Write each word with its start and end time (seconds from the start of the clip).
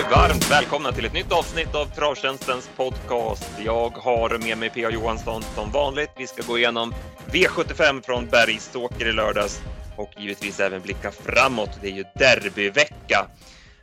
varmt 0.00 0.50
välkomna 0.50 0.92
till 0.92 1.04
ett 1.04 1.12
nytt 1.12 1.32
avsnitt 1.32 1.74
av 1.74 1.86
Travtjänstens 1.86 2.70
podcast. 2.76 3.50
Jag 3.64 3.90
har 3.90 4.38
med 4.38 4.58
mig 4.58 4.70
P.A. 4.70 4.90
Johansson 4.90 5.42
som 5.42 5.70
vanligt. 5.70 6.10
Vi 6.18 6.26
ska 6.26 6.42
gå 6.42 6.58
igenom 6.58 6.94
V75 7.32 8.02
från 8.02 8.26
Bergsåker 8.26 9.08
i 9.08 9.12
lördags 9.12 9.62
och 9.96 10.10
givetvis 10.18 10.60
även 10.60 10.82
blicka 10.82 11.10
framåt. 11.10 11.78
Det 11.82 11.88
är 11.88 11.92
ju 11.92 12.04
derbyvecka. 12.14 13.26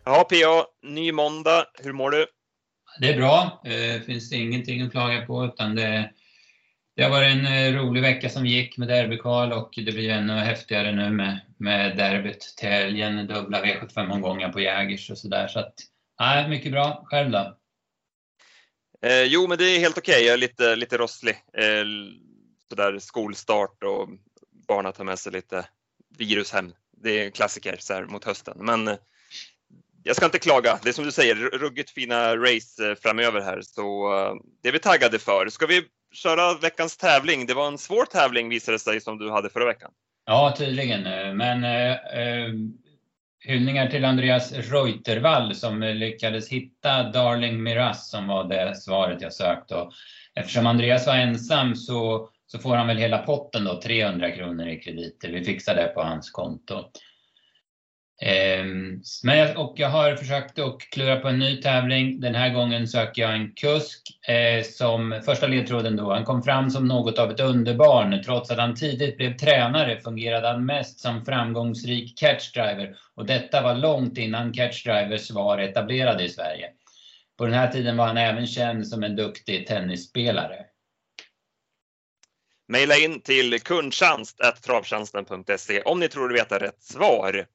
Ja, 0.06 0.28
P.A. 0.30 0.64
ny 0.88 1.12
måndag. 1.12 1.66
Hur 1.84 1.94
mår 1.94 2.12
du? 2.12 2.26
Det 3.00 3.14
är 3.14 3.18
bra. 3.18 3.62
Eh, 3.66 3.72
det 3.72 4.06
finns 4.06 4.34
ingenting 4.34 4.82
att 4.82 4.92
klaga 4.92 5.26
på 5.26 5.46
utan 5.46 5.76
det, 5.76 6.12
det 6.96 7.04
har 7.04 7.10
varit 7.10 7.36
en 7.36 7.46
eh, 7.46 7.82
rolig 7.82 8.02
vecka 8.02 8.30
som 8.30 8.46
gick 8.46 8.78
med 8.78 8.88
derbykval 8.88 9.54
och 9.54 9.70
det 9.76 9.92
blir 9.92 10.10
ännu 10.10 10.34
häftigare 10.34 10.92
nu 10.92 11.10
med, 11.10 11.40
med 11.58 11.98
derbyt 11.98 12.54
till 12.58 12.70
helgen, 12.70 13.28
dubbla 13.28 13.62
V75-omgångar 13.64 14.52
på 14.52 14.60
Jägers 14.60 15.10
och 15.10 15.18
sådär. 15.18 15.48
Så 15.48 15.60
att, 15.60 15.74
nej, 16.20 16.50
mycket 16.50 16.72
bra. 16.72 17.04
Själv 17.06 17.32
då? 17.32 17.58
Eh, 19.02 19.24
jo, 19.24 19.48
men 19.48 19.58
det 19.58 19.66
är 19.66 19.80
helt 19.80 19.98
okej. 19.98 20.14
Okay. 20.14 20.26
Jag 20.26 20.34
är 20.34 20.38
lite, 20.38 20.76
lite 20.76 20.98
rosslig. 20.98 21.36
Eh, 21.54 21.86
sådär 22.70 23.00
skolstart 23.00 23.84
och 23.84 24.10
barnen 24.68 24.94
tar 24.94 25.04
med 25.04 25.20
sig 25.20 25.32
lite 25.32 25.66
virus 26.18 26.52
hem. 26.52 26.74
Det 26.98 27.20
är 27.20 27.26
en 27.26 27.32
klassiker 27.32 27.78
så 27.80 27.94
här 27.94 28.06
mot 28.06 28.26
hösten. 28.26 28.58
Men 28.60 28.88
eh, 28.88 28.96
jag 30.04 30.16
ska 30.16 30.26
inte 30.26 30.40
klaga. 30.40 30.80
Det 30.84 30.90
är 30.90 30.94
som 30.94 31.06
du 31.06 31.12
säger, 31.12 31.36
ruggigt 31.36 31.90
fina 31.90 32.36
race 32.36 32.90
eh, 32.90 32.96
framöver 32.96 33.42
här, 33.42 33.62
så 33.62 34.18
eh, 34.18 34.36
det 34.64 34.70
är 34.70 34.74
vi 34.74 34.80
taggade 34.80 35.20
för. 35.20 35.50
Ska 35.50 35.66
vi 35.66 35.84
köra 36.14 36.54
veckans 36.54 36.98
tävling? 36.98 37.46
Det 37.46 37.54
var 37.54 37.68
en 37.68 37.78
svår 37.78 38.06
tävling 38.06 38.50
visade 38.50 38.76
det 38.76 38.80
sig 38.80 39.02
som 39.02 39.18
du 39.18 39.32
hade 39.32 39.50
förra 39.50 39.66
veckan. 39.66 39.92
Ja, 40.26 40.56
tydligen. 40.58 41.04
Men 41.38 41.64
eh, 41.64 41.98
hyllningar 43.46 43.88
till 43.88 44.06
Andreas 44.06 44.52
Reutervall 44.52 45.56
som 45.56 45.82
lyckades 45.82 46.50
hitta 46.50 47.04
Darling 47.04 47.64
Miraz 47.64 48.10
som 48.10 48.28
var 48.28 48.44
det 48.44 48.76
svaret 48.76 49.22
jag 49.22 49.34
sökte. 49.34 49.76
Och 49.76 49.92
eftersom 50.36 50.68
Andreas 50.68 51.08
var 51.08 51.16
ensam 51.16 51.76
så, 51.76 52.30
så 52.48 52.60
får 52.60 52.76
han 52.76 52.88
väl 52.88 52.98
hela 52.98 53.18
potten 53.18 53.64
då, 53.64 53.82
300 53.82 54.32
kronor 54.32 54.68
i 54.68 54.80
krediter. 54.80 55.30
Vi 55.30 55.44
fixar 55.44 55.76
det 55.76 55.88
på 55.88 56.02
hans 56.02 56.32
konto. 56.32 56.84
Ehm, 58.22 59.02
men 59.24 59.38
jag, 59.38 59.60
och 59.60 59.74
jag 59.78 59.90
har 59.90 60.16
försökt 60.16 60.60
att 60.60 60.80
klura 60.80 61.16
på 61.16 61.28
en 61.28 61.40
ny 61.40 61.62
tävling. 61.62 62.20
Den 62.20 62.36
här 62.36 62.54
gången 62.54 62.88
söker 62.88 63.22
jag 63.22 63.36
en 63.36 63.52
kusk 63.52 64.20
eh, 64.28 64.64
som 64.64 65.22
första 65.26 65.48
ledtråden 65.48 65.96
då. 65.96 66.14
Han 66.14 66.26
kom 66.26 66.44
fram 66.44 66.70
som 66.70 66.88
något 66.88 67.20
av 67.20 67.32
ett 67.32 67.40
underbarn. 67.40 68.24
Trots 68.24 68.52
att 68.52 68.58
han 68.58 68.76
tidigt 68.76 69.18
blev 69.18 69.38
tränare 69.38 70.02
fungerade 70.02 70.48
han 70.48 70.66
mest 70.66 71.00
som 71.00 71.26
framgångsrik 71.26 72.18
catchdriver 72.18 72.96
och 73.16 73.26
detta 73.26 73.62
var 73.62 73.76
långt 73.76 74.18
innan 74.18 74.54
catchdrivers 74.54 75.32
var 75.32 75.58
etablerade 75.58 76.24
i 76.24 76.30
Sverige. 76.30 76.70
På 77.38 77.46
den 77.46 77.54
här 77.54 77.72
tiden 77.72 77.98
var 77.98 78.08
han 78.08 78.18
även 78.18 78.48
känd 78.48 78.88
som 78.88 79.04
en 79.04 79.16
duktig 79.16 79.68
tennisspelare. 79.68 80.66
Maila 82.68 82.96
in 82.96 83.22
till 83.22 83.62
kundtjänst.travtjänsten.se 83.62 85.82
om 85.82 86.00
ni 86.00 86.08
tror 86.08 86.30
du 86.30 86.36
vet 86.36 86.52
rätt 86.52 86.84
svar. 86.84 87.46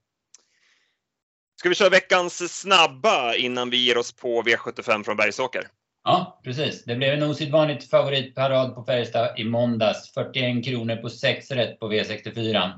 Ska 1.65 1.69
vi 1.69 1.75
köra 1.75 1.89
veckans 1.89 2.61
snabba 2.61 3.35
innan 3.35 3.71
vi 3.71 3.87
ger 3.87 3.99
oss 3.99 4.13
på 4.13 4.43
V75 4.43 5.05
från 5.05 5.17
Bergsåker? 5.17 5.63
Ja, 6.05 6.41
precis. 6.45 6.85
Det 6.85 6.97
blev 6.97 7.15
en 7.15 7.23
osedvanligt 7.23 7.91
favoritparad 7.91 8.75
på 8.75 8.85
Färjestad 8.85 9.39
i 9.39 9.45
måndags. 9.45 10.15
41 10.15 10.65
kronor 10.65 10.97
på 10.97 11.11
6 11.11 11.51
rätt 11.51 11.81
på 11.81 11.93
V64. 11.93 12.71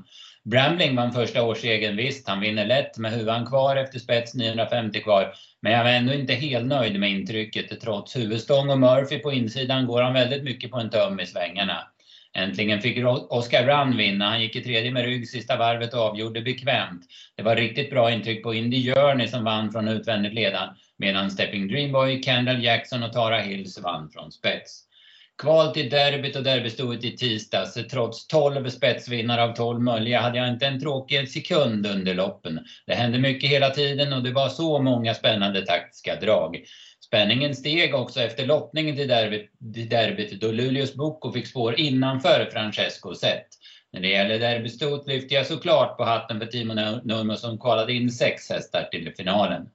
Brambling 0.43 0.95
vann 0.95 1.13
första 1.13 1.43
årsegen. 1.43 1.97
Visst, 1.97 2.27
han 2.27 2.39
vinner 2.39 2.65
lätt 2.65 2.97
med 2.97 3.11
huvan 3.11 3.45
kvar 3.45 3.75
efter 3.75 3.99
spets 3.99 4.33
950 4.33 5.01
kvar. 5.01 5.33
Men 5.61 5.71
jag 5.71 5.83
var 5.83 5.91
ändå 5.91 6.13
inte 6.13 6.33
helt 6.33 6.65
nöjd 6.65 6.99
med 6.99 7.11
intrycket. 7.11 7.81
Trots 7.81 8.15
huvudstång 8.15 8.69
och 8.69 8.79
Murphy 8.79 9.19
på 9.19 9.31
insidan 9.31 9.85
går 9.85 10.01
han 10.01 10.13
väldigt 10.13 10.43
mycket 10.43 10.71
på 10.71 10.77
en 10.77 10.89
töm 10.89 11.19
i 11.19 11.25
svängarna. 11.25 11.87
Äntligen 12.33 12.81
fick 12.81 13.05
Oscar 13.29 13.65
Run 13.65 13.97
vinna. 13.97 14.29
Han 14.29 14.41
gick 14.41 14.55
i 14.55 14.63
tredje 14.63 14.91
med 14.91 15.05
rygg 15.05 15.29
sista 15.29 15.57
varvet 15.57 15.93
och 15.93 15.99
avgjorde 15.99 16.41
bekvämt. 16.41 17.01
Det 17.35 17.43
var 17.43 17.55
riktigt 17.55 17.89
bra 17.89 18.11
intryck 18.11 18.43
på 18.43 18.53
Indy 18.53 18.93
Journey 18.93 19.27
som 19.27 19.43
vann 19.43 19.71
från 19.71 19.87
utvändigt 19.87 20.33
ledan. 20.33 20.75
Medan 20.97 21.31
Stepping 21.31 21.67
Dreamboy, 21.67 22.23
Kendall 22.23 22.63
Jackson 22.63 23.03
och 23.03 23.13
Tara 23.13 23.39
Hills 23.39 23.79
vann 23.79 24.09
från 24.09 24.31
spets. 24.31 24.83
Kval 25.41 25.73
till 25.73 25.89
derbyt 25.89 26.35
och 26.35 26.43
derbystoet 26.43 27.03
i 27.03 27.17
tisdags. 27.17 27.73
Trots 27.73 28.27
12 28.27 28.69
spetsvinnare 28.69 29.43
av 29.43 29.53
12 29.53 29.81
möjliga 29.81 30.21
hade 30.21 30.37
jag 30.37 30.47
inte 30.47 30.67
en 30.67 30.79
tråkig 30.79 31.29
sekund 31.29 31.87
under 31.87 32.13
loppen. 32.13 32.59
Det 32.85 32.93
hände 32.93 33.19
mycket 33.19 33.49
hela 33.49 33.69
tiden 33.69 34.13
och 34.13 34.23
det 34.23 34.31
var 34.31 34.49
så 34.49 34.79
många 34.79 35.13
spännande 35.13 35.65
taktiska 35.65 36.15
drag. 36.15 36.57
Spänningen 37.07 37.55
steg 37.55 37.95
också 37.95 38.21
efter 38.21 38.45
lottningen 38.45 38.95
till 38.95 39.07
derbyt, 39.07 39.51
till 39.73 39.89
derbyt 39.89 40.41
då 40.41 40.51
Luleås 40.51 40.93
Boko 40.93 41.31
fick 41.31 41.47
spår 41.47 41.79
innanför 41.79 42.49
Francesco 42.51 43.15
Zet. 43.15 43.47
När 43.93 44.01
det 44.01 44.07
gäller 44.07 44.39
derbystot 44.39 45.07
lyfter 45.07 45.35
jag 45.35 45.45
såklart 45.45 45.97
på 45.97 46.03
hatten 46.03 46.39
för 46.39 46.45
Timo 46.45 46.73
Nurmo 47.03 47.35
som 47.35 47.59
kvalade 47.59 47.93
in 47.93 48.11
sex 48.11 48.49
hästar 48.49 48.83
till 48.83 49.13
finalen. 49.17 49.69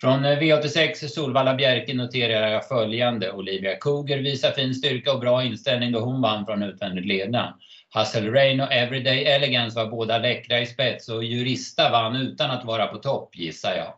Från 0.00 0.24
eh, 0.24 0.38
V86 0.38 1.08
Solvalla 1.08 1.54
Bjerke 1.54 1.94
noterar 1.94 2.48
jag 2.48 2.68
följande. 2.68 3.32
Olivia 3.32 3.78
Koger 3.78 4.18
visar 4.18 4.50
fin 4.50 4.74
styrka 4.74 5.12
och 5.12 5.20
bra 5.20 5.44
inställning 5.44 5.92
då 5.92 6.00
hon 6.00 6.20
vann 6.20 6.46
från 6.46 6.62
utvändigt 6.62 7.06
ledna. 7.06 7.58
Hustle 7.94 8.30
Rain 8.30 8.60
och 8.60 8.72
Everyday 8.72 9.24
Elegance 9.24 9.76
var 9.76 9.86
båda 9.90 10.18
läckra 10.18 10.60
i 10.60 10.66
spets 10.66 11.08
och 11.08 11.24
Jurista 11.24 11.90
vann 11.90 12.16
utan 12.16 12.50
att 12.50 12.64
vara 12.64 12.86
på 12.86 12.98
topp 12.98 13.36
gissar 13.36 13.76
jag. 13.76 13.94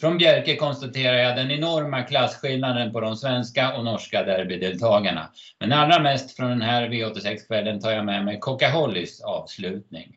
Från 0.00 0.18
Bjerke 0.18 0.56
konstaterar 0.56 1.16
jag 1.16 1.36
den 1.36 1.50
enorma 1.50 2.02
klasskillnaden 2.02 2.92
på 2.92 3.00
de 3.00 3.16
svenska 3.16 3.76
och 3.76 3.84
norska 3.84 4.22
derbydeltagarna. 4.22 5.30
Men 5.58 5.72
allra 5.72 6.02
mest 6.02 6.36
från 6.36 6.50
den 6.50 6.62
här 6.62 6.88
V86-kvällen 6.88 7.80
tar 7.80 7.90
jag 7.90 8.04
med 8.04 8.24
mig 8.24 8.38
Coca-Hollys 8.40 9.22
avslutning. 9.22 10.16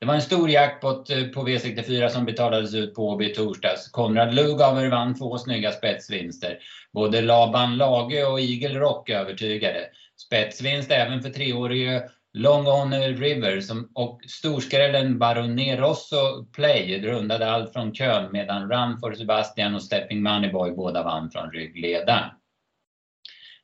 Det 0.00 0.06
var 0.06 0.14
en 0.14 0.22
stor 0.22 0.50
jackpot 0.50 1.10
eh, 1.10 1.24
på 1.24 1.48
V64 1.48 2.08
som 2.08 2.24
betalades 2.24 2.74
ut 2.74 2.94
på 2.94 3.08
Åby 3.08 3.30
i 3.30 3.34
torsdags. 3.34 3.90
Konrad 3.90 4.34
Lugauer 4.34 4.90
vann 4.90 5.18
två 5.18 5.38
snygga 5.38 5.72
spetsvinster. 5.72 6.58
Både 6.92 7.22
Laban 7.22 7.76
Lage 7.76 8.24
och 8.24 8.40
Eagle 8.40 8.78
Rock 8.78 9.10
övertygade. 9.10 9.86
Spetsvinst 10.26 10.90
även 10.90 11.22
för 11.22 11.30
treårige 11.30 12.02
Long 12.34 12.66
On 12.66 12.92
River 12.92 13.60
som, 13.60 13.90
och 13.94 14.20
storskrällen 14.26 15.18
Baronet 15.18 15.78
Rosso 15.78 16.44
Play 16.44 17.02
rundade 17.02 17.50
allt 17.50 17.72
från 17.72 17.94
kön 17.94 18.32
medan 18.32 18.70
Run 18.70 18.98
for 19.00 19.14
Sebastian 19.14 19.74
och 19.74 19.82
Stepping 19.82 20.22
Moneyboy 20.22 20.72
båda 20.72 21.02
vann 21.02 21.30
från 21.30 21.50
ryggledaren. 21.50 22.30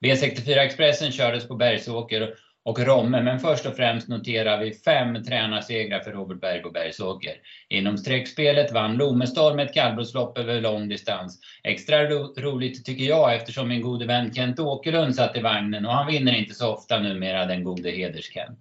V64 0.04 0.58
Expressen 0.58 1.12
kördes 1.12 1.48
på 1.48 1.54
Bergsåker 1.54 2.34
och 2.68 2.78
Romme, 2.78 3.22
men 3.22 3.40
först 3.40 3.66
och 3.66 3.76
främst 3.76 4.08
noterar 4.08 4.60
vi 4.60 4.72
fem 4.72 5.24
tränarsegrar 5.24 6.00
för 6.00 6.12
Robert 6.12 6.40
Berg 6.40 6.62
på 6.62 6.70
Bergsåker. 6.70 7.32
Inom 7.68 7.98
streckspelet 7.98 8.72
vann 8.72 8.96
Lomestorm 8.96 9.58
ett 9.58 9.74
kallblodslopp 9.74 10.38
över 10.38 10.60
lång 10.60 10.88
distans. 10.88 11.40
Extra 11.62 12.04
ro 12.04 12.34
roligt 12.36 12.84
tycker 12.84 13.04
jag 13.04 13.34
eftersom 13.34 13.68
min 13.68 13.82
gode 13.82 14.06
vän 14.06 14.34
Kent 14.34 14.58
Åkerlund 14.58 15.14
satt 15.14 15.36
i 15.36 15.40
vagnen 15.40 15.86
och 15.86 15.92
han 15.92 16.06
vinner 16.06 16.32
inte 16.32 16.54
så 16.54 16.72
ofta 16.72 17.00
numera 17.00 17.46
den 17.46 17.64
gode 17.64 17.90
Heders-Kent. 17.90 18.58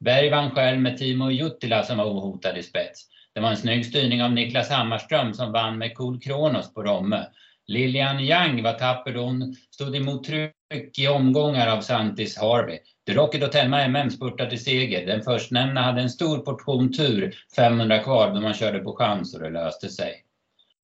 Berg 0.00 0.30
vann 0.30 0.50
själv 0.50 0.80
med 0.80 0.98
Timo 0.98 1.30
Juttila 1.30 1.82
som 1.82 1.98
var 1.98 2.04
ohotad 2.04 2.58
i 2.58 2.62
spets. 2.62 3.02
Det 3.34 3.40
var 3.40 3.50
en 3.50 3.56
snygg 3.56 3.86
styrning 3.86 4.22
av 4.22 4.32
Niklas 4.32 4.70
Hammarström 4.70 5.34
som 5.34 5.52
vann 5.52 5.78
med 5.78 5.94
Cool 5.94 6.20
Kronos 6.20 6.74
på 6.74 6.82
Romme. 6.82 7.26
Lilian 7.66 8.20
Yang 8.20 8.62
var 8.62 8.72
tapper 8.72 9.12
då 9.12 9.20
hon 9.20 9.54
stod 9.70 9.96
emot 9.96 10.28
mycket 10.74 11.04
i 11.04 11.08
omgångar 11.08 11.76
av 11.76 11.80
Santis 11.80 12.38
Harvey. 12.38 12.78
The 13.06 13.14
Rocket 13.14 13.42
och 13.42 13.52
Telma 13.52 13.82
MM 13.82 14.10
spurtade 14.10 14.50
till 14.50 14.64
seger. 14.64 15.06
Den 15.06 15.22
förstnämnda 15.22 15.80
hade 15.80 16.00
en 16.00 16.10
stor 16.10 16.38
portion 16.38 16.92
tur, 16.92 17.34
500 17.56 17.98
kvar, 17.98 18.34
då 18.34 18.40
man 18.40 18.54
körde 18.54 18.78
på 18.78 18.96
chans 18.96 19.34
och 19.34 19.40
det 19.42 19.50
löste 19.50 19.88
sig. 19.88 20.24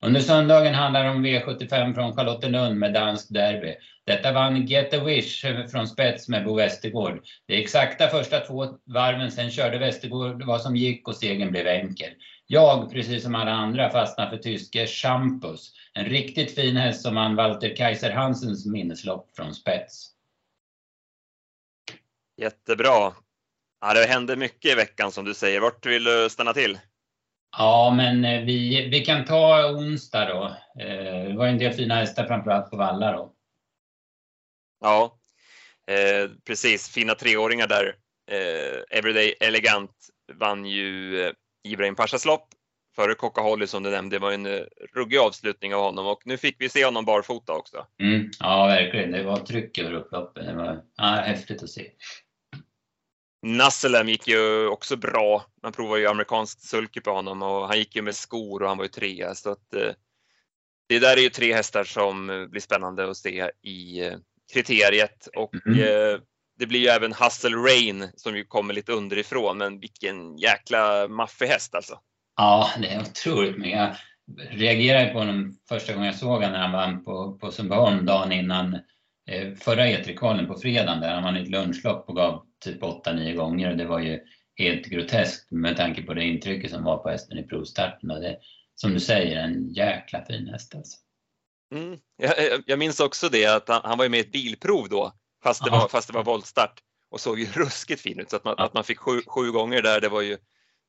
Under 0.02 0.20
söndagen 0.20 0.74
handlar 0.74 1.04
det 1.04 1.10
om 1.10 1.26
V75 1.26 1.94
från 1.94 2.16
Charlottenlund 2.16 2.78
med 2.78 2.92
dansk 2.92 3.34
derby. 3.34 3.74
Detta 4.06 4.32
vann 4.32 4.66
Get 4.66 4.94
a 4.94 5.04
Wish 5.04 5.44
från 5.70 5.86
spets 5.86 6.28
med 6.28 6.44
Bo 6.44 6.54
Westergård. 6.54 7.20
De 7.46 7.62
exakta 7.62 8.08
första 8.08 8.40
två 8.40 8.66
varven, 8.84 9.30
sen 9.30 9.50
körde 9.50 9.78
Westergård 9.78 10.42
vad 10.42 10.60
som 10.60 10.76
gick 10.76 11.08
och 11.08 11.16
segern 11.16 11.50
blev 11.50 11.66
enkel. 11.66 12.10
Jag, 12.52 12.90
precis 12.90 13.22
som 13.22 13.34
alla 13.34 13.50
andra, 13.50 13.90
fastnar 13.90 14.30
för 14.30 14.36
tyske 14.36 14.86
Champus. 14.86 15.72
En 15.94 16.04
riktigt 16.04 16.54
fin 16.54 16.76
häst 16.76 17.02
som 17.02 17.14
vann 17.14 17.36
Walter 17.36 17.76
Kaiser 17.76 18.10
Hansens 18.10 18.66
minneslopp 18.66 19.36
från 19.36 19.54
spets. 19.54 20.10
Jättebra. 22.36 23.12
Ja, 23.80 23.94
det 23.94 24.06
hände 24.06 24.36
mycket 24.36 24.72
i 24.72 24.74
veckan 24.74 25.12
som 25.12 25.24
du 25.24 25.34
säger. 25.34 25.60
Vart 25.60 25.86
vill 25.86 26.04
du 26.04 26.28
stanna 26.30 26.52
till? 26.52 26.78
Ja, 27.58 27.94
men 27.96 28.24
eh, 28.24 28.40
vi, 28.40 28.88
vi 28.88 29.00
kan 29.00 29.24
ta 29.24 29.70
onsdag 29.70 30.24
då. 30.24 30.44
Eh, 30.82 31.28
det 31.28 31.36
var 31.36 31.46
en 31.46 31.58
del 31.58 31.72
fina 31.72 31.94
hästar 31.94 32.26
framförallt 32.26 32.70
på 32.70 32.76
Valla 32.76 33.12
då. 33.12 33.32
Ja, 34.80 35.18
eh, 35.86 36.30
precis. 36.46 36.88
Fina 36.88 37.14
treåringar 37.14 37.66
där. 37.66 37.96
Eh, 38.30 38.98
Everyday 38.98 39.34
Elegant 39.40 39.96
vann 40.32 40.66
ju 40.66 41.32
Ibrahim 41.64 41.94
Pashas 41.94 42.24
lopp 42.24 42.48
före 42.96 43.14
Coca-Holly 43.14 43.66
som 43.66 43.82
du 43.82 43.90
nämnde. 43.90 44.16
Det 44.16 44.20
var 44.20 44.32
en 44.32 44.46
eh, 44.46 44.60
ruggig 44.94 45.18
avslutning 45.18 45.74
av 45.74 45.82
honom 45.82 46.06
och 46.06 46.22
nu 46.24 46.36
fick 46.36 46.56
vi 46.58 46.68
se 46.68 46.84
honom 46.84 47.04
barfota 47.04 47.52
också. 47.52 47.86
Mm, 48.02 48.30
ja, 48.40 48.66
verkligen. 48.66 49.10
Det 49.10 49.22
var 49.22 49.36
tryck 49.36 49.78
över 49.78 49.94
upploppen. 49.94 50.46
Det 50.46 50.54
var 50.54 50.82
ja, 50.96 51.04
häftigt 51.04 51.62
att 51.62 51.70
se. 51.70 51.90
Nasselem 53.46 54.08
gick 54.08 54.28
ju 54.28 54.66
också 54.66 54.96
bra. 54.96 55.44
Man 55.62 55.72
provade 55.72 56.00
ju 56.00 56.06
amerikanskt 56.06 56.62
sulky 56.62 57.00
på 57.00 57.10
honom 57.10 57.42
och 57.42 57.68
han 57.68 57.78
gick 57.78 57.96
ju 57.96 58.02
med 58.02 58.14
skor 58.14 58.62
och 58.62 58.68
han 58.68 58.78
var 58.78 58.84
ju 58.84 58.88
trea. 58.88 59.34
Så 59.34 59.50
att, 59.50 59.74
eh, 59.74 59.92
det 60.88 60.98
där 60.98 61.16
är 61.16 61.20
ju 61.20 61.30
tre 61.30 61.54
hästar 61.54 61.84
som 61.84 62.30
eh, 62.30 62.46
blir 62.46 62.60
spännande 62.60 63.10
att 63.10 63.16
se 63.16 63.50
i 63.62 64.10
kriteriet 64.52 65.28
och 65.36 65.54
Mm. 65.66 66.20
Det 66.60 66.66
blir 66.66 66.80
ju 66.80 66.86
även 66.86 67.12
Hustle 67.12 67.56
Rain 67.56 68.08
som 68.16 68.36
ju 68.36 68.44
kommer 68.44 68.74
lite 68.74 68.92
underifrån. 68.92 69.58
Men 69.58 69.80
vilken 69.80 70.36
jäkla 70.36 71.08
maffig 71.08 71.46
häst 71.46 71.74
alltså. 71.74 71.98
Ja, 72.36 72.70
det 72.80 72.88
är 72.88 73.00
otroligt. 73.00 73.58
Men 73.58 73.70
jag 73.70 73.94
reagerade 74.50 75.12
på 75.12 75.18
honom 75.18 75.56
första 75.68 75.92
gången 75.92 76.06
jag 76.06 76.16
såg 76.16 76.28
honom 76.30 76.52
när 76.52 76.58
han 76.58 76.72
vann 76.72 77.04
på, 77.04 77.38
på 77.38 77.52
Sundbyholm 77.52 78.06
dagen 78.06 78.32
innan 78.32 78.74
eh, 79.30 79.54
förra 79.60 79.86
E3-kvalen 79.86 80.46
på 80.46 80.58
fredagen 80.58 81.00
där 81.00 81.14
han 81.14 81.22
vann 81.22 81.36
ett 81.36 81.48
lunchlopp 81.48 82.08
och 82.08 82.16
gav 82.16 82.42
typ 82.64 82.82
8-9 82.82 83.34
gånger 83.34 83.70
och 83.70 83.76
det 83.76 83.84
var 83.86 83.98
ju 84.00 84.20
helt 84.56 84.86
groteskt 84.86 85.50
med 85.50 85.76
tanke 85.76 86.02
på 86.02 86.14
det 86.14 86.24
intrycket 86.24 86.70
som 86.70 86.84
var 86.84 86.96
på 86.96 87.08
hästen 87.08 87.38
i 87.38 87.42
provstarten. 87.42 88.10
Och 88.10 88.20
det, 88.20 88.36
som 88.74 88.92
du 88.94 89.00
säger, 89.00 89.36
en 89.44 89.72
jäkla 89.72 90.24
fin 90.24 90.48
häst 90.48 90.74
alltså. 90.74 90.98
Mm. 91.74 91.98
Jag, 92.16 92.34
jag- 92.38 92.62
jag 92.66 92.78
minns 92.78 93.00
också 93.00 93.28
det 93.28 93.46
att 93.46 93.68
han, 93.68 93.80
han 93.84 93.98
var 93.98 94.04
ju 94.04 94.08
med 94.08 94.18
i 94.18 94.20
ett 94.20 94.32
bilprov 94.32 94.88
då 94.88 95.12
fast 95.42 95.64
det 95.64 95.70
var, 95.70 95.88
fast 95.88 96.06
det 96.08 96.14
var 96.14 96.24
voltstart 96.24 96.80
och 97.10 97.20
såg 97.20 97.40
ju 97.40 97.46
ruskigt 97.54 98.02
fin 98.02 98.20
ut 98.20 98.30
så 98.30 98.36
att, 98.36 98.44
man, 98.44 98.54
Ja. 98.58 98.64
att 98.64 98.74
man 98.74 98.84
fick 98.84 98.98
sju, 98.98 99.20
sju 99.26 99.52
gånger 99.52 99.82
där 99.82 100.00
det 100.00 100.08
var 100.08 100.20
ju, 100.20 100.36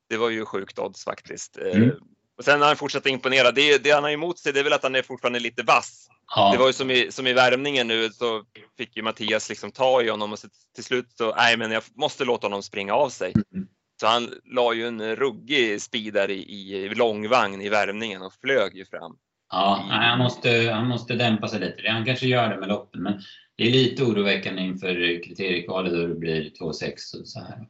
det 0.09 0.17
var 0.17 0.29
ju 0.29 0.45
sjukt 0.45 0.79
odds 0.79 1.03
faktiskt. 1.03 1.57
Eh, 1.57 1.77
Mm. 1.77 1.91
Och 2.37 2.45
sen 2.45 2.61
har 2.61 2.67
han 2.67 2.75
fortsatt 2.77 3.05
imponera. 3.05 3.51
Det, 3.51 3.83
det 3.83 3.91
han 3.91 4.03
har 4.03 4.11
emot 4.11 4.39
sig 4.39 4.53
det 4.53 4.59
är 4.59 4.63
väl 4.63 4.73
att 4.73 4.83
han 4.83 4.95
är 4.95 5.01
fortfarande 5.01 5.39
lite 5.39 5.63
vass. 5.63 6.07
Ja, 6.35 6.51
Det 6.51 6.57
var 6.57 6.67
ju 6.67 6.73
som 6.73 6.91
i, 6.91 7.11
som 7.11 7.27
i 7.27 7.33
värmningen 7.33 7.87
nu 7.87 8.09
så 8.09 8.43
fick 8.77 8.97
ju 8.97 9.03
Mattias 9.03 9.49
liksom 9.49 9.71
ta 9.71 10.01
i 10.01 10.09
honom 10.09 10.31
och 10.31 10.39
så 10.39 10.47
till 10.75 10.83
slut 10.83 11.05
så, 11.17 11.35
nej 11.35 11.57
men 11.57 11.71
jag 11.71 11.83
måste 11.95 12.25
låta 12.25 12.45
honom 12.47 12.63
springa 12.63 12.93
av 12.93 13.09
sig. 13.09 13.33
Mm. 13.53 13.67
Så 13.99 14.07
han 14.07 14.29
la 14.45 14.73
ju 14.73 14.87
en 14.87 15.15
ruggig 15.15 15.81
speed 15.81 16.13
där 16.13 16.31
i, 16.31 16.41
i 16.75 16.89
långvagn 16.95 17.61
i 17.61 17.69
värmningen 17.69 18.21
och 18.21 18.33
flög 18.41 18.75
ju 18.77 18.85
fram. 18.85 19.15
ja 19.51 19.85
han, 19.89 20.19
måste, 20.19 20.71
han 20.73 20.87
måste 20.87 21.13
dämpa 21.15 21.47
sig 21.47 21.59
lite. 21.59 21.89
Han 21.89 22.05
kanske 22.05 22.25
gör 22.27 22.49
det 22.49 22.57
med 22.59 22.69
loppen 22.69 23.03
men 23.03 23.21
det 23.61 23.67
är 23.67 23.71
lite 23.71 24.03
oroväckande 24.03 24.61
inför 24.61 25.23
kriteriekvalet 25.23 25.93
då 25.93 26.07
det 26.07 26.15
blir 26.15 26.49
2-6 26.49 27.19
och 27.19 27.27
så 27.27 27.39
här. 27.39 27.67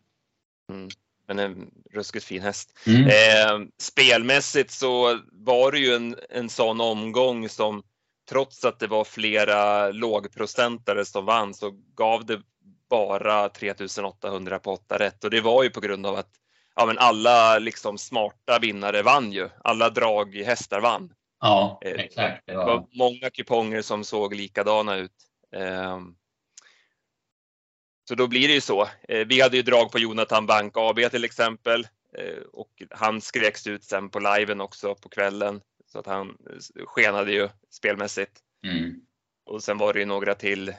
Men 1.28 1.40
en 1.40 1.72
ruskigt 1.92 2.26
fin 2.26 2.42
häst. 2.42 2.80
Mm. 2.88 3.08
Eh, 3.08 3.68
spelmässigt 3.78 4.72
så 4.72 5.20
var 5.32 5.72
det 5.72 5.80
ju 5.80 5.94
en, 5.94 6.16
en 6.30 6.50
sån 6.50 6.82
omgång 6.82 7.50
som 7.50 7.84
trots 8.30 8.66
att 8.66 8.80
det 8.80 8.88
var 8.88 9.04
flera 9.04 9.92
lågprocentare 9.92 11.06
som 11.06 11.26
vann 11.26 11.54
så 11.54 11.72
gav 11.96 12.26
det 12.26 12.42
bara 12.90 13.50
3800 13.50 14.60
på 14.60 14.72
8 14.72 15.00
rätt 15.00 15.24
och 15.24 15.30
det 15.30 15.42
var 15.42 15.64
ju 15.64 15.70
på 15.70 15.80
grund 15.80 16.06
av 16.06 16.16
att 16.16 16.32
ja, 16.76 16.86
men 16.86 16.98
alla 16.98 17.60
liksom 17.60 17.98
smarta 17.98 18.60
vinnare 18.60 19.02
vann 19.02 19.32
ju. 19.32 19.50
Alla 19.64 19.90
draghästar 19.90 20.82
vann. 20.82 21.14
Ja, 21.42 21.80
Eh, 21.86 21.92
exakt. 21.92 22.44
Det 22.46 22.56
var 22.56 22.88
många 22.92 23.30
kuponger 23.30 23.82
som 23.82 24.04
såg 24.04 24.36
likadana 24.36 24.96
ut. 24.96 25.28
Ehm, 25.51 26.15
Så 28.09 28.15
då 28.15 28.27
blir 28.27 28.48
det 28.48 28.53
ju 28.53 28.62
så. 28.62 28.81
Eh, 29.07 29.27
Vi 29.27 29.42
hade 29.42 29.57
ju 29.57 29.63
drag 29.63 29.92
på 29.92 30.00
Jonathan 30.00 30.45
Bank 30.45 30.74
AB 30.75 31.09
till 31.12 31.24
exempel 31.24 31.88
eh, 32.18 32.42
och 32.53 32.83
han 32.89 33.21
skreks 33.21 33.68
ut 33.68 33.83
sen 33.83 34.09
på 34.09 34.19
liven 34.19 34.62
också 34.62 34.95
på 34.95 35.09
kvällen 35.09 35.62
så 35.86 36.00
att 36.00 36.06
han 36.06 36.30
eh, 36.30 36.86
skenade 36.86 37.31
ju 37.31 37.50
spelmässigt. 37.69 38.31
mm. 38.65 39.01
Och 39.45 39.63
sen 39.63 39.77
var 39.77 39.94
det 39.94 40.00
ju 40.00 40.06
några 40.06 40.36
till 40.36 40.74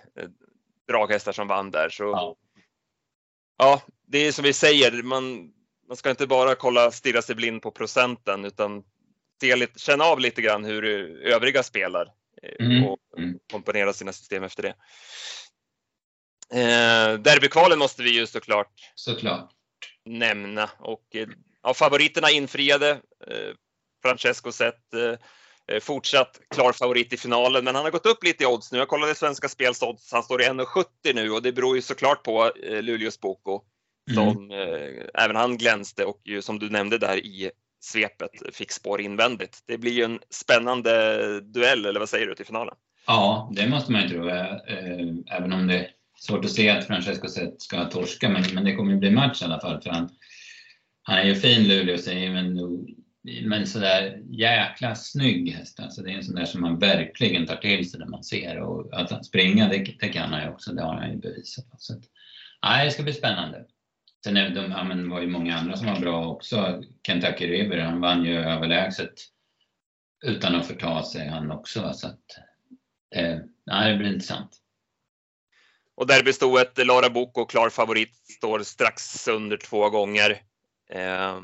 draghästar 0.88 1.32
som 1.32 1.48
vann 1.48 1.70
där. 1.70 1.88
Så 1.88 2.04
Ja. 2.04 2.36
ja, 3.58 3.82
det 4.06 4.18
är 4.18 4.32
som 4.32 4.44
vi 4.44 4.52
säger, 4.52 5.02
man, 5.02 5.52
man 5.88 5.96
ska 5.96 6.10
inte 6.10 6.26
bara 6.26 6.54
kolla, 6.54 6.90
stirra 6.90 7.22
sig 7.22 7.34
blind 7.34 7.62
på 7.62 7.70
procenten 7.70 8.44
utan 8.44 8.84
se 9.40 9.56
lite, 9.56 9.78
känna 9.78 10.04
av 10.04 10.20
lite 10.20 10.42
grann 10.42 10.64
hur 10.64 10.84
övriga 11.26 11.62
spelar 11.62 12.12
Mm, 12.60 12.84
och 12.84 12.98
mm. 13.18 13.38
komponera 13.52 13.92
sina 13.92 14.12
system 14.12 14.42
efter 14.42 14.62
det. 14.62 14.74
Eh, 16.60 17.18
derbykvalen 17.18 17.78
måste 17.78 18.02
vi 18.02 18.10
ju 18.10 18.26
såklart 18.26 18.72
Såklart. 18.94 19.50
nämna 20.04 20.70
och 20.78 21.16
eh, 21.16 21.28
ja, 21.62 21.74
favoriterna 21.74 22.30
infriade. 22.30 22.90
Eh, 23.26 23.54
Francesco 24.02 24.52
Zet 24.52 24.94
eh, 24.94 25.18
eh, 25.76 25.80
fortsatt 25.80 26.40
klar 26.54 26.72
favorit 26.72 27.12
i 27.12 27.16
finalen, 27.16 27.64
men 27.64 27.74
han 27.74 27.84
har 27.84 27.90
gått 27.90 28.06
upp 28.06 28.24
lite 28.24 28.44
i 28.44 28.46
odds 28.46 28.72
nu. 28.72 28.78
Jag 28.78 28.88
kollade 28.88 29.14
Svenska 29.14 29.48
Spels 29.48 29.82
odds. 29.82 30.12
Han 30.12 30.22
står 30.22 30.42
i 30.42 30.44
1,70 30.44 30.84
nu 31.14 31.30
och 31.30 31.42
det 31.42 31.52
beror 31.52 31.76
ju 31.76 31.82
såklart 31.82 32.22
på 32.22 32.52
eh, 32.62 32.82
Luleås 32.82 33.20
Boko 33.20 33.62
Mm. 34.10 34.24
som 34.34 34.50
eh, 34.50 35.06
även 35.14 35.36
han 35.36 35.56
glänste 35.56 36.04
och 36.04 36.20
ju, 36.24 36.42
som 36.42 36.58
du 36.58 36.70
nämnde 36.70 36.98
där 36.98 37.16
i 37.16 37.50
svepet 37.84 38.30
fick 38.52 38.72
spår 38.72 39.00
invändigt. 39.00 39.58
Det 39.66 39.78
blir 39.78 39.92
ju 39.92 40.04
en 40.04 40.18
spännande 40.30 41.40
duell, 41.40 41.86
eller 41.86 42.00
vad 42.00 42.08
säger 42.08 42.26
du, 42.26 42.34
till 42.34 42.46
finalen? 42.46 42.74
Ja, 43.06 43.52
det 43.56 43.68
måste 43.68 43.92
man 43.92 44.02
ju 44.02 44.08
tro. 44.08 44.28
Eh, 44.28 44.56
även 45.30 45.52
om 45.52 45.66
det 45.66 45.78
är 45.78 45.86
svårt 46.18 46.44
att 46.44 46.50
se 46.50 46.68
att 46.68 46.86
Francesco 46.86 47.28
Zet 47.28 47.62
ska 47.62 47.84
torska, 47.84 48.28
men, 48.28 48.44
men 48.54 48.64
det 48.64 48.74
kommer 48.74 48.92
ju 48.92 48.98
bli 48.98 49.10
match 49.10 49.42
i 49.42 49.44
alla 49.44 49.60
fall. 49.60 49.82
För 49.82 49.90
han, 49.90 50.10
han 51.02 51.18
är 51.18 51.24
ju 51.24 51.34
fin 51.34 51.68
Luleå 51.68 51.98
men, 52.32 52.60
men 53.44 53.66
sådär 53.66 54.22
jäkla 54.30 54.94
snygg 54.94 55.52
häst. 55.52 55.80
Alltså 55.80 56.02
det 56.02 56.10
är 56.10 56.14
en 56.14 56.24
sån 56.24 56.34
där 56.34 56.44
som 56.44 56.60
man 56.60 56.78
verkligen 56.78 57.46
tar 57.46 57.56
till 57.56 57.90
sig 57.90 58.00
när 58.00 58.06
man 58.06 58.24
ser. 58.24 58.58
Och 58.58 59.00
att 59.00 59.10
han 59.10 59.24
springa, 59.24 59.68
det, 59.68 59.78
det 60.00 60.08
kan 60.08 60.32
han 60.32 60.42
ju 60.42 60.48
också. 60.48 60.72
Det 60.72 60.82
har 60.82 60.94
han 60.94 61.10
ju 61.10 61.16
bevisat. 61.16 61.66
Så 61.78 61.92
att, 61.92 62.02
nej, 62.62 62.84
det 62.84 62.90
ska 62.90 63.02
bli 63.02 63.12
spännande. 63.12 63.64
Sen 64.24 64.36
är 64.36 64.50
de, 64.50 64.70
ja, 64.70 64.84
men 64.84 65.02
det 65.02 65.08
var 65.08 65.20
ju 65.20 65.26
många 65.26 65.56
andra 65.56 65.76
som 65.76 65.86
var 65.86 66.00
bra 66.00 66.26
också. 66.26 66.82
Kentucky 67.06 67.46
River, 67.46 67.78
han 67.78 68.00
vann 68.00 68.24
ju 68.24 68.36
överlägset 68.36 69.12
utan 70.24 70.54
att 70.54 70.66
förta 70.66 71.02
sig 71.02 71.28
han 71.28 71.50
också. 71.50 71.92
Så 71.92 72.06
att, 72.06 72.20
eh, 73.14 73.38
nej, 73.66 73.92
det 73.92 73.98
blir 73.98 74.08
intressant. 74.12 74.58
Och 75.94 76.06
derbystoet, 76.06 76.86
Lara 76.86 77.10
Boko, 77.10 77.44
klar 77.46 77.70
favorit, 77.70 78.16
står 78.16 78.62
strax 78.62 79.28
under 79.28 79.56
två 79.56 79.90
gånger. 79.90 80.42
Eh, 80.90 81.40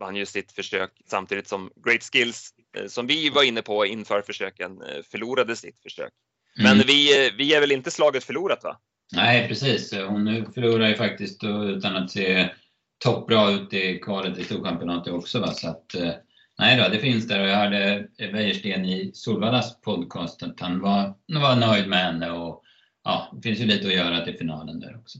vann 0.00 0.16
ju 0.16 0.26
sitt 0.26 0.52
försök 0.52 0.90
samtidigt 1.06 1.48
som 1.48 1.70
Great 1.84 2.02
Skills, 2.12 2.54
eh, 2.76 2.86
som 2.86 3.06
vi 3.06 3.30
var 3.30 3.42
inne 3.42 3.62
på 3.62 3.86
inför 3.86 4.22
försöken, 4.22 4.82
eh, 4.82 5.02
förlorade 5.10 5.56
sitt 5.56 5.82
försök. 5.82 6.12
Men 6.56 6.72
Mm. 6.72 6.86
vi, 6.86 7.26
eh, 7.26 7.32
vi 7.36 7.54
är 7.54 7.60
väl 7.60 7.72
inte 7.72 7.90
slaget 7.90 8.24
förlorat 8.24 8.64
va? 8.64 8.80
Nej, 9.12 9.48
precis. 9.48 9.94
Hon 9.94 10.52
förlorar 10.52 10.88
ju 10.88 10.94
faktiskt 10.94 11.44
utan 11.44 11.96
att 11.96 12.10
se 12.10 12.50
toppbra 12.98 13.50
ut 13.50 13.72
i 13.72 13.98
kvalet 13.98 14.38
i 14.38 14.44
Storchampionatet 14.44 15.12
också. 15.12 15.40
Va? 15.40 15.52
Så 15.52 15.68
att, 15.68 15.94
eh, 15.94 16.12
nej 16.58 16.76
då, 16.76 16.88
det 16.88 16.98
finns 16.98 17.28
där 17.28 17.40
och 17.40 17.48
jag 17.48 17.56
hörde 17.56 18.08
Wäjersten 18.18 18.84
i 18.84 19.10
Solvallas 19.14 19.80
podcast 19.80 20.42
att 20.42 20.60
han 20.60 20.80
var, 20.80 21.14
var 21.26 21.56
nöjd 21.56 21.88
med 21.88 21.98
henne 21.98 22.30
och 22.30 22.62
ja, 23.04 23.30
det 23.34 23.42
finns 23.42 23.60
ju 23.60 23.66
lite 23.66 23.86
att 23.86 23.94
göra 23.94 24.24
till 24.24 24.38
finalen 24.38 24.80
där 24.80 24.96
också. 24.96 25.18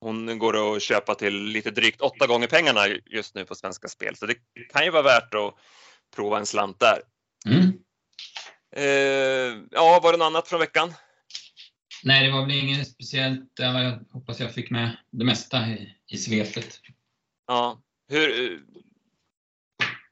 Hon 0.00 0.38
går 0.38 0.76
att 0.76 0.82
köpa 0.82 1.14
till 1.14 1.42
lite 1.42 1.70
drygt 1.70 2.00
åtta 2.00 2.26
gånger 2.26 2.46
pengarna 2.46 2.80
just 3.06 3.34
nu 3.34 3.44
på 3.44 3.54
Svenska 3.54 3.88
Spel, 3.88 4.16
så 4.16 4.26
det 4.26 4.34
kan 4.72 4.84
ju 4.84 4.90
vara 4.90 5.02
värt 5.02 5.34
att 5.34 5.54
prova 6.16 6.38
en 6.38 6.46
slant 6.46 6.80
där. 6.80 7.02
Mm. 7.46 7.72
Eh, 8.76 9.64
ja, 9.70 10.00
var 10.02 10.12
det 10.12 10.18
något 10.18 10.26
annat 10.26 10.48
från 10.48 10.60
veckan? 10.60 10.94
Nej, 12.04 12.26
det 12.26 12.32
var 12.32 12.42
väl 12.42 12.50
inget 12.64 12.88
speciellt. 12.88 13.52
Jag 13.56 13.98
hoppas 14.12 14.40
jag 14.40 14.54
fick 14.54 14.70
med 14.70 14.96
det 15.10 15.24
mesta 15.24 15.68
i, 15.68 15.94
i 16.10 16.16
svepet. 16.16 16.80
Ja, 17.46 17.80
hur... 18.08 18.52
eh, 18.52 18.58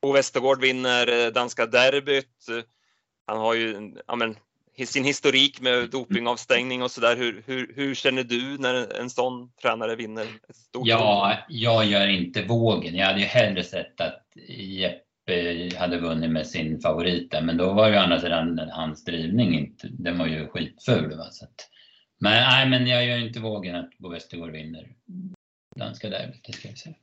Bo 0.03 0.13
Westergård 0.13 0.61
vinner 0.61 1.27
eh, 1.27 1.33
danska 1.33 1.67
derbyt. 1.67 2.49
Eh, 2.49 2.65
Han 3.27 3.39
har 3.39 3.55
ju 3.55 3.95
ja, 4.07 4.17
men, 4.17 4.37
sin 4.87 5.05
historik 5.05 5.61
med 5.61 5.91
dopingavstängning 5.91 6.83
och 6.83 6.91
sådär. 6.91 7.17
Hur, 7.17 7.43
hur, 7.47 7.73
hur 7.77 7.95
känner 7.95 8.25
du 8.25 8.59
när 8.59 9.01
en 9.01 9.11
sån 9.11 9.51
tränare 9.63 9.97
vinner 9.97 10.27
ett 10.49 10.57
stort 10.57 10.87
Ja, 10.87 11.39
jag 11.49 11.87
gör 11.87 12.09
inte 12.09 12.43
vågen. 12.43 12.95
Jag 12.95 13.07
hade 13.07 13.21
ju 13.21 13.27
hellre 13.27 13.65
sett 13.65 14.01
att 14.01 14.23
Jeppe 14.59 15.71
hade 15.79 15.99
vunnit 15.99 16.31
med 16.31 16.47
sin 16.47 16.81
favorit 16.81 17.35
men 17.43 17.57
då 17.57 17.73
var 17.73 17.89
ju 17.89 17.97
å 17.97 17.99
andra 17.99 18.21
sidan 18.21 18.59
hans 18.73 19.05
drivning 19.05 19.59
inte, 19.59 19.89
den 19.91 20.19
var 20.19 20.27
ju 20.27 20.49
skitful. 20.49 21.17
Va? 21.17 21.31
Så 21.31 21.45
att, 21.45 21.71
men 22.19 22.33
nej, 22.33 22.69
men 22.69 22.87
jag 22.87 23.05
gör 23.07 23.19
inte 23.19 23.41
vågen 23.41 23.77
att 23.77 23.99
Bo 23.99 24.09
Westergård 24.09 24.51
vinner 24.51 24.95
danska 25.77 26.09
derbyt, 26.09 26.45
det 26.45 26.53
ska 26.53 26.69
jag 26.69 26.79
säga. 26.79 26.95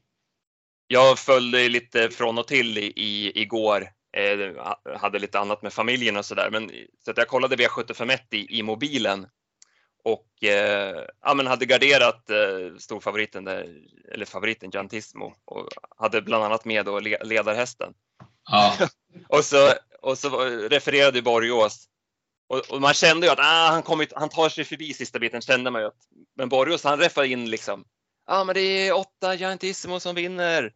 Jag 0.87 1.19
följde 1.19 1.69
lite 1.69 2.09
från 2.09 2.37
och 2.37 2.47
till 2.47 2.77
i, 2.77 2.93
i, 2.95 3.41
igår. 3.41 3.89
Eh, 4.17 4.97
hade 4.97 5.19
lite 5.19 5.39
annat 5.39 5.61
med 5.61 5.73
familjen 5.73 6.17
och 6.17 6.25
sådär. 6.25 6.69
Så 7.05 7.11
att 7.11 7.17
jag 7.17 7.27
kollade 7.27 7.55
V751 7.55 8.19
i, 8.31 8.59
i 8.59 8.63
mobilen. 8.63 9.27
och 10.03 10.43
eh, 10.43 11.05
ja, 11.21 11.33
men 11.33 11.47
hade 11.47 11.65
garderat 11.65 12.29
eh, 12.29 12.77
storfavoriten, 12.77 13.45
där, 13.45 13.67
eller 14.13 14.25
favoriten 14.25 14.69
Giantismo 14.69 15.33
och 15.45 15.69
hade 15.97 16.21
bland 16.21 16.43
annat 16.43 16.65
med 16.65 16.85
då 16.85 16.99
ledarhästen. 16.99 17.93
Ja. 18.51 18.77
och, 19.27 19.45
så, 19.45 19.73
och 20.01 20.17
så 20.17 20.45
refererade 20.45 21.21
Borgås 21.21 21.89
och, 22.49 22.71
och, 22.71 22.81
man 22.81 22.93
kände 22.93 23.27
ju 23.27 23.33
att 23.33 23.39
ah, 23.39 23.69
han, 23.71 23.83
kommit, 23.83 24.13
han 24.15 24.29
tar 24.29 24.49
sig 24.49 24.63
förbi 24.63 24.93
sista 24.93 25.19
biten, 25.19 25.41
kände 25.41 25.71
man 25.71 25.81
ju 25.81 25.87
att, 25.87 25.99
men 26.37 26.49
Borgås 26.49 26.83
han 26.83 26.99
räffade 26.99 27.27
in 27.27 27.49
liksom, 27.49 27.85
ja 28.27 28.39
ah, 28.39 28.43
men 28.43 28.55
det 28.55 28.61
är 28.61 28.97
åtta 28.97 29.35
Giantissimo 29.35 29.99
som 29.99 30.15
vinner. 30.15 30.73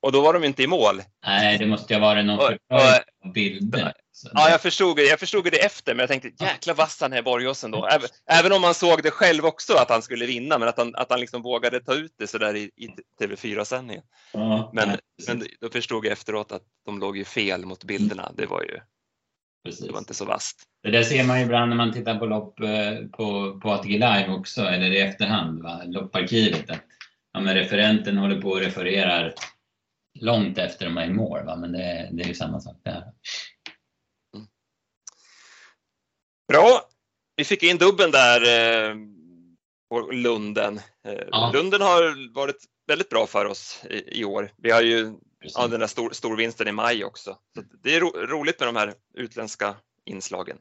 Och 0.00 0.12
då 0.12 0.20
var 0.20 0.32
de 0.32 0.44
inte 0.44 0.62
i 0.62 0.66
mål. 0.66 1.02
Nej, 1.26 1.58
det 1.58 1.66
måste 1.66 1.94
ju 1.94 2.00
ha 2.00 2.06
varit 2.06 2.24
någon 2.24 2.38
förklaring 2.38 3.32
bilder. 3.34 3.92
Ja, 4.32 4.50
jag 4.50 4.60
förstod, 4.60 4.98
jag 5.00 5.20
förstod 5.20 5.44
det 5.44 5.64
efter, 5.64 5.94
men 5.94 5.98
jag 6.00 6.08
tänkte 6.08 6.44
jäkla 6.44 6.74
vass 6.74 7.00
han 7.00 7.12
är 7.12 7.22
Borgåsen 7.22 7.70
då. 7.70 7.86
Även, 7.86 8.08
även, 8.30 8.52
om 8.52 8.60
man 8.60 8.74
såg 8.74 9.02
det 9.02 9.10
själv 9.10 9.46
också 9.46 9.74
att 9.74 9.90
han 9.90 10.02
skulle 10.02 10.26
vinna, 10.26 10.58
men 10.58 10.68
att 10.68 10.78
han, 10.78 10.94
att 10.94 11.10
han 11.10 11.20
liksom 11.20 11.42
vågade 11.42 11.80
ta 11.80 11.94
ut 11.94 12.14
det 12.18 12.26
sådär 12.26 12.56
i, 12.56 12.70
i 12.76 12.88
TV4-sändningen. 13.20 14.04
Ja, 14.32 14.70
men, 14.74 14.98
men 15.26 15.46
då 15.60 15.70
förstod 15.70 16.04
jag 16.04 16.12
efteråt 16.12 16.52
att 16.52 16.62
de 16.84 16.98
låg 16.98 17.16
ju 17.16 17.24
fel 17.24 17.66
mot 17.66 17.84
bilderna. 17.84 18.32
Det 18.36 18.46
var 18.46 18.62
ju 18.62 18.80
Precis. 19.68 19.86
det 19.86 19.92
var 19.92 19.98
inte 19.98 20.14
så 20.14 20.24
vasst. 20.24 20.62
Det 20.82 20.90
där 20.90 21.02
ser 21.02 21.24
man 21.24 21.38
ju 21.38 21.44
ibland 21.44 21.68
när 21.68 21.76
man 21.76 21.92
tittar 21.92 22.18
på 22.18 22.26
lopp 22.26 22.60
eh, 22.60 23.06
på, 23.12 23.60
på 23.60 23.70
ATG 23.70 23.92
Live 23.92 24.28
också, 24.28 24.62
eller 24.62 24.90
i 24.90 25.00
efterhand, 25.00 25.62
va? 25.62 25.82
lopparkivet. 25.86 26.70
Att, 26.70 26.84
ja, 27.32 27.40
men 27.40 27.54
referenten 27.54 28.18
håller 28.18 28.40
på 28.40 28.48
och 28.48 28.60
refererar 28.60 29.34
långt 30.20 30.58
efter 30.58 30.84
de 30.84 30.98
är 30.98 31.06
i 31.06 31.10
mål. 31.10 31.44
Va? 31.46 31.56
Men 31.56 31.72
det, 31.72 32.08
det 32.12 32.22
är 32.22 32.28
ju 32.28 32.34
samma 32.34 32.60
sak 32.60 32.76
där. 32.84 33.02
Mm. 34.36 34.46
Bra! 36.48 36.80
Vi 37.36 37.44
fick 37.44 37.62
in 37.62 37.78
dubben 37.78 38.10
där 38.10 38.40
eh, 38.40 38.96
på 39.90 40.10
Lunden. 40.10 40.80
Eh, 41.08 41.24
ja. 41.30 41.50
Lunden 41.54 41.80
har 41.80 42.34
varit 42.34 42.64
väldigt 42.86 43.08
bra 43.08 43.26
för 43.26 43.44
oss 43.44 43.84
i, 43.90 44.20
i 44.20 44.24
år. 44.24 44.50
Vi 44.56 44.70
har 44.70 44.82
ju 44.82 45.14
ja, 45.40 45.66
den 45.66 45.80
där 45.80 45.86
stor, 45.86 46.10
storvinsten 46.10 46.68
i 46.68 46.72
maj 46.72 47.04
också. 47.04 47.38
Så 47.54 47.62
det 47.82 47.96
är 47.96 48.00
ro, 48.00 48.08
roligt 48.08 48.60
med 48.60 48.68
de 48.68 48.76
här 48.76 48.94
utländska 49.14 49.74
inslagen. 50.04 50.58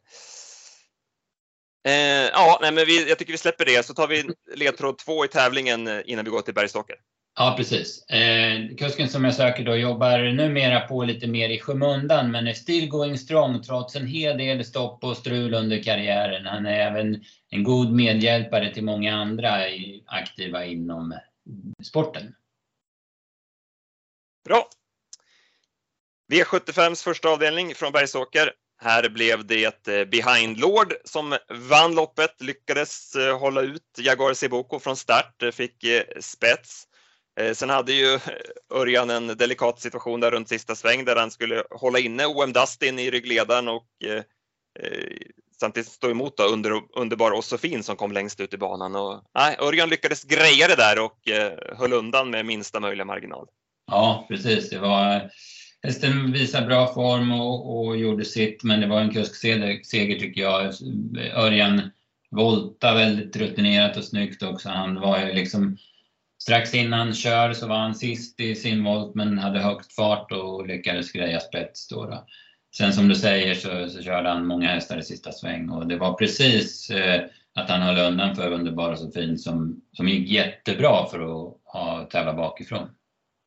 Eh, 1.88 2.30
ja, 2.34 2.60
nej, 2.62 2.72
men 2.72 2.86
vi, 2.86 3.10
jag 3.10 3.20
tycker 3.20 3.32
vi 3.32 3.38
släpper 3.38 3.66
det 3.66 3.86
så 3.86 3.94
tar 3.94 4.08
vi 4.08 4.24
ledtråd 4.56 4.98
två 4.98 5.26
i 5.26 5.28
tävlingen 5.28 5.88
eh, 5.88 6.02
innan 6.06 6.26
vi 6.26 6.32
går 6.32 6.42
till 6.42 6.54
Bergsåker. 6.54 6.96
Ja, 7.40 7.54
precis. 7.58 8.06
Eh, 8.10 8.76
kusken 8.78 9.10
som 9.10 9.24
jag 9.24 9.34
söker 9.34 9.66
då 9.66 9.76
jobbar 9.76 10.20
numera 10.20 10.80
på 10.80 11.04
lite 11.04 11.28
mer 11.28 11.50
i 11.50 11.60
skymundan 11.60 12.32
men 12.32 12.48
är 12.48 12.54
still 12.54 12.90
going 12.90 13.18
strong 13.18 13.64
trots 13.64 13.96
en 13.96 14.08
hel 14.08 14.38
del 14.38 14.66
stopp 14.66 15.04
och 15.04 15.18
strul 15.18 15.54
under 15.54 15.84
karriären. 15.84 16.46
Han 16.46 16.66
är 16.66 16.80
även 16.80 17.24
en 17.50 17.64
god 17.64 17.92
medhjälpare 17.92 18.74
till 18.74 18.84
många 18.84 19.16
andra 19.16 19.58
aktiva 20.06 20.66
inom 20.66 21.20
sporten. 21.84 22.36
Bra! 24.48 24.68
V75s 26.34 27.04
första 27.04 27.30
avdelning 27.30 27.76
från 27.76 27.92
Bergsåker. 27.92 28.52
Här 28.82 29.10
blev 29.10 29.46
det 29.46 29.88
eh, 29.88 30.06
Behind 30.06 30.60
Lord 30.60 30.94
som 31.04 31.38
vann 31.50 31.96
loppet, 31.96 32.42
lyckades 32.42 33.16
eh, 33.16 33.40
hålla 33.40 33.62
ut 33.62 33.84
Jaguar 33.98 34.34
Siboko 34.34 34.80
från 34.80 34.96
start, 34.96 35.44
eh, 35.44 35.52
fick 35.52 35.86
spets. 36.20 36.84
Sen 37.54 37.70
hade 37.70 37.94
ju 37.94 38.20
Örjan 38.74 39.10
en 39.10 39.28
delikat 39.28 39.80
situation 39.82 40.20
där 40.20 40.32
runt 40.32 40.50
sista 40.50 40.76
sväng 40.76 41.06
där 41.06 41.16
han 41.16 41.32
skulle 41.32 41.64
hålla 41.70 42.00
inne 42.00 42.26
OM 42.26 42.54
Dustin 42.54 43.00
i 43.00 43.12
ryggledaren 43.12 43.68
och 43.68 43.88
samtidigt 45.60 45.92
stå 45.92 46.10
emot 46.10 46.38
då 46.38 46.44
under, 46.44 46.82
underbar 46.96 47.32
Ossofin 47.32 47.84
som 47.84 47.96
kom 47.96 48.12
längst 48.12 48.40
ut 48.40 48.54
i 48.54 48.58
banan. 48.58 48.96
Och, 48.96 49.24
nej, 49.36 49.56
Örjan 49.60 49.90
lyckades 49.90 50.24
greja 50.24 50.68
det 50.68 50.76
där 50.76 51.00
och 51.00 51.28
eh, 51.28 51.78
höll 51.78 51.94
undan 51.94 52.30
med 52.30 52.46
minsta 52.46 52.80
möjliga 52.80 53.06
marginal. 53.06 53.48
Ja, 53.88 54.26
precis. 54.28 54.70
Det 54.70 54.80
var, 54.80 55.32
hästen 55.84 56.32
visade 56.32 56.66
bra 56.66 56.94
form 56.94 57.32
och, 57.32 57.78
och 57.78 57.98
gjorde 57.98 58.26
sitt, 58.26 58.64
men 58.64 58.82
det 58.82 58.88
var 58.88 59.02
en 59.02 59.14
kuskseger 59.14 60.20
tycker 60.20 60.42
jag. 60.42 60.74
Örjan 61.36 61.92
volta 62.32 62.94
väldigt 62.94 63.36
rutinerat 63.36 63.98
och 63.98 64.04
snyggt 64.04 64.44
också. 64.44 64.70
Han 64.70 64.96
var 64.96 65.20
ju 65.20 65.34
liksom 65.34 65.78
Strax 66.40 66.74
innan 66.74 67.14
kör 67.14 67.54
så 67.54 67.68
var 67.68 67.78
han 67.78 67.96
sist 67.96 68.40
i 68.40 68.56
sin 68.56 68.84
volt 68.84 69.16
men 69.16 69.40
hade 69.40 69.60
högt 69.60 69.94
fart 69.94 70.32
och 70.32 70.68
lyckades 70.68 71.12
greja 71.12 71.40
spets. 71.40 71.88
Då, 71.88 72.06
då. 72.06 72.28
Sen 72.78 72.94
som 72.94 73.08
du 73.08 73.16
säger 73.16 73.56
så, 73.56 73.90
så 73.90 74.04
körde 74.04 74.30
han 74.30 74.46
många 74.46 74.70
hästar 74.70 74.98
i 74.98 75.04
sista 75.04 75.32
sväng 75.32 75.70
och 75.70 75.88
det 75.88 75.98
var 75.98 76.14
precis 76.14 76.90
eh, 76.90 77.22
att 77.54 77.70
han 77.70 77.82
höll 77.82 78.12
undan 78.12 78.36
för 78.36 78.52
Underbara 78.52 78.96
så 78.96 79.12
fint 79.12 79.42
som, 79.42 79.82
som 79.94 80.08
gick 80.08 80.30
jättebra 80.30 81.06
för 81.12 81.20
att 81.20 81.58
ha, 81.64 82.08
tävla 82.12 82.34
bakifrån 82.34 82.90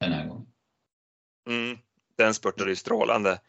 den 0.00 0.12
här 0.12 0.26
gången. 0.26 0.46
Mm, 1.48 1.78
den 2.16 2.34
spurtade 2.34 2.70
ju 2.70 2.76
strålande. 2.76 3.40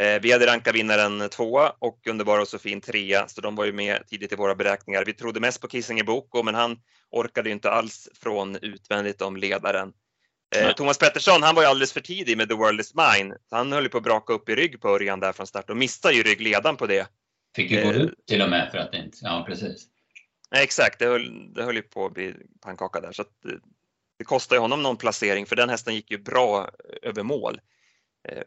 Eh, 0.00 0.20
vi 0.22 0.32
hade 0.32 0.46
rankat 0.46 0.74
vinnaren 0.74 1.28
tvåa 1.28 1.72
och 1.78 2.06
Underbara 2.06 2.42
och 2.42 2.48
Sofin 2.48 2.80
trea, 2.80 3.28
så 3.28 3.40
de 3.40 3.54
var 3.54 3.64
ju 3.64 3.72
med 3.72 4.06
tidigt 4.06 4.32
i 4.32 4.36
våra 4.36 4.54
beräkningar. 4.54 5.04
Vi 5.04 5.12
trodde 5.12 5.40
mest 5.40 5.60
på 5.60 5.68
Kissinger 5.68 6.04
Boko, 6.04 6.42
men 6.42 6.54
han 6.54 6.76
orkade 7.10 7.50
inte 7.50 7.70
alls 7.70 8.08
från 8.14 8.56
utvändigt 8.56 9.22
om 9.22 9.36
ledaren. 9.36 9.92
Eh, 10.56 10.72
Thomas 10.72 10.98
Pettersson, 10.98 11.42
han 11.42 11.54
var 11.54 11.62
ju 11.62 11.68
alldeles 11.68 11.92
för 11.92 12.00
tidig 12.00 12.36
med 12.36 12.48
The 12.48 12.54
World 12.54 12.80
Is 12.80 12.94
Mine. 12.94 13.36
Han 13.50 13.72
höll 13.72 13.82
ju 13.82 13.88
på 13.88 13.98
att 13.98 14.04
braka 14.04 14.32
upp 14.32 14.48
i 14.48 14.54
rygg 14.54 14.80
på 14.80 14.88
Örjan 14.88 15.20
där 15.20 15.32
från 15.32 15.46
start 15.46 15.70
och 15.70 15.76
missade 15.76 16.14
ju 16.14 16.22
ryggledaren 16.22 16.76
på 16.76 16.86
det. 16.86 17.08
Fick 17.56 17.70
ju 17.70 17.82
gå 17.82 17.90
eh, 17.90 17.96
ut 17.96 18.26
till 18.26 18.42
och 18.42 18.50
med 18.50 18.70
för 18.70 18.78
att 18.78 18.92
det 18.92 18.98
inte, 18.98 19.18
ja 19.20 19.44
precis. 19.48 19.86
exakt, 20.56 20.98
det 20.98 21.06
höll, 21.06 21.54
det 21.54 21.64
höll 21.64 21.76
ju 21.76 21.82
på 21.82 22.06
att 22.06 22.14
bli 22.14 22.34
pannkaka 22.60 23.00
där 23.00 23.12
så 23.12 23.22
att 23.22 23.32
det, 24.18 24.24
kostade 24.24 24.56
ju 24.56 24.60
honom 24.60 24.82
någon 24.82 24.96
placering 24.96 25.46
för 25.46 25.56
den 25.56 25.68
hästen 25.68 25.94
gick 25.94 26.10
ju 26.10 26.18
bra 26.18 26.70
över 27.02 27.22
mål. 27.22 27.60
Eh, 28.28 28.42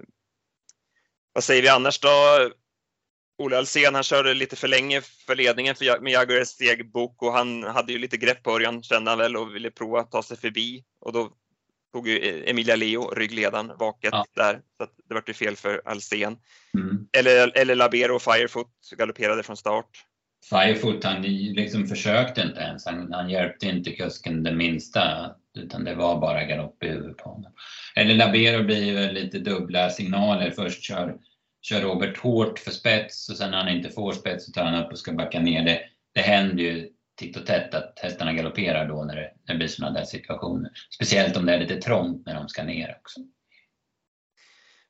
vad 1.34 1.44
säger 1.44 1.62
vi 1.62 1.68
annars 1.68 2.00
då? 2.00 2.10
Olle 3.38 3.58
Alsen, 3.58 3.96
han 3.96 4.04
körde 4.04 4.34
lite 4.34 4.56
för 4.56 4.68
länge 4.68 5.02
för 5.02 5.36
ledningen 5.36 5.76
för, 5.76 6.00
med 6.00 6.14
Jaguars 6.14 6.48
stegbok 6.48 7.24
och 7.24 7.34
han 7.34 7.64
hade 7.64 7.92
ju 7.92 8.00
lite 8.00 8.18
grepp 8.18 8.44
på 8.44 8.52
Örjan 8.52 8.84
kände 8.84 9.12
han 9.12 9.18
väl 9.18 9.38
och 9.38 9.56
ville 9.56 9.72
prova 9.72 10.00
att 10.00 10.12
ta 10.12 10.24
sig 10.24 10.38
förbi 10.38 10.84
och 11.00 11.14
då 11.14 11.32
tog 11.94 12.08
ju 12.08 12.44
Emilia 12.50 12.76
Leo 12.76 13.10
ryggledaren 13.10 13.72
vaket 13.80 14.14
ja. 14.14 14.26
där 14.36 14.62
så 14.78 14.88
det 15.10 15.14
var 15.14 15.24
ju 15.28 15.34
fel 15.34 15.56
för 15.56 15.82
Alsen. 15.86 16.38
Mm. 16.74 17.08
Eller, 17.18 17.58
eller 17.58 17.76
Labero 17.76 18.16
och 18.16 18.22
Firefoot 18.22 18.72
galopperade 18.98 19.44
från 19.44 19.58
start. 19.58 20.06
Firefoot 20.50 21.04
han 21.04 21.22
liksom 21.22 21.88
försökte 21.88 22.42
inte 22.42 22.60
ens, 22.60 22.86
han, 22.86 23.14
han 23.14 23.30
hjälpte 23.30 23.66
inte 23.66 23.92
kusken 23.92 24.44
det 24.44 24.54
minsta 24.54 25.36
utan 25.58 25.84
det 25.84 25.96
var 25.96 26.20
bara 26.20 26.44
galopp 26.44 26.84
i 26.84 26.88
huvudet 26.88 27.18
på 27.18 27.30
honom. 27.30 27.54
Eller 27.96 28.16
Labero 28.16 28.64
blir 28.64 28.94
väl 28.94 29.14
lite 29.14 29.40
dubbla 29.40 29.90
signaler. 29.90 30.52
Först 30.52 30.84
kör, 30.84 31.16
kör 31.62 31.82
Robert 31.82 32.18
hårt 32.18 32.60
för 32.60 32.72
spets 32.72 33.30
och 33.30 33.38
sen 33.38 33.52
när 33.52 33.58
han 33.58 33.70
inte 33.70 33.90
får 33.90 34.14
spets 34.14 34.46
så 34.46 34.52
tar 34.52 34.66
han 34.66 34.86
upp 34.86 34.92
och 34.92 35.00
ska 35.00 35.12
backa 35.12 35.40
ner. 35.40 35.66
Det, 35.66 35.82
det 36.14 36.22
händer 36.22 36.64
ju 36.64 36.90
titt 37.20 37.38
och 37.38 37.46
tätt 37.46 37.74
att 37.74 38.00
hästarna 38.02 38.34
galopperar 38.34 38.88
då 38.88 39.04
när 39.04 39.16
det, 39.16 39.32
när 39.48 39.54
det 39.54 39.58
blir 39.58 39.68
sådana 39.68 40.00
där 40.00 40.06
situationer. 40.06 40.72
Speciellt 40.96 41.38
om 41.38 41.46
det 41.46 41.54
är 41.54 41.60
lite 41.60 41.82
trångt 41.82 42.26
när 42.26 42.36
de 42.36 42.50
ska 42.50 42.64
ner 42.64 42.98
också. 43.02 43.20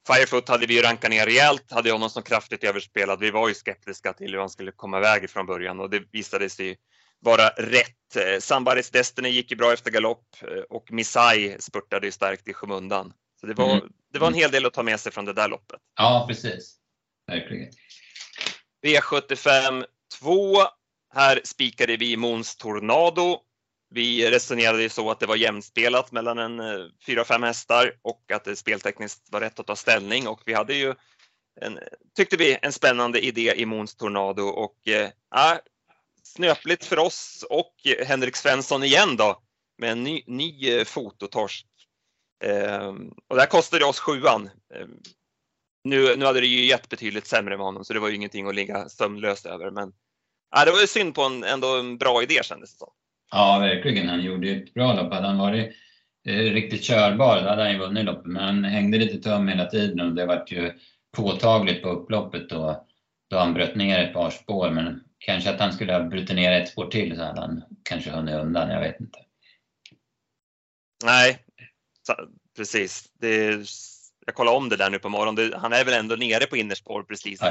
Firefoot 0.08 0.50
hade 0.50 0.66
vi 0.66 0.76
ju 0.76 0.82
rankat 0.82 1.10
ner 1.10 1.26
rejält, 1.26 1.72
hade 1.72 1.92
honom 1.92 2.10
som 2.10 2.24
kraftigt 2.24 2.64
överspelad. 2.64 3.20
Vi 3.20 3.32
var 3.32 3.48
ju 3.48 3.54
skeptiska 3.54 4.14
till 4.14 4.32
hur 4.32 4.40
han 4.40 4.50
skulle 4.50 4.72
komma 4.72 4.98
iväg 4.98 5.30
från 5.30 5.46
början 5.46 5.80
och 5.80 5.90
det 5.90 6.04
visade 6.12 6.50
sig 6.50 6.78
vara 7.22 7.50
rätt. 7.50 8.16
Eh, 8.16 8.40
Sambaris 8.40 8.90
Destiny 8.90 9.30
gick 9.30 9.52
ju 9.52 9.58
bra 9.58 9.74
efter 9.74 9.92
galopp 9.92 10.26
eh, 10.42 10.64
och 10.70 10.92
Misai 10.92 11.56
spurtade 11.60 12.06
ju 12.08 12.12
starkt 12.12 12.48
i 12.48 12.54
skymundan. 12.54 13.14
Så 13.40 13.48
det 13.48 13.54
var, 13.54 13.72
mm. 13.72 13.90
det 14.14 14.20
var 14.20 14.28
en 14.28 14.34
hel 14.34 14.52
del 14.52 14.66
att 14.66 14.74
ta 14.74 14.84
med 14.84 15.00
sig 15.00 15.12
från 15.12 15.26
det 15.26 15.34
där 15.34 15.48
loppet. 15.48 15.80
Ja, 15.98 16.26
precis. 16.28 16.78
Verkligen. 17.28 17.72
V75 18.86 19.86
2. 20.20 20.56
Här 21.14 21.42
spikade 21.44 21.98
vi 21.98 22.18
Måns 22.18 22.56
Tornado. 22.56 23.40
Vi 23.94 24.32
resonerade 24.32 24.82
ju 24.82 24.90
så 24.90 25.12
att 25.12 25.20
det 25.20 25.26
var 25.26 25.36
jämspelat 25.36 26.12
mellan 26.12 26.38
en 26.38 26.60
eh, 26.60 26.86
fyra, 27.06 27.24
fem 27.24 27.44
hästar 27.44 27.94
och 28.02 28.32
att 28.34 28.44
det 28.44 28.56
speltekniskt 28.56 29.28
var 29.32 29.42
rätt 29.42 29.60
att 29.60 29.68
ta 29.68 29.76
ställning 29.76 30.28
och 30.28 30.42
vi 30.46 30.54
hade 30.54 30.74
ju 30.74 30.94
en, 31.62 31.80
tyckte 32.16 32.38
vi, 32.38 32.58
en 32.62 32.72
spännande 32.72 33.26
idé 33.26 33.54
i 33.56 33.66
Måns 33.66 33.96
Tornado 33.96 34.44
och 34.44 34.88
eh, 34.88 35.10
snöpligt 36.24 36.86
för 36.86 37.00
oss 37.00 37.46
och 37.50 37.74
Henrik 38.06 38.36
Svensson 38.36 38.84
igen 38.84 39.18
då 39.18 39.42
med 39.78 39.92
en 39.92 40.04
ny, 40.04 40.24
ny 40.28 40.70
eh, 40.70 40.84
fototorsk. 40.84 41.68
Eh, 42.44 42.88
och 43.28 43.36
det 43.36 43.42
här 43.42 43.48
kostade 43.48 43.86
oss 43.86 44.00
sjuan. 44.00 44.50
Eh, 44.76 44.88
nu, 45.84 46.16
nu 46.16 46.26
hade 46.26 46.40
det 46.40 46.48
ju 46.48 46.66
gett 46.66 46.90
betydligt 46.90 47.28
sämre 47.28 47.58
med 47.58 47.66
honom 47.66 47.86
så 47.86 47.94
det 47.94 48.00
var 48.00 48.10
ju 48.10 48.16
ingenting 48.16 48.48
att 48.48 48.56
ligga 48.56 48.90
sömnlöst 48.90 49.46
över. 49.46 49.72
Men 49.72 49.94
eh, 50.56 50.66
det 50.66 50.72
var 50.72 50.82
ju 50.82 50.88
synd 50.88 51.16
på 51.16 51.24
en, 51.24 51.44
ändå 51.44 51.80
en 51.80 51.98
bra 51.98 52.24
idé 52.24 52.40
kändes 52.44 52.74
det 52.74 52.78
som. 52.78 52.90
Ja, 53.32 53.60
verkligen. 53.60 54.10
Han 54.10 54.22
gjorde 54.22 54.50
ett 54.50 54.74
bra 54.74 54.94
lopp. 54.94 55.14
Hade 55.14 55.28
han 55.28 55.38
varit 55.38 55.76
eh, 56.28 56.34
riktigt 56.34 56.84
körbar 56.84 57.42
då 57.42 57.50
hade 57.50 57.64
han 57.64 57.72
ju 57.72 57.80
vunnit 57.80 58.06
loppet. 58.06 58.26
Men 58.26 58.44
han 58.44 58.64
hängde 58.64 58.98
lite 58.98 59.30
tum 59.30 59.48
hela 59.48 59.66
tiden 59.66 60.00
och 60.00 60.16
det 60.16 60.26
var 60.26 60.44
ju 60.48 60.74
påtagligt 61.18 61.84
på 61.84 61.90
upploppet 61.90 62.50
då, 62.50 62.88
då 63.30 63.38
han 63.38 63.54
bröt 63.54 63.76
ner 63.76 64.00
ett 64.00 64.14
par 64.14 64.30
spår. 64.30 64.70
Men 64.70 65.04
kanske 65.22 65.50
att 65.50 65.60
han 65.60 65.74
skulle 65.74 65.94
ha 65.94 66.04
brutit 66.04 66.36
ner 66.36 66.62
ett 66.62 66.70
spår 66.70 66.88
till 66.88 67.16
så 67.16 67.24
hade 67.24 67.42
han 67.42 67.64
kanske 67.84 68.12
hunnit 68.12 68.36
undan, 68.36 68.70
jag 68.70 68.82
vet 68.82 69.00
inte. 69.00 69.20
Nej, 71.04 71.46
precis. 72.56 73.12
Det, 73.14 73.66
jag 74.26 74.36
kollade 74.36 74.58
om 74.58 74.70
det 74.70 74.78
där 74.78 74.90
nu 74.90 75.00
på 75.00 75.10
morgonen. 75.10 75.54
Han 75.54 75.74
är 75.74 75.86
väl 75.86 75.94
ändå 75.94 76.16
nere 76.16 76.46
på 76.46 76.58
innerspår 76.58 77.04
precis 77.04 77.42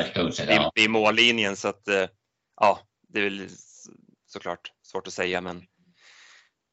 ja. 0.49 0.73
vid, 0.75 0.91
mållinjen 0.91 1.57
så 1.57 1.69
att 1.69 1.83
ja, 2.61 2.81
det 3.09 3.21
är 3.21 3.25
väl 3.25 3.49
såklart 4.27 4.73
svårt 4.83 5.07
att 5.07 5.13
säga 5.13 5.41
men 5.41 5.67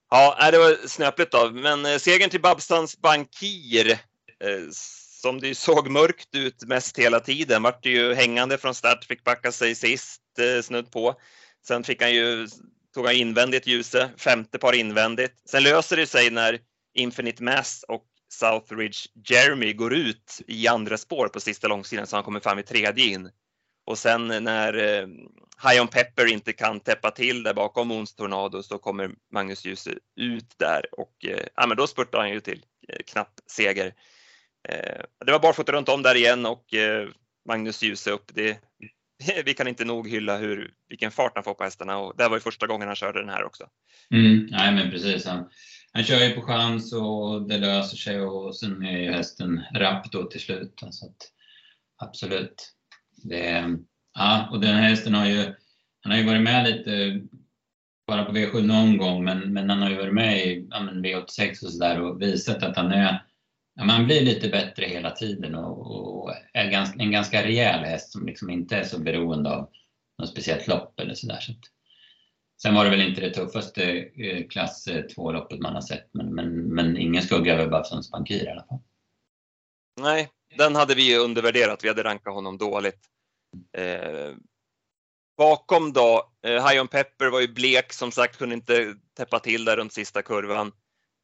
Ja, 0.10 0.51
det 0.51 0.58
var 0.58 0.88
snöpligt 0.88 1.32
då, 1.32 1.51
men 1.51 2.00
segern 2.00 2.30
till 2.30 2.42
Babstans 2.42 2.98
Bankir 2.98 4.00
som 5.21 5.39
det 5.39 5.55
såg 5.55 5.89
mörkt 5.89 6.36
ut 6.36 6.63
mest 6.67 7.00
hela 7.00 7.19
tiden. 7.19 7.63
Vart 7.63 7.86
ju 7.86 8.13
hängande 8.13 8.57
från 8.57 8.75
start, 8.75 9.05
fick 9.05 9.24
backa 9.24 9.51
sig 9.51 9.75
sist 9.75 10.21
eh, 10.39 10.62
snudd 10.62 10.91
på. 10.91 11.15
Sen 11.67 11.83
fick 11.83 12.01
han 12.01 12.13
ju, 12.13 12.47
tog 12.93 13.05
han 13.05 13.15
invändigt 13.15 13.67
ljuse, 13.67 14.09
femte 14.17 14.57
par 14.57 14.74
invändigt. 14.74 15.33
Sen 15.50 15.63
löser 15.63 15.97
det 15.97 16.07
sig 16.07 16.29
när 16.29 16.59
Infinite 16.93 17.43
Mass 17.43 17.86
och 17.88 18.03
Southridge 18.29 19.07
Jeremy 19.29 19.74
går 19.74 19.93
ut 19.93 20.41
i 20.47 20.67
andra 20.67 20.97
spår 20.97 21.27
på 21.27 21.39
sista 21.39 21.67
långsidan 21.67 22.07
så 22.07 22.15
han 22.15 22.24
kommer 22.24 22.39
fram 22.39 22.59
i 22.59 22.63
tredje 22.63 23.05
in. 23.05 23.29
Och 23.86 23.97
sen 23.97 24.27
när 24.27 24.74
eh, 24.77 25.07
High 25.63 25.81
On 25.81 25.88
Pepper 25.88 26.25
inte 26.25 26.53
kan 26.53 26.79
täppa 26.79 27.12
till 27.12 27.43
där 27.43 27.53
bakom 27.53 27.88
Moons 27.88 28.15
Tornado 28.15 28.63
så 28.63 28.77
kommer 28.77 29.12
Magnus 29.31 29.65
Djuse 29.65 29.91
ut 30.15 30.53
där 30.57 31.00
och 31.00 31.25
eh, 31.25 31.45
ja, 31.55 31.67
men 31.67 31.77
då 31.77 31.88
spurtar 31.88 32.19
han 32.19 32.29
ju 32.29 32.39
till 32.39 32.65
eh, 32.89 33.00
knapp 33.05 33.31
seger. 33.47 33.93
Eh, 34.69 35.01
det 35.25 35.31
var 35.31 35.39
barfota 35.39 35.71
runt 35.71 35.89
om 35.89 36.03
där 36.03 36.15
igen 36.15 36.45
och 36.45 36.73
eh, 36.73 37.09
Magnus 37.47 37.83
Djuse 37.83 38.11
upp. 38.11 38.31
Det, 38.33 38.59
vi 39.45 39.53
kan 39.53 39.67
inte 39.67 39.85
nog 39.85 40.09
hylla 40.09 40.37
hur, 40.37 40.73
vilken 40.89 41.11
fart 41.11 41.31
han 41.35 41.43
får 41.43 41.53
på 41.53 41.63
hästarna 41.63 41.97
och 41.97 42.13
det 42.17 42.27
var 42.27 42.37
ju 42.37 42.41
första 42.41 42.67
gången 42.67 42.87
han 42.87 42.95
körde 42.95 43.19
den 43.19 43.29
här 43.29 43.43
också. 43.43 43.63
Mm, 44.11 44.47
nej 44.51 44.73
men 44.73 44.91
precis. 44.91 45.25
Han, 45.25 45.49
han 45.91 46.03
kör 46.03 46.19
ju 46.19 46.35
på 46.35 46.41
chans 46.41 46.93
och 46.93 47.47
det 47.47 47.57
löser 47.57 47.97
sig 47.97 48.21
och 48.21 48.55
sen 48.55 48.85
är 48.85 48.97
ju 48.97 49.11
hästen 49.11 49.63
rapp 49.73 50.11
då 50.11 50.23
till 50.23 50.41
slut. 50.41 50.73
Så 50.89 51.05
att, 51.05 51.17
absolut. 51.97 52.73
Det, 53.23 53.77
ja, 54.13 54.49
och 54.51 54.59
den 54.59 54.75
här 54.75 54.89
hästen 54.89 55.13
har 55.13 55.25
ju, 55.25 55.43
han 56.01 56.11
har 56.11 56.17
ju 56.17 56.25
varit 56.25 56.41
med 56.41 56.63
lite 56.63 57.21
bara 58.07 58.25
på 58.25 58.31
V7 58.31 58.61
någon 58.61 58.97
gång 58.97 59.23
men, 59.23 59.53
men 59.53 59.69
han 59.69 59.81
har 59.81 59.89
ju 59.89 59.95
varit 59.95 60.13
med 60.13 60.47
i 60.47 60.67
ja, 60.69 60.79
V86 60.79 61.65
och 61.65 61.71
sådär 61.71 62.01
och 62.01 62.21
visat 62.21 62.63
att 62.63 62.75
han 62.75 62.91
är 62.91 63.23
man 63.86 64.05
blir 64.05 64.22
lite 64.22 64.50
bättre 64.50 64.86
hela 64.86 65.12
tiden 65.12 65.55
och, 65.55 65.91
och 65.91 66.34
är 66.53 66.72
ganska, 66.72 67.00
en 67.00 67.12
ganska 67.12 67.43
rejäl 67.43 67.84
häst 67.84 68.12
som 68.12 68.25
liksom 68.25 68.50
inte 68.50 68.77
är 68.77 68.84
så 68.84 69.00
beroende 69.00 69.50
av 69.50 69.69
något 70.19 70.29
speciellt 70.29 70.67
lopp 70.67 71.00
eller 71.00 71.13
sådär. 71.13 71.39
Så 71.39 71.53
sen 72.62 72.75
var 72.75 72.84
det 72.84 72.89
väl 72.89 73.01
inte 73.10 73.22
det 73.22 73.34
tuffaste 73.34 73.84
eh, 74.15 74.48
klass 74.48 74.88
eh, 74.88 75.03
2-loppet 75.03 75.60
man 75.60 75.74
har 75.74 75.81
sett, 75.81 76.10
men, 76.13 76.36
men, 76.36 76.75
men 76.75 76.98
ingen 76.98 77.24
skugga 77.24 77.53
över 77.53 77.67
Babsons 77.67 78.12
Bankir 78.12 78.46
i 78.46 78.50
alla 78.50 78.63
fall. 78.63 78.79
Nej, 80.01 80.29
den 80.57 80.75
hade 80.75 80.96
vi 80.96 81.17
undervärderat. 81.17 81.84
Vi 81.84 81.88
hade 81.88 82.03
rankat 82.03 82.34
honom 82.34 82.57
dåligt. 82.57 83.00
Eh, 83.77 84.36
bakom 85.38 85.93
då, 85.93 86.31
eh, 86.46 86.67
High 86.67 86.81
On 86.81 86.88
Pepper 86.88 87.27
var 87.27 87.39
ju 87.39 87.48
blek 87.48 87.93
som 87.93 88.12
sagt, 88.12 88.38
kunde 88.38 88.55
inte 88.55 88.96
täppa 89.17 89.39
till 89.39 89.65
där 89.65 89.77
runt 89.77 89.93
sista 89.93 90.22
kurvan. 90.22 90.72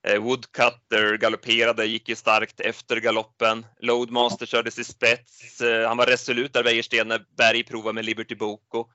Eh, 0.07 0.19
Woodcutter 0.19 1.17
galopperade, 1.17 1.85
gick 1.85 2.09
ju 2.09 2.15
starkt 2.15 2.59
efter 2.59 2.97
galoppen. 2.99 3.65
Loadmaster 3.79 4.45
kördes 4.45 4.79
i 4.79 4.83
spets. 4.83 5.61
Eh, 5.61 5.87
han 5.87 5.97
var 5.97 6.05
resolut 6.05 6.53
där 6.53 6.63
Wäjersten 6.63 7.07
när 7.07 7.25
Berg 7.37 7.63
provade 7.63 7.93
med 7.93 8.05
Liberty 8.05 8.35
Boko. 8.35 8.89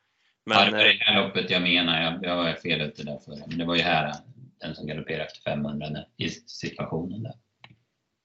Men, 0.47 0.59
ja, 0.59 0.65
det 0.65 0.71
var 0.71 0.79
det 0.79 0.99
här 1.01 1.25
loppet 1.25 1.51
jag 1.51 1.63
menar. 1.63 2.03
Jag, 2.03 2.25
jag 2.25 2.37
var 2.37 2.53
fel 2.53 2.81
ute 2.81 3.03
där 3.03 3.19
förra. 3.25 3.47
Men 3.47 3.59
det 3.59 3.65
var 3.65 3.77
ju 3.77 3.83
här 3.83 4.15
den 4.61 4.75
som 4.75 4.87
galopperade 4.87 5.25
efter 5.25 5.51
500 5.51 5.87
i 6.17 6.31
situationen 6.31 7.23
där. 7.23 7.35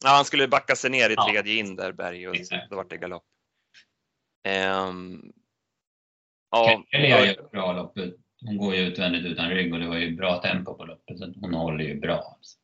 Ja, 0.04 0.10
han 0.10 0.26
skulle 0.26 0.48
backa 0.48 0.76
sig 0.76 0.90
ner 0.90 1.10
i 1.10 1.16
tredje 1.16 1.54
ja. 1.54 1.60
in 1.60 1.76
där 1.76 1.92
Berg 1.92 2.28
och 2.28 2.36
Exakt. 2.36 2.70
då 2.70 2.76
var 2.76 2.86
det 2.90 2.98
galopp. 2.98 3.24
Um, 4.88 5.34
ja, 6.52 6.84
Kelly 6.92 7.08
gör 7.08 7.50
bra 7.52 7.74
lopp. 7.74 7.98
Hon 8.46 8.58
går 8.58 8.76
ju 8.76 8.82
utvändigt 8.82 9.26
utan 9.26 9.50
rygg 9.50 9.74
och 9.74 9.80
det 9.80 9.88
var 9.88 9.98
ju 9.98 10.16
bra 10.16 10.42
tempo 10.42 10.74
på 10.74 10.86
loppet. 10.86 11.20
Så 11.20 11.34
hon 11.42 11.54
håller 11.54 11.84
ju 11.84 12.00
bra. 12.00 12.36
Alltså 12.38 12.58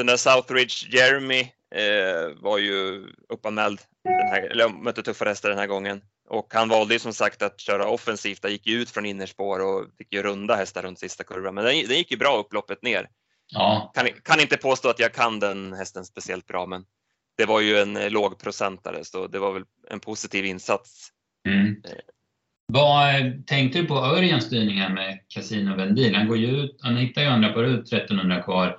den 0.00 0.06
där 0.06 0.16
Southridge 0.16 0.96
Jeremy 0.96 1.40
eh, 1.74 2.40
var 2.40 2.58
ju 2.58 3.06
uppanmäld, 3.28 3.80
den 4.04 4.28
här, 4.28 4.42
eller 4.42 4.68
mötte 4.68 5.02
tuffa 5.02 5.24
hästar 5.24 5.48
den 5.48 5.58
här 5.58 5.66
gången. 5.66 6.02
Och 6.28 6.54
han 6.54 6.68
valde 6.68 6.94
ju 6.94 7.00
som 7.00 7.12
sagt 7.12 7.42
att 7.42 7.60
köra 7.60 7.88
offensivt, 7.88 8.42
han 8.42 8.52
gick 8.52 8.66
ju 8.66 8.82
ut 8.82 8.90
från 8.90 9.06
innerspår 9.06 9.60
och 9.60 9.86
fick 9.98 10.14
ju 10.14 10.22
runda 10.22 10.54
hästar 10.54 10.82
runt 10.82 10.98
sista 10.98 11.24
kurvan. 11.24 11.54
Men 11.54 11.64
den, 11.64 11.74
den 11.88 11.96
gick 11.96 12.10
ju 12.10 12.16
bra 12.16 12.36
upploppet 12.36 12.82
ner. 12.82 13.08
Ja. 13.52 13.92
Kan, 13.94 14.08
kan 14.24 14.40
inte 14.40 14.56
påstå 14.56 14.88
att 14.88 14.98
jag 14.98 15.14
kan 15.14 15.40
den 15.40 15.72
hästen 15.72 16.04
speciellt 16.04 16.46
bra, 16.46 16.66
men 16.66 16.84
det 17.36 17.46
var 17.46 17.60
ju 17.60 17.78
en 17.78 17.96
eh, 17.96 18.10
lågprocentare 18.10 19.04
så 19.04 19.26
det 19.26 19.38
var 19.38 19.52
väl 19.52 19.64
en 19.90 20.00
positiv 20.00 20.44
insats. 20.44 21.08
Mm. 21.48 21.82
Eh. 21.84 21.92
Vad 22.72 23.46
tänkte 23.46 23.78
du 23.78 23.86
på 23.86 23.94
Örjans 23.94 24.44
styrning 24.44 24.76
här 24.76 24.94
med 24.94 25.18
Casino 25.28 25.76
Vendil? 25.76 26.14
Han 26.14 26.28
går 26.28 26.36
ju 26.36 26.46
ut, 26.46 26.78
han 26.80 26.96
hittar 26.96 27.22
ju 27.22 27.28
andra 27.28 27.52
par 27.52 27.64
ut 27.64 27.92
1300 27.92 28.42
kvar 28.42 28.78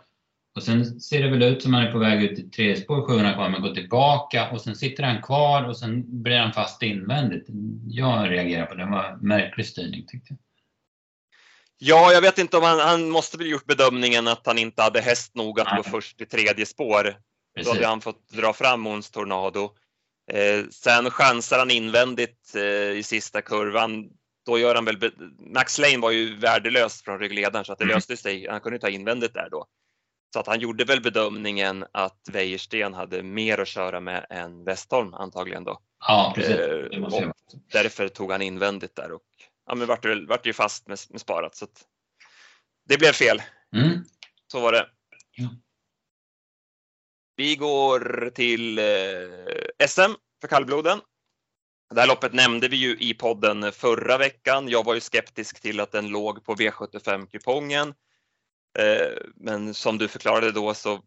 och 0.56 0.64
sen 0.64 1.00
ser 1.00 1.24
det 1.24 1.30
väl 1.30 1.44
ut 1.44 1.64
som 1.64 1.74
han 1.74 1.84
är 1.84 1.92
på 1.92 2.00
väg 2.00 2.24
ut 2.24 2.40
i 2.40 2.50
tre 2.50 2.76
spår, 2.76 3.08
700 3.08 3.34
kvar, 3.34 3.50
men 3.50 3.62
går 3.62 3.76
tillbaka 3.76 4.50
och 4.52 4.62
sen 4.62 4.76
sitter 4.76 5.04
han 5.04 5.22
kvar 5.22 5.64
och 5.64 5.78
sen 5.78 6.24
blir 6.24 6.38
han 6.38 6.54
fast 6.54 6.84
invändigt. 6.84 7.48
Jag 7.88 8.32
reagerar 8.32 8.66
på 8.66 8.76
det. 8.76 8.84
Det 8.84 8.92
var 8.92 9.04
en 9.04 9.28
märklig 9.28 9.66
styrning 9.66 10.06
tyckte 10.08 10.28
jag. 10.34 10.38
Ja, 11.84 12.14
jag 12.14 12.22
vet 12.22 12.38
inte 12.38 12.58
om 12.58 12.64
han, 12.64 12.80
han 12.80 13.10
måste 13.10 13.38
väl 13.38 13.50
gjort 13.50 13.66
bedömningen 13.66 14.28
att 14.28 14.46
han 14.46 14.58
inte 14.58 14.82
hade 14.82 15.02
häst 15.02 15.36
nog 15.36 15.60
att 15.60 15.68
Nej. 15.68 15.78
gå 15.78 15.84
först 15.84 16.22
i 16.22 16.26
tredje 16.26 16.66
spår. 16.66 17.04
Precis. 17.56 17.72
Då 17.72 17.78
hade 17.78 17.88
han 17.88 18.02
fått 18.02 18.30
dra 18.30 18.54
fram 18.54 18.82
Måns 18.82 19.12
Tornado. 19.12 19.76
Eh, 20.32 20.66
sen 20.72 21.12
chansar 21.12 21.60
han 21.60 21.72
invändigt 21.72 22.56
eh, 22.56 22.62
i 22.98 23.04
sista 23.04 23.42
kurvan. 23.42 24.10
Då 24.46 24.60
gör 24.60 24.76
han 24.76 24.86
väl, 24.86 25.12
Max 25.40 25.78
Lane 25.78 25.98
var 25.98 26.12
ju 26.12 26.36
värdelös 26.36 27.02
från 27.02 27.20
ryggledaren 27.20 27.66
så 27.66 27.74
att 27.74 27.80
det 27.80 27.86
mm. 27.86 27.96
löste 27.96 28.18
sig. 28.18 28.48
Han 28.50 28.62
kunde 28.62 28.80
ta 28.80 28.90
invändigt 28.90 29.34
där 29.34 29.50
då. 29.52 29.68
Så 30.34 30.40
att 30.40 30.48
han 30.48 30.60
gjorde 30.60 30.84
väl 30.84 31.02
bedömningen 31.02 31.86
att 31.92 32.30
Wäjersten 32.32 32.94
hade 32.94 33.24
mer 33.24 33.58
att 33.58 33.68
köra 33.68 34.00
med 34.00 34.26
än 34.30 34.64
Westholm 34.64 35.14
antagligen 35.14 35.64
då. 35.64 35.80
Ja, 36.00 36.34
precis. 36.36 36.56
Eh, 36.56 37.32
därför 37.72 38.08
tog 38.08 38.32
han 38.32 38.42
invändigt 38.42 38.96
där 38.96 39.12
och 39.12 39.22
ja, 39.68 39.76
men 39.76 39.88
vart 39.88 40.04
det, 40.04 40.26
vart 40.26 40.44
det 40.44 40.50
ju 40.50 40.54
fast 40.54 40.88
med, 40.88 41.00
med 41.10 41.22
sparat. 41.22 41.56
Så 41.56 41.68
det 42.90 42.98
blev 42.98 43.12
fel. 43.12 43.42
Mm. 43.76 44.04
Så 44.52 44.60
var 44.60 44.72
det. 44.72 44.88
Ja. 45.32 45.50
Vi 47.36 47.56
går 47.56 48.32
till 48.36 48.80
eh, 48.80 49.88
SM 49.88 50.12
för 50.42 50.48
kallbloden. 50.48 51.00
Det 51.94 52.00
här 52.00 52.08
loppet 52.08 52.34
nämnde 52.34 52.68
vi 52.68 52.76
ju 52.76 52.98
i 53.00 53.14
podden 53.14 53.72
förra 53.72 54.18
veckan. 54.18 54.70
Jag 54.70 54.86
var 54.86 54.94
ju 54.94 55.02
skeptisk 55.02 55.62
till 55.62 55.80
att 55.80 55.92
den 55.92 56.08
låg 56.08 56.46
på 56.46 56.56
V75-kupongen. 56.56 57.94
Eh, 58.80 59.18
men 59.36 59.74
som 59.74 59.98
du 59.98 60.08
förklarade 60.08 60.52
då 60.52 60.74
så 60.74 61.02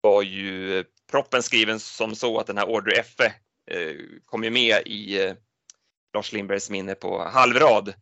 var 0.00 0.22
ju 0.22 0.84
proppen 1.10 1.42
skriven 1.42 1.80
som 1.80 2.14
så 2.14 2.38
att 2.38 2.46
den 2.46 2.58
här 2.58 2.68
Order 2.68 3.02
FE 3.02 3.32
eh, 3.70 3.96
kom 4.24 4.44
ju 4.44 4.50
med 4.50 4.82
i 4.86 5.22
eh, 5.22 5.34
Lars 6.14 6.32
Lindbergs 6.32 6.70
minne 6.70 6.94
på 6.94 7.22
halvrad. 7.22 7.94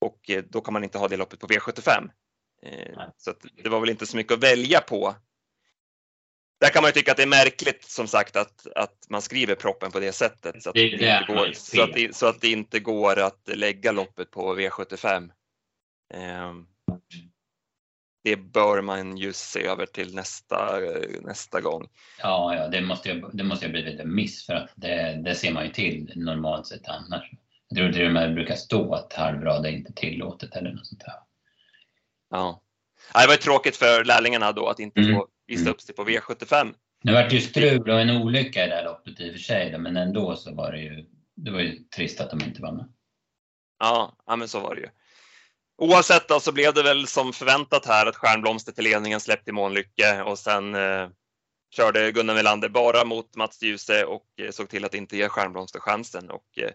Och 0.00 0.30
då 0.48 0.60
kan 0.60 0.72
man 0.74 0.84
inte 0.84 0.98
ha 0.98 1.08
det 1.08 1.16
loppet 1.16 1.40
på 1.40 1.46
V75. 1.46 2.10
Så 3.16 3.34
det 3.62 3.68
var 3.68 3.80
väl 3.80 3.90
inte 3.90 4.06
så 4.06 4.16
mycket 4.16 4.32
att 4.32 4.42
välja 4.42 4.80
på. 4.80 5.14
Där 6.60 6.68
kan 6.68 6.82
man 6.82 6.88
ju 6.88 6.92
tycka 6.92 7.10
att 7.10 7.16
det 7.16 7.22
är 7.22 7.26
märkligt 7.26 7.84
som 7.84 8.06
sagt 8.06 8.36
att, 8.36 8.66
att 8.66 9.06
man 9.08 9.22
skriver 9.22 9.54
proppen 9.54 9.92
på 9.92 10.00
det 10.00 10.12
sättet 10.12 10.62
så 10.62 10.70
att 10.70 10.74
det, 10.74 10.88
inte 10.88 11.24
går, 11.28 11.52
så 11.52 11.82
att 11.82 11.92
det, 11.92 12.16
så 12.16 12.26
att 12.26 12.40
det 12.40 12.48
inte 12.48 12.80
går 12.80 13.18
att 13.18 13.48
lägga 13.54 13.92
loppet 13.92 14.30
på 14.30 14.56
V75 14.56 15.30
det 18.22 18.36
bör 18.36 18.82
man 18.82 19.16
ju 19.16 19.32
se 19.32 19.66
över 19.66 19.86
till 19.86 20.14
nästa, 20.14 20.78
nästa 21.20 21.60
gång. 21.60 21.88
Ja, 22.18 22.54
ja 22.54 22.68
det, 22.68 22.80
måste 22.80 23.08
ju, 23.08 23.20
det 23.32 23.44
måste 23.44 23.66
ju 23.66 23.72
blivit 23.72 24.00
en 24.00 24.14
miss 24.14 24.46
för 24.46 24.52
att 24.52 24.72
det, 24.74 25.22
det 25.24 25.34
ser 25.34 25.52
man 25.52 25.64
ju 25.64 25.72
till 25.72 26.12
normalt 26.16 26.66
sett 26.66 26.88
annars. 26.88 27.30
Jag 27.68 27.78
tror 27.78 27.92
till 27.92 28.06
och 28.06 28.12
med 28.12 28.28
det 28.28 28.34
brukar 28.34 28.54
stå 28.54 28.94
att 28.94 29.12
halvrad 29.12 29.66
är 29.66 29.70
inte 29.70 29.92
tillåtet 29.92 30.56
eller 30.56 30.72
något 30.72 30.86
sånt 30.86 31.00
där. 31.00 31.14
Ja. 32.30 32.62
det 33.14 33.26
var 33.26 33.34
ju 33.34 33.38
tråkigt 33.38 33.76
för 33.76 34.04
lärlingarna 34.04 34.52
då 34.52 34.68
att 34.68 34.80
inte 34.80 35.00
mm. 35.00 35.14
få 35.14 35.28
visa 35.46 35.70
upp 35.70 35.80
sig 35.80 35.94
på 35.94 36.04
V75. 36.04 36.74
Nu 37.04 37.12
vart 37.12 37.30
det 37.30 37.36
ju 37.36 37.42
strul 37.42 37.90
och 37.90 38.00
en 38.00 38.10
olycka 38.10 38.66
i 38.66 38.68
det 38.68 38.74
här 38.74 38.84
loppet 38.84 39.20
i 39.20 39.28
och 39.28 39.32
för 39.32 39.40
sig, 39.40 39.78
men 39.78 39.96
ändå 39.96 40.36
så 40.36 40.54
var 40.54 40.72
det 40.72 40.78
ju, 40.78 41.06
det 41.36 41.50
var 41.50 41.60
ju 41.60 41.78
trist 41.96 42.20
att 42.20 42.30
de 42.30 42.44
inte 42.44 42.62
var 42.62 42.72
med. 42.72 42.92
Ja, 43.78 44.16
ja 44.26 44.36
men 44.36 44.48
så 44.48 44.60
var 44.60 44.74
det 44.74 44.80
ju. 44.80 44.88
Oavsett 45.82 46.28
då, 46.28 46.40
så 46.40 46.52
blev 46.52 46.74
det 46.74 46.82
väl 46.82 47.06
som 47.06 47.32
förväntat 47.32 47.86
här 47.86 48.06
att 48.06 48.16
Stjärnblomster 48.16 48.72
till 48.72 48.84
ledningen 48.84 49.20
släppte 49.20 49.50
i 49.50 49.52
Månlycke 49.52 50.22
och 50.22 50.38
sen 50.38 50.74
eh, 50.74 51.08
körde 51.76 52.12
Gunnar 52.12 52.34
Melander 52.34 52.68
bara 52.68 53.04
mot 53.04 53.36
Mats 53.36 53.62
Djuse 53.62 54.04
och 54.04 54.26
eh, 54.42 54.50
såg 54.50 54.68
till 54.68 54.84
att 54.84 54.94
inte 54.94 55.16
ge 55.16 55.28
Stjärnblomster 55.28 55.80
chansen. 55.80 56.30
Och, 56.30 56.58
eh, 56.58 56.70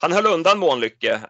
han 0.00 0.12
höll 0.12 0.26
undan 0.26 0.58
Månlycke. 0.58 1.20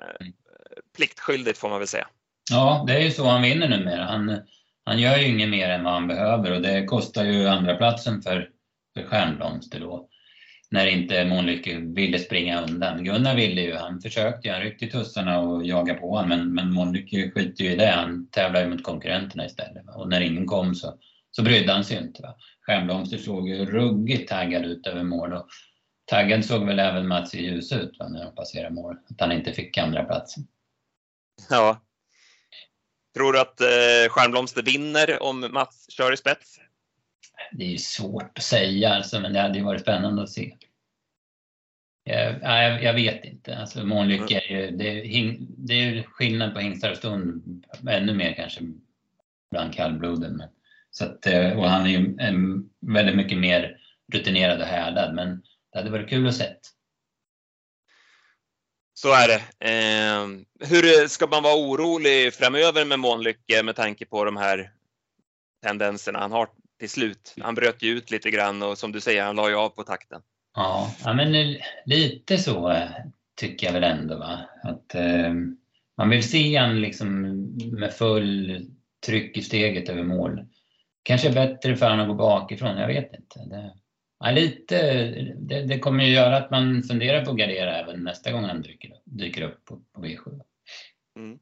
Pliktskyldigt 0.97 1.59
får 1.59 1.69
man 1.69 1.79
väl 1.79 1.89
säga. 1.89 2.07
Ja, 2.51 2.85
det 2.87 2.93
är 2.93 3.01
ju 3.01 3.11
så 3.11 3.25
han 3.25 3.43
vinner 3.43 3.69
numera. 3.69 4.05
Han, 4.05 4.39
han 4.85 4.99
gör 4.99 5.17
ju 5.17 5.29
inget 5.29 5.49
mer 5.49 5.69
än 5.69 5.85
vad 5.85 5.93
han 5.93 6.09
behöver 6.09 6.51
och 6.51 6.63
det 6.63 6.85
kostar 6.85 7.25
ju 7.25 7.49
andra 7.49 7.75
platsen 7.77 8.23
för, 8.23 8.51
för 8.97 9.07
Stjärnblomster 9.07 9.81
då. 9.81 10.09
När 10.75 10.87
inte 10.87 11.25
Månlycke 11.25 11.79
ville 11.79 12.19
springa 12.19 12.63
undan. 12.63 13.05
Gunnar 13.05 13.35
ville 13.35 13.61
ju, 13.61 13.75
han 13.75 14.01
försökte 14.01 14.51
han 14.51 14.61
ryckte 14.61 14.85
i 14.85 14.91
tussarna 14.91 15.41
och 15.41 15.67
jagade 15.67 16.01
på 16.01 16.11
honom 16.11 16.29
men, 16.29 16.55
men 16.55 16.73
Månlycke 16.73 17.31
skiter 17.31 17.65
ju 17.65 17.71
i 17.71 17.77
det. 17.77 17.87
Han 17.87 18.27
tävlar 18.31 18.61
ju 18.61 18.69
mot 18.69 18.83
konkurrenterna 18.83 19.47
istället. 19.47 19.85
Och 19.97 20.09
när 20.09 20.21
ingen 20.21 20.47
kom 20.47 20.75
så, 20.75 20.99
så 21.31 21.43
brydde 21.43 21.73
han 21.73 21.85
sig 21.85 21.99
inte. 21.99 22.23
Va? 22.23 22.35
Stjärnblomster 22.61 23.19
såg 23.19 23.49
ju 23.49 23.67
ruggigt 23.67 24.29
taggad 24.29 24.65
ut 24.65 24.87
över 24.87 25.03
mål 25.03 25.33
och 25.33 25.47
taggad 26.05 26.45
såg 26.45 26.67
väl 26.67 26.79
även 26.79 27.09
Mats 27.09 27.35
i 27.35 27.45
ljus 27.45 27.73
ut 27.73 27.99
va, 27.99 28.09
när 28.09 28.25
de 28.25 28.35
passerade 28.35 28.75
mål. 28.75 28.97
Att 29.11 29.21
han 29.21 29.33
inte 29.33 29.53
fick 29.53 29.79
andra 29.79 30.05
platsen. 30.05 30.47
Ja. 31.51 31.81
Tror 33.15 33.33
du 33.33 33.41
att 33.41 33.61
eh, 33.61 34.11
Stjärnblomster 34.11 34.63
vinner 34.63 35.23
om 35.23 35.49
Mats 35.53 35.87
kör 35.91 36.13
i 36.13 36.17
spets? 36.17 36.59
Det 37.53 37.65
är 37.65 37.69
ju 37.69 37.79
svårt 37.79 38.39
att 38.39 38.45
säga 38.45 38.95
alltså, 38.95 39.21
men 39.21 39.33
det 39.33 39.41
hade 39.41 39.59
ju 39.59 39.65
varit 39.65 39.81
spännande 39.81 40.23
att 40.23 40.31
se. 40.31 40.55
Jag, 42.05 42.43
jag, 42.43 42.83
jag 42.83 42.95
vet 42.95 43.25
inte. 43.25 43.59
Alltså, 43.59 43.85
Månlycke 43.85 44.41
är 44.49 44.53
ju, 44.53 44.71
det 44.71 44.89
är, 44.89 45.37
det 45.41 45.75
är 45.75 46.03
skillnad 46.03 46.55
på 46.55 46.61
hingstar 46.61 46.91
och 46.91 46.97
stund, 46.97 47.65
ännu 47.89 48.15
mer 48.15 48.35
kanske 48.35 48.61
bland 49.51 49.75
kallbloden. 49.75 50.37
Men, 50.37 50.49
så 50.91 51.05
att, 51.05 51.27
eh, 51.27 51.59
och 51.59 51.71
han 51.71 51.87
är 51.87 51.91
ju 51.91 52.17
en, 52.19 52.71
väldigt 52.81 53.17
mycket 53.17 53.39
mer 53.39 53.77
rutinerad 54.13 54.61
och 54.61 54.67
härdad, 54.67 55.15
men 55.15 55.43
det 55.73 55.79
hade 55.79 55.91
varit 55.91 56.09
kul 56.09 56.27
att 56.27 56.35
se. 56.35 56.47
Så 58.95 59.09
är 59.13 59.29
det. 59.29 59.69
Eh, 59.71 60.27
hur 60.69 61.09
ska 61.09 61.27
man 61.27 61.43
vara 61.43 61.57
orolig 61.57 62.35
framöver 62.35 62.85
med 62.85 62.99
Månlycke 62.99 63.63
med 63.63 63.77
tanke 63.77 64.07
på 64.07 64.25
de 64.25 64.37
här 64.37 64.73
tendenserna 65.63 66.19
han 66.19 66.33
har 66.33 66.49
till 66.79 66.91
slut? 66.91 67.35
Han 67.41 67.55
bröt 67.55 67.83
ju 67.83 67.91
ut 67.91 68.11
lite 68.11 68.31
grann 68.31 68.63
och 68.63 68.79
som 68.79 68.93
du 68.93 69.01
säger, 69.01 69.25
han 69.25 69.37
la 69.37 69.49
ju 69.49 69.55
av 69.55 69.69
på 69.69 69.83
takten. 69.83 70.23
Ja, 70.55 70.95
ja 71.05 71.15
men 71.15 71.57
lite 71.87 72.39
så 72.39 72.71
eh, 72.71 72.91
tycker 73.37 73.67
jag 73.67 73.73
väl 73.73 73.85
ändå. 73.85 74.19
Va? 74.19 74.41
Att, 74.63 74.95
eh, 74.95 75.33
man 75.97 76.11
vill 76.11 76.29
se 76.29 76.57
han 76.57 76.81
liksom 76.81 77.21
med 77.73 77.93
full 77.93 78.67
tryck 79.07 79.37
i 79.37 79.43
steget 79.43 79.89
över 79.89 80.03
mål. 80.03 80.47
Kanske 81.03 81.33
bättre 81.33 81.77
för 81.77 81.91
honom 81.91 82.01
att 82.01 82.09
gå 82.09 82.15
bakifrån, 82.15 82.79
jag 82.79 82.87
vet 82.87 83.15
inte. 83.15 83.39
Det, 83.39 83.75
Ja, 84.25 84.31
lite, 84.31 84.77
det, 85.39 85.63
det, 85.63 85.79
kommer 85.79 86.05
ju 86.05 86.13
göra 86.13 86.37
att 86.37 86.51
man 86.51 86.83
funderar 86.83 87.25
på 87.25 87.31
att 87.31 87.37
gardera 87.37 87.77
även 87.77 88.05
nästa 88.05 88.33
gång 88.33 88.45
han 88.45 88.63
dyker, 88.63 89.01
dyker 89.05 89.43
upp 89.43 89.65
på, 89.65 89.83
på 89.93 90.05
V7. 90.05 90.41
Mm. 91.19 91.39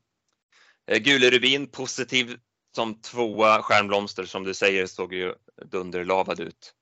Eh, 0.90 0.98
gule 0.98 1.30
Rubin 1.30 1.66
positiv 1.66 2.36
som 2.76 3.00
tvåa. 3.00 3.62
Stjärnblomster 3.62 4.24
som 4.24 4.44
du 4.44 4.54
säger 4.54 4.86
såg 4.86 5.14
ju 5.14 5.34
dunderlavad 5.64 6.40
ut. 6.40 6.74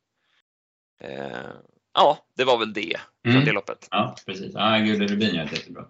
Eh, 1.01 1.51
ja, 1.95 2.27
det 2.37 2.45
var 2.45 2.59
väl 2.59 2.73
det 2.73 3.01
från 3.25 3.33
mm. 3.33 3.45
det 3.45 3.53
loppet. 3.53 3.89
Ja, 3.91 4.17
precis. 4.27 4.53
Ja, 4.55 4.79
Gule 4.79 5.07
Rubin 5.07 5.35
gör 5.35 5.45
det 5.45 5.57
jättebra. 5.57 5.85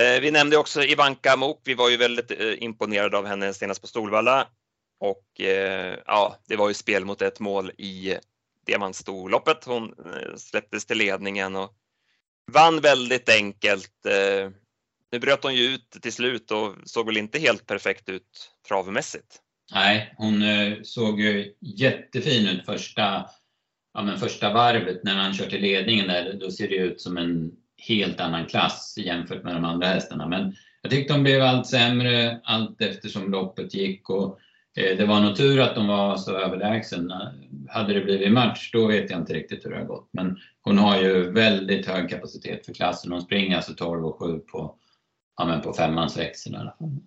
Eh, 0.00 0.20
vi 0.20 0.30
nämnde 0.30 0.56
också 0.56 0.82
Ivanka 0.82 1.36
Mok. 1.36 1.60
Vi 1.64 1.74
var 1.74 1.90
ju 1.90 1.96
väldigt 1.96 2.30
eh, 2.30 2.62
imponerade 2.62 3.18
av 3.18 3.26
henne 3.26 3.54
senast 3.54 3.80
på 3.80 3.86
Solvalla 3.86 4.48
och 5.00 5.40
eh, 5.40 5.98
ja, 6.06 6.36
det 6.48 6.56
var 6.56 6.68
ju 6.68 6.74
spel 6.74 7.04
mot 7.04 7.22
ett 7.22 7.40
mål 7.40 7.70
i 7.70 8.16
Diamantstorloppet. 8.66 9.64
Hon 9.64 9.84
eh, 9.84 10.36
släpptes 10.36 10.86
till 10.86 10.98
ledningen 10.98 11.56
och 11.56 11.74
vann 12.52 12.80
väldigt 12.80 13.28
enkelt. 13.28 14.06
Eh, 14.06 14.50
nu 15.12 15.18
bröt 15.18 15.42
hon 15.42 15.54
ju 15.54 15.64
ut 15.64 15.90
till 16.02 16.12
slut 16.12 16.50
och 16.50 16.74
såg 16.84 17.06
väl 17.06 17.16
inte 17.16 17.38
helt 17.38 17.66
perfekt 17.66 18.08
ut 18.08 18.50
travmässigt. 18.68 19.40
Nej, 19.74 20.14
hon 20.16 20.42
eh, 20.42 20.82
såg 20.82 21.20
ju 21.20 21.54
jättefin 21.60 22.48
ut 22.48 22.64
första, 22.66 23.30
ja, 23.96 24.02
men 24.02 24.18
första 24.18 24.52
varvet 24.52 25.04
när 25.04 25.14
han 25.14 25.34
kör 25.34 25.46
till 25.46 25.62
ledningen 25.62 26.08
där. 26.08 26.32
Då 26.40 26.50
ser 26.50 26.68
det 26.68 26.76
ut 26.76 27.00
som 27.00 27.16
en 27.16 27.52
helt 27.88 28.20
annan 28.20 28.46
klass 28.46 28.94
jämfört 28.98 29.44
med 29.44 29.54
de 29.54 29.64
andra 29.64 29.86
hästarna. 29.86 30.28
Men 30.28 30.54
jag 30.82 30.90
tyckte 30.90 31.12
de 31.12 31.22
blev 31.22 31.42
allt 31.42 31.66
sämre 31.66 32.40
allt 32.44 32.80
eftersom 32.80 33.30
loppet 33.30 33.74
gick 33.74 34.10
och 34.10 34.38
Eh, 34.76 34.96
det 34.96 35.06
var 35.06 35.20
nog 35.20 35.36
tur 35.36 35.60
att 35.60 35.74
de 35.74 35.86
var 35.86 36.16
så 36.16 36.36
överlägsna. 36.36 37.34
Hade 37.68 37.94
det 37.94 38.00
blivit 38.00 38.32
match, 38.32 38.70
då 38.72 38.86
vet 38.86 39.10
jag 39.10 39.20
inte 39.20 39.34
riktigt 39.34 39.64
hur 39.64 39.70
det 39.70 39.76
har 39.76 39.84
gått. 39.84 40.08
Men 40.12 40.38
hon 40.62 40.78
har 40.78 41.00
ju 41.02 41.30
väldigt 41.30 41.86
hög 41.86 42.10
kapacitet 42.10 42.66
för 42.66 42.74
klassen. 42.74 43.12
Hon 43.12 43.22
springer 43.22 43.56
alltså 43.56 43.74
12 43.74 44.06
och 44.06 44.18
7 44.18 44.38
på, 44.38 44.74
ja, 45.36 45.44
men 45.44 45.60
på 45.60 45.72
femmans 45.72 46.18
växel 46.18 46.52
i 46.52 46.56
alla 46.56 46.74
fall. 46.78 47.00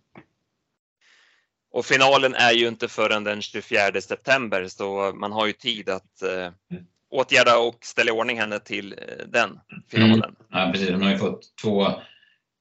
Och 1.71 1.85
finalen 1.85 2.35
är 2.35 2.51
ju 2.51 2.67
inte 2.67 2.87
förrän 2.87 3.23
den 3.23 3.41
24 3.41 4.01
september 4.01 4.67
så 4.67 5.13
man 5.15 5.31
har 5.31 5.47
ju 5.47 5.53
tid 5.53 5.89
att 5.89 6.21
eh, 6.21 6.51
åtgärda 7.09 7.57
och 7.57 7.77
ställa 7.81 8.09
i 8.09 8.13
ordning 8.13 8.39
henne 8.39 8.59
till 8.59 8.93
eh, 8.93 9.27
den 9.27 9.59
finalen. 9.91 10.23
Mm. 10.23 10.35
Ja, 10.49 10.69
precis. 10.73 10.89
Hon 10.89 11.01
har 11.01 11.11
ju 11.11 11.17
fått 11.17 11.55
två 11.61 11.87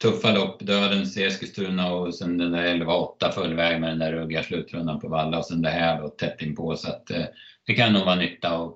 tuffa 0.02 0.32
lopp, 0.32 0.60
Dödens 0.60 1.16
i 1.16 1.24
Eskilstuna 1.24 1.92
och 1.92 2.14
sen 2.14 2.38
den 2.38 2.52
där 2.52 2.74
11-8 2.74 3.30
fullväg 3.30 3.80
med 3.80 3.90
den 3.90 3.98
där 3.98 4.12
ruggiga 4.12 4.42
slutrundan 4.42 5.00
på 5.00 5.08
Valla 5.08 5.38
och 5.38 5.46
sen 5.46 5.62
det 5.62 5.70
här 5.70 6.00
då 6.00 6.08
tätt 6.08 6.42
inpå 6.42 6.76
så 6.76 6.88
att 6.88 7.10
eh, 7.10 7.24
det 7.66 7.74
kan 7.74 7.92
nog 7.92 8.04
vara 8.04 8.16
nytta 8.16 8.48
att 8.48 8.72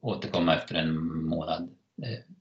återkomma 0.00 0.54
efter 0.54 0.74
en 0.74 0.96
månad. 1.24 1.62
Eh, 2.02 2.34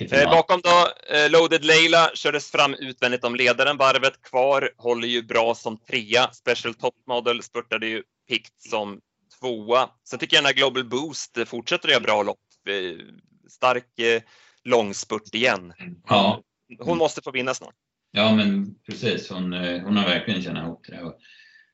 eh 0.00 0.30
bakom 0.30 0.60
då, 0.64 0.88
eh, 1.14 1.30
Loaded 1.30 1.64
Leila 1.64 2.10
kördes 2.14 2.50
fram 2.50 2.74
utvändigt 2.74 3.24
om 3.24 3.36
ledaren. 3.36 3.76
Varvet 3.76 4.22
kvar 4.22 4.70
håller 4.76 5.08
ju 5.08 5.22
bra 5.22 5.54
som 5.54 5.78
trea. 5.78 6.32
Special 6.32 6.74
Top 6.74 6.94
Model 7.06 7.42
spurtade 7.42 7.86
ju 7.86 8.02
pikt 8.28 8.60
som 8.60 9.00
tvåa. 9.40 9.90
Sen 10.08 10.18
tycker 10.18 10.36
jag 10.36 10.44
den 10.44 10.46
här 10.46 10.54
Global 10.54 10.84
Boost 10.84 11.38
fortsätter 11.46 11.88
göra 11.88 12.00
bra 12.00 12.22
lopp. 12.22 12.38
Eh, 12.68 13.06
stark 13.48 13.98
eh, 13.98 14.22
långspurt 14.64 15.34
igen. 15.34 15.72
Ja. 16.08 16.42
Hon 16.78 16.98
måste 16.98 17.22
få 17.22 17.30
vinna 17.30 17.54
snart. 17.54 17.74
Ja, 18.12 18.34
men 18.34 18.74
precis. 18.86 19.30
Hon, 19.30 19.52
eh, 19.52 19.82
hon 19.82 19.96
har 19.96 20.04
verkligen 20.04 20.42
tjänat 20.42 20.64
ihop 20.64 20.86
det. 20.88 21.02
Och, 21.02 21.18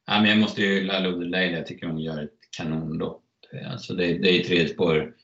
ja, 0.06 0.20
men 0.20 0.30
jag 0.30 0.38
måste 0.38 0.62
ju 0.62 0.74
hylla 0.74 0.98
Ludde 0.98 1.24
Leila. 1.24 1.56
Jag 1.58 1.66
tycker 1.66 1.86
hon 1.86 1.98
gör 1.98 2.24
ett 2.24 2.38
kanonlopp. 2.56 3.22
Alltså 3.70 3.94
det, 3.94 4.18
det 4.18 4.28
är 4.30 4.44
tredje 4.44 4.68
spår, 4.68 5.14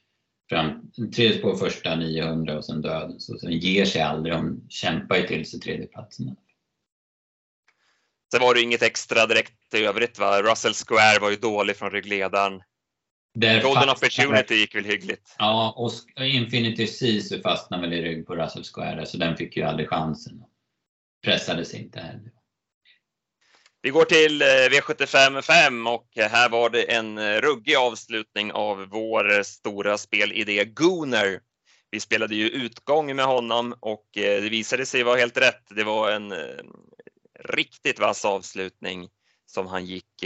fram, 0.48 0.90
tredje 1.14 1.38
spår 1.38 1.56
första 1.56 1.96
900 1.96 2.56
och 2.56 2.64
sen 2.64 2.82
döden. 2.82 3.20
Så 3.20 3.38
sen 3.38 3.52
ger 3.52 3.84
sig 3.84 4.02
aldrig. 4.02 4.34
Hon 4.34 4.66
kämpar 4.68 5.16
ju 5.16 5.26
till 5.26 5.50
sig 5.50 5.61
tredjeplatsen. 5.61 6.37
Sen 8.32 8.40
var 8.40 8.54
det 8.54 8.61
inget 8.61 8.82
extra 8.82 9.26
direkt 9.26 9.74
i 9.74 9.84
övrigt 9.84 10.18
va? 10.18 10.42
Russell 10.42 10.74
Square 10.74 11.18
var 11.20 11.30
ju 11.30 11.37
dålig 11.37 11.76
från 11.76 11.90
ryggledaren. 11.90 12.62
Där 13.34 13.62
Golden 13.62 13.88
Opportunity 13.88 14.54
gick 14.54 14.74
väl 14.74 14.84
hyggligt. 14.84 15.34
Ja, 15.38 15.74
och 15.76 16.22
Infinity 16.24 16.87
Sisu 16.87 17.40
fastnade 17.42 17.82
väl 17.82 17.92
i 17.92 18.02
rygg 18.02 18.26
på 18.26 18.37
Russell 18.37 18.64
Square, 18.64 19.06
så 19.06 19.16
den 19.16 19.37
fick 19.37 19.56
ju 19.56 19.62
aldrig 19.62 19.88
chansen. 19.88 20.44
Pressades 21.24 21.74
inte 21.74 22.00
heller. 22.00 22.32
Vi 23.83 23.91
går 23.91 24.05
till 24.05 24.43
eh, 24.43 24.47
V75 24.47 25.43
5 25.43 25.87
och 25.87 26.09
här 26.17 26.49
var 26.49 26.71
det 26.71 26.83
en 26.83 27.19
eh, 27.19 27.41
ruggig 27.41 27.75
avslutning 27.75 28.53
av 28.53 28.88
vår 28.91 29.33
eh, 29.33 29.43
stora 29.43 29.99
spelidé 29.99 30.64
Gooner. 30.64 31.41
Vi 31.91 32.01
spelade 32.01 32.35
ju 32.35 32.49
utgång 32.49 33.17
med 33.17 33.25
honom 33.25 33.75
och 33.81 34.07
det 34.14 34.51
visade 34.51 34.87
sig 34.87 35.03
vara 35.03 35.17
helt 35.17 35.37
rätt. 35.37 35.62
Det 35.71 35.85
var 35.85 36.11
en 36.11 36.35
riktigt 37.45 37.99
vass 37.99 38.25
avslutning 38.25 39.09
som 39.47 39.67
han 39.67 39.87
gick 39.87 40.25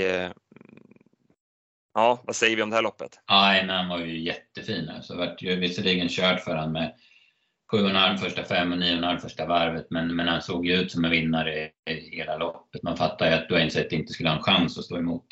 Ja, 1.95 2.23
vad 2.25 2.37
säger 2.37 2.57
vi 2.57 2.63
om 2.63 2.71
det 2.71 2.77
här 2.77 2.83
loppet? 2.83 3.21
Nej, 3.31 3.67
han 3.67 3.89
var 3.89 3.99
ju 3.99 4.21
jättefin. 4.21 4.91
Så 5.03 5.17
vart 5.17 5.43
ju 5.43 5.57
visserligen 5.57 6.09
kört 6.09 6.41
för 6.41 6.55
han 6.55 6.73
med 6.73 6.95
7,5 7.73 8.17
första 8.17 8.45
fem 8.45 8.73
och 8.73 8.79
9,5 8.79 9.19
första 9.19 9.47
varvet, 9.47 9.87
men, 9.91 10.17
men 10.17 10.29
han 10.29 10.43
såg 10.43 10.67
ju 10.67 10.75
ut 10.75 10.93
som 10.93 11.05
en 11.05 11.11
vinnare 11.11 11.71
i 11.91 12.17
hela 12.17 12.37
loppet. 12.37 12.83
Man 12.83 12.97
fattar 12.97 13.27
ju 13.27 13.33
att 13.33 13.49
Dwayne 13.49 13.71
Sett 13.71 13.93
inte 13.93 14.13
skulle 14.13 14.29
ha 14.29 14.37
en 14.37 14.43
chans 14.43 14.79
att 14.79 14.85
stå 14.85 14.97
emot 14.97 15.27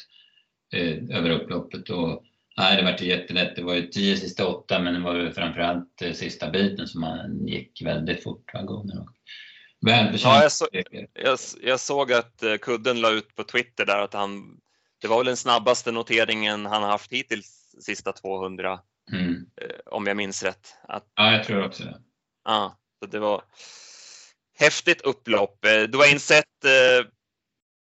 eh, 0.72 1.18
över 1.18 1.30
upploppet. 1.30 1.90
Och, 1.90 2.24
nej, 2.56 2.76
det 2.76 2.82
vart 2.82 3.02
ju 3.02 3.06
jättelätt. 3.06 3.56
Det 3.56 3.62
var 3.62 3.74
ju 3.74 3.86
10 3.86 4.16
sista 4.16 4.46
åtta, 4.46 4.78
men 4.78 4.94
det 4.94 5.00
var 5.00 5.14
ju 5.14 5.32
framförallt 5.32 6.02
eh, 6.02 6.12
sista 6.12 6.50
biten 6.50 6.86
som 6.86 7.02
han 7.02 7.46
gick 7.46 7.82
väldigt 7.84 8.22
fort. 8.22 8.50
Ja, 8.52 10.42
jag, 10.42 10.52
så, 10.52 10.68
jag, 10.72 11.38
jag, 11.62 11.80
såg 11.80 12.12
att 12.12 12.42
eh, 12.42 12.56
Kudden 12.56 13.00
la 13.00 13.10
ut 13.10 13.36
på 13.36 13.44
Twitter 13.44 13.86
där 13.86 13.98
att 13.98 14.14
han 14.14 14.60
det 15.00 15.08
var 15.08 15.16
väl 15.16 15.26
den 15.26 15.36
snabbaste 15.36 15.92
noteringen 15.92 16.66
han 16.66 16.82
haft 16.82 17.12
hittills 17.12 17.74
sista 17.80 18.12
200. 18.12 18.80
Mm. 19.12 19.34
Eh, 19.34 19.76
om 19.86 20.06
jag 20.06 20.16
minns 20.16 20.42
rätt. 20.42 20.76
Att, 20.88 21.04
ja, 21.14 21.32
jag 21.32 21.44
tror 21.44 21.64
också 21.64 21.84
det. 21.84 22.00
Ja, 22.44 22.78
så 22.98 23.06
det 23.06 23.18
var 23.18 23.42
häftigt 24.58 25.00
upplopp. 25.00 25.64
Eh, 25.64 25.82
Dwayne 25.82 26.20
Sett, 26.20 26.64
eh, 26.64 27.06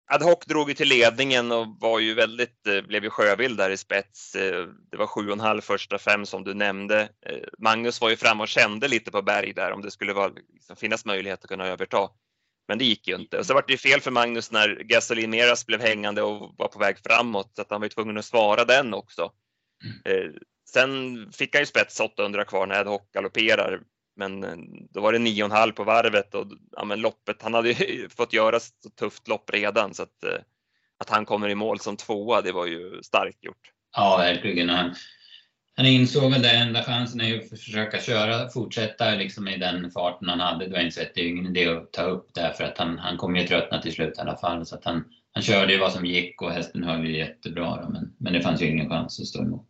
Ad 0.10 0.24
hoc 0.24 0.46
drog 0.46 0.70
ju 0.70 0.74
till 0.74 0.88
ledningen 0.88 1.52
och 1.52 1.68
var 1.80 2.00
ju 2.00 2.14
väldigt, 2.14 2.68
eh, 2.68 2.82
blev 2.82 3.04
ju 3.04 3.10
sjövild 3.10 3.58
där 3.58 3.70
i 3.70 3.78
spets. 3.78 4.36
Eh, 4.36 4.68
det 4.92 4.98
var 4.98 5.08
sju 5.08 5.28
och 5.28 5.34
en 5.34 5.40
halv 5.40 5.62
första 5.62 5.98
fem 5.98 6.26
som 6.26 6.44
du 6.44 6.54
nämnde. 6.54 7.10
Eh, 7.26 7.48
Magnus 7.58 8.02
var 8.02 8.10
ju 8.10 8.16
fram 8.16 8.42
och 8.42 8.48
kände 8.48 8.88
lite 8.88 9.12
på 9.12 9.22
berg 9.22 9.54
där 9.54 9.72
om 9.72 9.82
det 9.82 9.92
skulle 9.92 10.14
vara, 10.14 10.32
liksom, 10.54 10.76
finnas 10.76 11.06
möjlighet 11.06 11.44
att 11.44 11.50
kunna 11.50 11.68
överta. 11.68 12.10
Men 12.68 12.78
det 12.78 12.86
gick 12.86 13.08
ju 13.08 13.16
inte. 13.16 13.38
Och 13.38 13.46
så 13.46 13.54
var 13.54 13.64
det 13.68 13.74
ju 13.74 13.78
fel 13.78 14.02
för 14.02 14.12
Magnus 14.12 14.52
när 14.52 14.84
Gasolin 14.84 15.30
Meras 15.30 15.66
blev 15.66 15.82
hängande 15.82 16.22
och 16.22 16.56
var 16.58 16.68
på 16.68 16.80
väg 16.80 16.98
framåt 17.04 17.52
så 17.56 17.62
att 17.62 17.72
han 17.72 17.82
var 17.82 17.86
ju 17.86 17.90
tvungen 17.90 18.18
att 18.18 18.26
svara 18.26 18.66
den 18.66 18.94
också. 18.94 19.32
Sen 20.70 21.32
fick 21.32 21.56
han 21.56 21.62
ju 21.62 21.66
spets 21.66 22.00
800 22.00 22.46
kvar 22.46 22.68
när 22.68 22.80
Ad 22.80 22.90
hoc 22.90 23.02
galopperar 23.14 23.82
men 24.18 24.44
eh, 24.44 24.58
då 24.90 25.02
var 25.02 25.14
det 25.14 25.20
9,5 25.20 25.72
på 25.72 25.84
varvet 25.84 26.36
och 26.36 26.48
ja, 26.72 26.86
men 26.86 27.02
loppet, 27.02 27.42
han 27.42 27.54
hade 27.54 27.70
ju 27.70 28.10
fått 28.18 28.34
göra 28.34 28.58
ett 28.58 28.96
tufft 29.00 29.28
lopp 29.28 29.50
redan 29.54 29.94
så 29.94 30.04
att, 30.04 30.24
eh, 30.24 30.40
att 30.98 31.10
han 31.10 31.26
kommer 31.26 31.50
i 31.50 31.56
mål 31.56 31.80
som 31.80 31.98
tvåa, 31.98 32.42
det 32.42 32.52
var 32.52 32.66
ju 32.66 33.04
starkt 33.04 33.44
gjort. 33.44 33.72
Ja, 33.96 34.18
verkligen. 34.18 34.70
Han, 34.70 34.96
han 35.76 35.86
insåg 35.86 36.32
väl 36.32 36.42
det 36.42 36.52
enda 36.52 36.84
chansen 36.84 37.22
är 37.22 37.26
ju 37.26 37.40
att 37.40 37.50
försöka 37.50 38.02
köra, 38.02 38.50
fortsätta 38.50 39.16
liksom 39.16 39.48
i 39.48 39.58
den 39.58 39.92
farten 39.92 40.30
han 40.30 40.40
hade. 40.40 40.66
Det 40.66 40.72
var 40.72 40.80
ju 40.80 40.90
det 40.90 41.22
är 41.22 41.28
ingen 41.28 41.58
idé 41.58 41.68
att 41.68 41.94
ta 41.94 42.02
upp 42.02 42.34
det 42.34 42.54
för 42.58 42.64
att 42.64 42.78
han, 42.78 43.00
han 43.00 43.18
kommer 43.18 43.40
ju 43.40 43.48
tröttna 43.48 43.82
till 43.82 43.94
slut 43.94 44.18
i 44.18 44.22
alla 44.22 44.38
fall. 44.38 44.66
Så 44.66 44.76
att 44.76 44.86
han, 44.86 45.04
han 45.34 45.44
körde 45.44 45.74
ju 45.74 45.80
vad 45.80 45.94
som 45.94 46.06
gick 46.06 46.42
och 46.42 46.52
hästen 46.52 46.84
höll 46.84 47.06
ju 47.06 47.18
jättebra 47.18 47.82
då, 47.82 47.90
men, 47.90 48.14
men 48.20 48.34
det 48.34 48.42
fanns 48.42 48.62
ju 48.62 48.66
ingen 48.66 48.90
chans 48.90 49.20
att 49.20 49.28
stå 49.28 49.42
emot. 49.42 49.68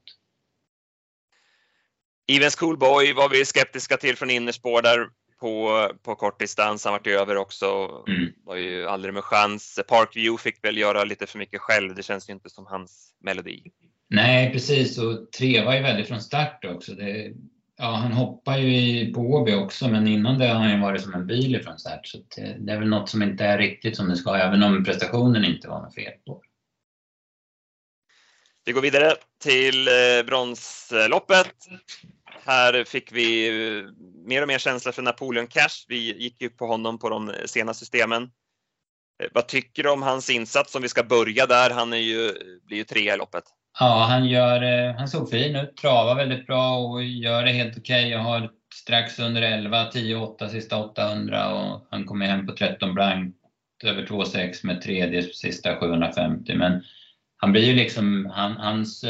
Evens 2.28 2.56
Coolboy 2.56 3.14
var 3.14 3.30
vi 3.30 3.46
skeptiska 3.46 3.98
till 3.98 4.18
från 4.18 4.30
innerspår 4.30 4.82
där 4.82 5.10
på, 5.40 5.90
på 6.04 6.16
kort 6.16 6.40
distans. 6.40 6.84
Han 6.84 6.94
vart 6.94 7.08
över 7.08 7.38
också. 7.38 7.90
Mm. 8.08 8.34
Var 8.46 8.56
ju 8.56 8.88
aldrig 8.88 9.14
med 9.14 9.24
chans. 9.24 9.80
Parkview 9.88 10.44
fick 10.44 10.66
väl 10.66 10.78
göra 10.78 11.04
lite 11.04 11.28
för 11.28 11.38
mycket 11.38 11.62
själv. 11.62 11.96
Det 11.96 12.04
känns 12.04 12.30
ju 12.30 12.34
inte 12.34 12.50
som 12.50 12.66
hans 12.66 13.14
melodi. 13.24 13.64
Nej, 14.10 14.52
precis. 14.52 14.98
Och 14.98 15.32
tre 15.32 15.64
var 15.64 15.76
ju 15.76 15.82
väldigt 15.82 16.08
från 16.08 16.22
start 16.22 16.66
också. 16.66 16.92
Det, 16.92 17.34
ja, 17.78 17.92
han 17.96 18.12
hoppar 18.12 18.58
ju 18.58 19.14
på 19.14 19.22
Åby 19.22 19.54
också, 19.54 19.88
men 19.88 20.08
innan 20.08 20.40
det 20.40 20.48
har 20.48 20.56
han 20.56 20.72
ju 20.72 20.82
varit 20.82 21.02
som 21.02 21.14
en 21.14 21.28
bil 21.28 21.62
från 21.64 21.80
start. 21.80 22.08
Så 22.08 22.18
det, 22.36 22.58
det, 22.60 22.72
är 22.72 22.80
väl 22.80 22.90
något 22.90 23.10
som 23.10 23.24
inte 23.24 23.46
är 23.46 23.58
riktigt 23.58 23.98
som 23.98 24.10
det 24.10 24.16
ska, 24.16 24.36
även 24.36 24.64
om 24.64 24.84
prestationen 24.84 25.46
inte 25.46 25.68
var 25.68 25.82
något 25.82 25.96
fel 25.96 26.14
på. 26.26 26.42
Vi 28.66 28.72
går 28.72 28.82
vidare 28.82 29.14
till 29.44 29.88
eh, 29.88 30.26
bronsloppet. 30.26 31.56
Här 32.48 32.84
fick 32.84 33.12
vi 33.12 33.48
eh, 33.48 33.84
mer 34.26 34.42
och 34.42 34.48
mer 34.48 34.58
känsla 34.58 34.92
för 34.92 35.02
Napoleon 35.02 35.48
Cash. 35.48 35.86
Vi 35.88 36.24
gick 36.24 36.42
ju 36.42 36.50
på 36.50 36.66
honom 36.68 37.00
på 37.00 37.10
de 37.10 37.34
sena 37.46 37.74
systemen. 37.74 38.24
Eh, 39.24 39.30
vad 39.34 39.48
tycker 39.48 39.84
du 39.84 39.90
om 39.90 40.02
hans 40.02 40.30
insats 40.30 40.76
om 40.76 40.82
vi 40.82 40.90
ska 40.90 41.04
börja 41.04 41.46
där? 41.46 41.70
Han 41.70 41.94
är 41.94 41.98
ju, 41.98 42.34
blir 42.66 42.78
ju 42.78 42.84
trea 42.84 43.14
i 43.14 43.18
loppet. 43.18 43.44
Ja, 43.80 44.06
han, 44.10 44.28
gör, 44.28 44.62
eh, 44.62 44.96
han 44.96 45.08
såg 45.08 45.30
fin 45.30 45.56
ut, 45.56 45.78
travar 45.78 46.16
väldigt 46.16 46.48
bra 46.48 46.78
och 46.78 47.04
gör 47.04 47.44
det 47.44 47.52
helt 47.52 47.78
okej. 47.78 48.00
Okay. 48.00 48.12
Jag 48.12 48.20
har 48.20 48.50
strax 48.76 49.20
under 49.20 49.42
11, 49.42 49.90
10-8 49.92 50.48
sista 50.48 50.78
800 50.78 51.54
och 51.54 51.88
han 51.92 52.06
kommer 52.06 52.26
hem 52.26 52.48
på 52.48 52.54
13 52.54 52.94
blankt 52.94 53.38
över 53.84 54.06
2,6 54.06 54.66
med 54.66 54.82
tredje 54.82 55.24
sista 55.24 55.80
750. 55.80 56.56
Men 56.56 56.84
han 57.38 57.52
blir 57.52 57.64
ju 57.64 57.74
liksom, 57.74 58.32
han, 58.34 58.58
hans 58.58 59.06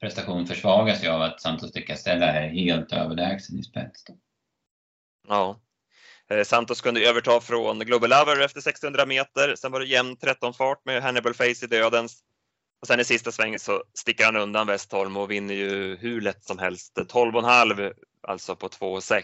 prestation 0.00 0.46
försvagas 0.46 1.04
ju 1.04 1.08
av 1.08 1.22
att 1.22 1.40
Santos 1.40 1.72
de 1.72 1.80
Castella 1.80 2.26
är 2.26 2.48
helt 2.48 2.92
överlägsen 2.92 3.58
i 3.58 3.62
spets. 3.62 4.04
Ja. 5.28 5.60
Eh, 6.30 6.44
Santos 6.44 6.80
kunde 6.80 7.00
överta 7.00 7.40
från 7.40 7.78
Global 7.78 8.10
Lover 8.10 8.40
efter 8.40 8.60
600 8.60 9.06
meter. 9.06 9.54
Sen 9.56 9.72
var 9.72 9.80
det 9.80 9.86
jämn 9.86 10.16
13 10.16 10.54
fart 10.54 10.84
med 10.84 11.02
Hannibal 11.02 11.34
Face 11.34 11.64
i 11.64 11.66
dödens. 11.66 12.22
Och 12.80 12.86
sen 12.86 13.00
i 13.00 13.04
sista 13.04 13.32
svängen 13.32 13.58
så 13.58 13.82
sticker 13.94 14.24
han 14.24 14.36
undan 14.36 14.66
Westholm 14.66 15.16
och 15.16 15.30
vinner 15.30 15.54
ju 15.54 15.96
hur 15.96 16.20
lätt 16.20 16.44
som 16.44 16.58
helst. 16.58 16.96
12,5 16.96 17.92
alltså 18.22 18.56
på 18.56 18.68
2,6. 18.68 19.22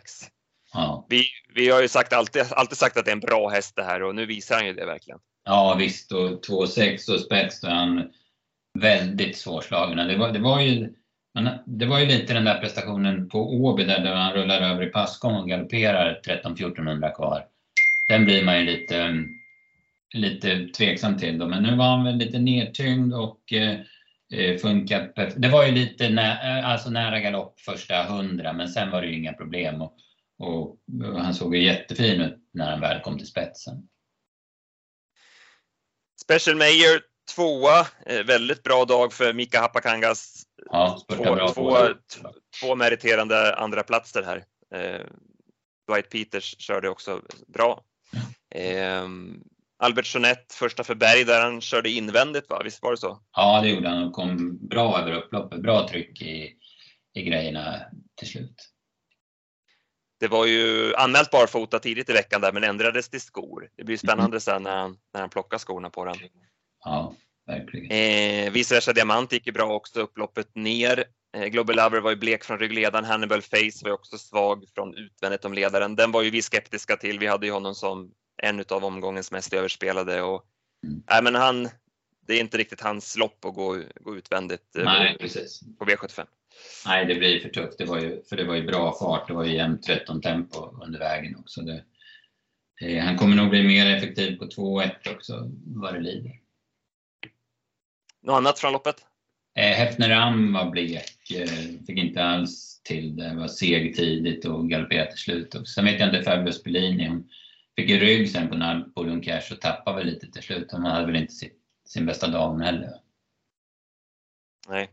Ja. 0.73 1.07
Vi, 1.09 1.25
vi 1.55 1.69
har 1.69 1.83
ju 1.83 1.89
sagt, 1.89 2.13
alltid, 2.13 2.45
alltid 2.51 2.79
sagt 2.79 2.97
att 2.97 3.05
det 3.05 3.11
är 3.11 3.17
en 3.17 3.21
bra 3.21 3.49
häst 3.49 3.77
det 3.77 3.83
här 3.83 4.03
och 4.03 4.15
nu 4.15 4.27
visar 4.27 4.55
han 4.55 4.67
ju 4.67 4.73
det 4.73 4.87
verkligen. 4.87 5.21
Ja 5.45 5.75
visst 5.79 6.13
och 6.13 6.47
2,6 6.47 7.15
och 7.15 7.21
spets 7.21 7.61
då 7.61 7.69
han 7.69 8.13
väldigt 8.79 9.37
svårslagna. 9.37 10.05
Det 10.05 10.17
var, 10.17 10.33
det 10.33 10.39
var 10.39 10.61
ju 10.61 10.93
det 11.67 11.87
var 11.87 11.99
ju 11.99 12.07
lite 12.07 12.35
den 12.35 12.45
där 12.45 12.61
prestationen 12.61 13.29
på 13.29 13.39
Åby 13.39 13.85
där, 13.85 14.01
där 14.01 14.15
han 14.15 14.33
rullar 14.33 14.61
över 14.61 14.83
i 14.83 14.91
passgång 14.91 15.35
och 15.35 15.49
galopperar 15.49 16.21
13-1400 16.27 17.15
kvar. 17.15 17.47
Den 18.09 18.25
blir 18.25 18.45
man 18.45 18.59
ju 18.59 18.67
lite, 18.67 19.25
lite 20.15 20.69
tveksam 20.69 21.19
till 21.19 21.39
då. 21.39 21.49
Men 21.49 21.63
nu 21.63 21.77
var 21.77 21.85
han 21.85 22.05
väl 22.05 22.17
lite 22.17 22.39
nedtyngd 22.39 23.15
och 23.15 23.53
eh, 23.53 23.81
eh 24.33 24.59
funkar 24.59 25.13
Det 25.37 25.49
var 25.49 25.67
ju 25.67 25.73
lite 25.73 26.09
nä, 26.09 26.59
eh, 26.59 26.71
alltså 26.71 26.91
nära 26.91 27.21
galopp 27.21 27.61
första 27.61 28.03
hundra 28.03 28.53
men 28.53 28.69
sen 28.69 28.91
var 28.91 29.03
det 29.03 29.09
ju 29.09 29.19
inga 29.19 29.33
problem. 29.33 29.83
Och, 29.83 29.97
och, 30.39 30.69
och 31.15 31.21
han 31.21 31.35
såg 31.35 31.57
ju 31.57 31.63
jättefin 31.63 32.21
ut 32.21 32.39
när 32.53 32.71
han 32.71 32.81
väl 32.81 33.01
kom 33.01 33.19
till 33.19 33.27
spetsen. 33.27 33.89
Special 36.25 36.57
Mayor 36.57 37.12
tvåa. 37.35 37.87
Eh, 38.07 38.25
väldigt 38.27 38.63
bra 38.63 38.85
dag 38.85 39.13
för 39.13 39.33
Mika 39.33 39.61
Hapakangas. 39.61 40.43
Ja, 40.71 40.99
två, 41.09 41.49
två, 41.49 41.89
två 42.61 42.75
meriterande 42.75 43.55
andra 43.57 43.83
platser 43.83 44.23
här. 44.23 44.45
Eh, 44.75 45.07
Dwight 45.89 46.11
Peters 46.11 46.57
körde 46.59 46.89
också 46.89 47.23
bra. 47.47 47.83
Eh, 48.55 49.09
Albert 49.79 50.15
Jeanette 50.15 50.55
första 50.55 50.85
för 50.85 50.95
Berg 50.95 51.25
där 51.25 51.41
han 51.41 51.61
körde 51.61 51.91
invändigt 51.91 52.51
va? 52.51 52.61
Visst 52.65 52.83
var 52.83 52.91
det 52.91 52.97
så? 52.97 53.19
Ja 53.37 53.61
det 53.61 53.69
gjorde 53.69 53.89
han 53.89 54.03
och 54.03 54.13
kom 54.13 54.59
bra 54.69 54.99
över 54.99 55.13
upploppet. 55.13 55.63
Bra 55.63 55.89
tryck 55.89 56.23
i, 56.23 56.57
i 57.15 57.23
grejerna 57.23 57.81
till 58.17 58.29
slut. 58.29 58.69
Det 60.21 60.29
var 60.29 60.47
ju 60.47 60.95
anmält 60.95 61.31
barfota 61.31 61.79
tidigt 61.79 62.11
i 62.11 62.13
veckan 62.13 62.41
där 62.41 62.53
men 62.53 62.65
ändrades 62.65 63.09
till 63.09 63.21
skor. 63.21 63.69
Det 63.77 63.85
blir 63.85 63.97
spännande 63.97 64.25
mm. 64.25 64.41
sen 64.41 64.63
när 64.63 64.77
han, 64.77 64.97
när 65.13 65.21
han 65.21 65.31
plockar 65.31 65.59
skorna 65.59 65.91
på 65.91 66.05
den. 66.05 66.17
Ja, 66.85 67.15
verkligen. 67.47 67.91
Eh, 67.91 68.53
Vice 68.53 68.75
versa 68.75 68.93
Diamant 68.93 69.33
gick 69.33 69.47
ju 69.47 69.53
bra 69.53 69.73
också, 69.73 70.01
upploppet 70.01 70.55
ner. 70.55 71.05
Eh, 71.37 71.47
Global 71.47 71.77
Lover 71.77 72.01
var 72.01 72.11
ju 72.11 72.17
blek 72.17 72.45
från 72.45 72.59
ryggledaren, 72.59 73.05
Hannibal 73.05 73.43
Face 73.43 73.83
var 73.83 73.89
ju 73.89 73.93
också 73.93 74.19
svag 74.19 74.65
från 74.75 74.95
utvändigt 74.95 75.45
om 75.45 75.55
ledaren. 75.55 75.97
Den 75.97 76.13
var 76.13 76.23
ju 76.23 76.31
vi 76.31 76.43
skeptiska 76.43 76.97
till. 76.97 77.19
Vi 77.19 77.27
hade 77.27 77.47
ju 77.47 77.53
honom 77.53 77.75
som 77.75 78.11
en 78.43 78.65
av 78.69 78.85
omgångens 78.85 79.33
mest 79.33 79.53
överspelade 79.53 80.23
och 80.23 80.45
mm. 80.87 81.03
äh, 81.13 81.23
men 81.23 81.35
han, 81.35 81.69
det 82.27 82.35
är 82.35 82.41
inte 82.41 82.59
riktigt 82.59 82.81
hans 82.81 83.17
lopp 83.17 83.45
att 83.45 83.55
gå, 83.55 83.83
gå 84.01 84.17
utvändigt 84.17 84.77
eh, 84.77 84.85
Nej, 84.85 85.17
precis. 85.21 85.61
på 85.79 85.85
V75. 85.85 86.27
Nej, 86.87 87.07
det 87.07 87.15
blir 87.15 87.41
för 87.41 87.49
tufft. 87.49 87.79
Det 87.79 87.85
var 87.85 88.01
ju, 88.01 88.23
för 88.29 88.37
det 88.37 88.45
var 88.45 88.55
ju 88.55 88.67
bra 88.67 88.99
fart. 88.99 89.29
Det 89.29 89.35
var 89.35 89.45
ju 89.45 89.55
jämnt 89.55 89.83
13 89.83 90.21
tempo 90.21 90.85
under 90.85 90.99
vägen 90.99 91.37
också. 91.37 91.61
Det, 91.61 91.85
eh, 92.81 93.05
han 93.05 93.19
kommer 93.19 93.37
nog 93.37 93.51
bli 93.51 93.63
mer 93.63 93.97
effektiv 93.97 94.37
på 94.37 94.45
2-1 94.45 95.15
också 95.15 95.51
vad 95.67 95.95
det 95.95 96.01
lider. 96.01 96.42
Något 98.23 98.37
annat 98.37 98.59
från 98.59 98.73
loppet? 98.73 98.97
Eh, 99.55 99.77
Hefner 99.77 100.11
Am 100.11 100.53
var 100.53 100.71
blek, 100.71 101.31
eh, 101.31 101.49
fick 101.87 101.99
inte 101.99 102.25
alls 102.25 102.83
till 102.83 103.17
det. 103.17 103.35
Var 103.35 103.49
seg 103.49 103.97
tidigt 103.97 104.45
och 104.45 104.71
galopperade 104.71 105.11
till 105.11 105.21
slut. 105.21 105.55
Och 105.55 105.69
sen 105.69 105.85
vet 105.85 106.01
jag 106.01 106.09
inte 106.09 106.23
Fabius 106.23 106.63
Bellini, 106.63 107.09
hon 107.09 107.31
fick 107.77 107.91
ju 107.91 107.99
rygg 107.99 108.31
sen 108.31 108.49
på 108.49 108.57
Napoleon 108.57 109.21
Cash 109.21 109.53
och 109.53 109.61
tappade 109.61 109.97
väl 109.97 110.07
lite 110.07 110.27
till 110.27 110.43
slut. 110.43 110.73
Hon 110.73 110.83
hade 110.83 111.07
väl 111.07 111.17
inte 111.17 111.33
sin, 111.33 111.51
sin 111.87 112.07
bästa 112.07 112.29
dag 112.29 112.59
heller. 112.59 112.93
Nej. 114.69 114.91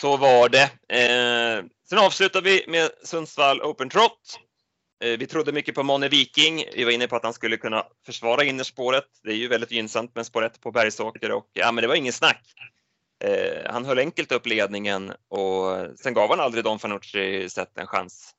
Så 0.00 0.16
var 0.16 0.48
det. 0.48 0.70
Eh, 0.88 1.64
sen 1.88 1.98
avslutar 1.98 2.42
vi 2.42 2.64
med 2.68 2.90
Sundsvall 3.04 3.62
Open 3.62 3.88
Trot. 3.88 4.40
Eh, 5.04 5.18
vi 5.18 5.26
trodde 5.26 5.52
mycket 5.52 5.74
på 5.74 5.82
Monne 5.82 6.08
Viking. 6.08 6.64
Vi 6.74 6.84
var 6.84 6.92
inne 6.92 7.06
på 7.06 7.16
att 7.16 7.24
han 7.24 7.32
skulle 7.32 7.56
kunna 7.56 7.84
försvara 8.06 8.44
innerspåret. 8.44 9.04
Det 9.24 9.30
är 9.30 9.36
ju 9.36 9.48
väldigt 9.48 9.72
gynnsamt 9.72 10.14
med 10.14 10.26
spår 10.26 10.44
1 10.44 10.60
på 10.60 10.70
Bergsåker 10.72 11.32
och 11.32 11.50
ja, 11.52 11.72
men 11.72 11.82
det 11.82 11.88
var 11.88 11.94
ingen 11.94 12.12
snack. 12.12 12.42
Eh, 13.24 13.72
han 13.72 13.84
höll 13.84 13.98
enkelt 13.98 14.32
upp 14.32 14.46
ledningen 14.46 15.12
och 15.28 15.86
sen 15.98 16.14
gav 16.14 16.30
han 16.30 16.40
aldrig 16.40 16.64
Don 16.64 16.78
Fanucci 16.78 17.48
sett 17.48 17.78
en 17.78 17.86
chans 17.86 18.34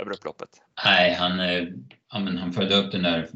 över 0.00 0.12
upploppet. 0.12 0.48
Nej, 0.84 1.14
han, 1.14 1.40
eh, 1.40 1.64
ja, 2.12 2.18
men 2.18 2.38
han 2.38 2.52
följde 2.52 2.76
upp 2.76 2.92
den 2.92 3.02
där 3.02 3.28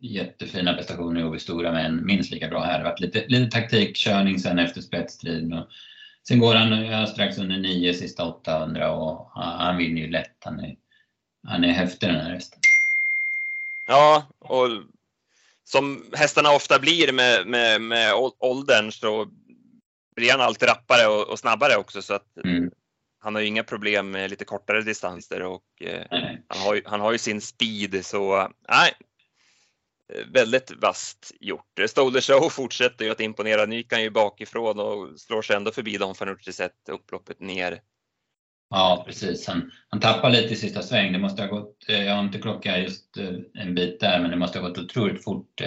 jättefina 0.00 0.74
prestationen 0.74 1.22
i 1.22 1.24
Åby 1.24 1.38
Stora 1.38 1.72
med 1.72 1.86
en 1.86 2.06
minst 2.06 2.30
lika 2.30 2.48
bra 2.48 2.64
här. 2.64 2.78
Det 2.78 2.84
varit 2.84 3.00
lite, 3.00 3.24
lite 3.28 3.50
taktikkörning 3.50 4.38
sen 4.38 4.58
efter 4.58 4.80
spetsstriden. 4.80 5.62
sen 6.28 6.38
går 6.38 6.54
han 6.54 6.72
eh, 6.72 7.06
strax 7.06 7.38
under 7.38 7.56
nio 7.56 7.94
sista 7.94 8.24
800 8.24 8.92
och 8.92 9.30
han, 9.34 9.60
han 9.60 9.76
vinner 9.76 10.00
ju 10.00 10.10
lätt. 10.10 10.36
Han 10.44 10.60
är, 10.60 10.74
han 11.48 11.64
är 11.64 11.72
häftig 11.72 12.08
den 12.08 12.20
här 12.20 12.30
hästen. 12.30 12.60
Ja, 13.86 14.26
och 14.38 14.68
som 15.64 16.10
hästarna 16.12 16.50
ofta 16.50 16.78
blir 16.78 17.12
med, 17.12 17.46
med, 17.46 17.80
med 17.80 18.14
åldern 18.38 18.92
så 18.92 19.28
blir 20.16 20.30
han 20.30 20.40
allt 20.40 20.62
rappare 20.62 21.06
och, 21.06 21.28
och 21.28 21.38
snabbare 21.38 21.76
också 21.76 22.02
så 22.02 22.14
att 22.14 22.36
mm. 22.44 22.70
han 23.20 23.34
har 23.34 23.42
ju 23.42 23.48
inga 23.48 23.64
problem 23.64 24.10
med 24.10 24.30
lite 24.30 24.44
kortare 24.44 24.82
distanser 24.82 25.42
och 25.42 25.64
eh, 25.80 26.06
han, 26.48 26.58
har 26.58 26.74
ju, 26.74 26.82
han 26.86 27.00
har 27.00 27.12
ju 27.12 27.18
sin 27.18 27.40
speed 27.40 28.06
så 28.06 28.48
nej. 28.68 28.92
väldigt 30.32 30.72
vasst 30.82 31.32
gjort. 31.40 31.80
Stolder 31.86 32.20
Show 32.20 32.50
fortsätter 32.50 33.04
ju 33.04 33.10
att 33.10 33.20
imponera. 33.20 33.66
Nykan 33.66 34.02
ju 34.02 34.10
bakifrån 34.10 34.80
och 34.80 35.20
slår 35.20 35.42
sig 35.42 35.56
ändå 35.56 35.70
förbi 35.70 35.96
Don 35.96 36.14
Fanucci 36.14 36.52
sett 36.52 36.88
upploppet 36.88 37.40
ner. 37.40 37.80
Ja, 38.70 39.04
precis. 39.06 39.46
Han, 39.46 39.70
han 39.88 40.00
tappar 40.00 40.30
lite 40.30 40.54
i 40.54 40.56
sista 40.56 40.82
sväng. 40.82 41.12
Det 41.12 41.18
måste 41.18 41.42
ha 41.42 41.48
gått, 41.48 41.88
eh, 41.88 42.04
jag 42.04 42.14
har 42.14 42.24
inte 42.24 42.38
klockat 42.38 42.78
just 42.78 43.16
en 43.54 43.74
bit 43.74 44.00
där, 44.00 44.20
men 44.20 44.30
det 44.30 44.36
måste 44.36 44.58
ha 44.58 44.68
gått 44.68 44.78
otroligt 44.78 45.24
fort 45.24 45.60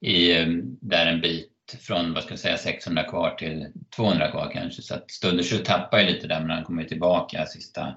i, 0.00 0.34
där 0.80 1.06
en 1.06 1.20
bit 1.20 1.52
från 1.80 2.14
vad 2.14 2.22
ska 2.22 2.32
jag 2.32 2.38
säga 2.38 2.58
600 2.58 3.04
kvar 3.04 3.30
till 3.30 3.66
200 3.96 4.30
kvar 4.30 4.50
kanske. 4.52 4.82
Så 4.82 4.94
att 4.94 5.10
Stolder 5.10 5.64
tappar 5.64 5.98
ju 5.98 6.06
lite 6.06 6.26
där, 6.26 6.40
men 6.40 6.50
han 6.50 6.64
kommer 6.64 6.84
tillbaka 6.84 7.46
sista 7.46 7.94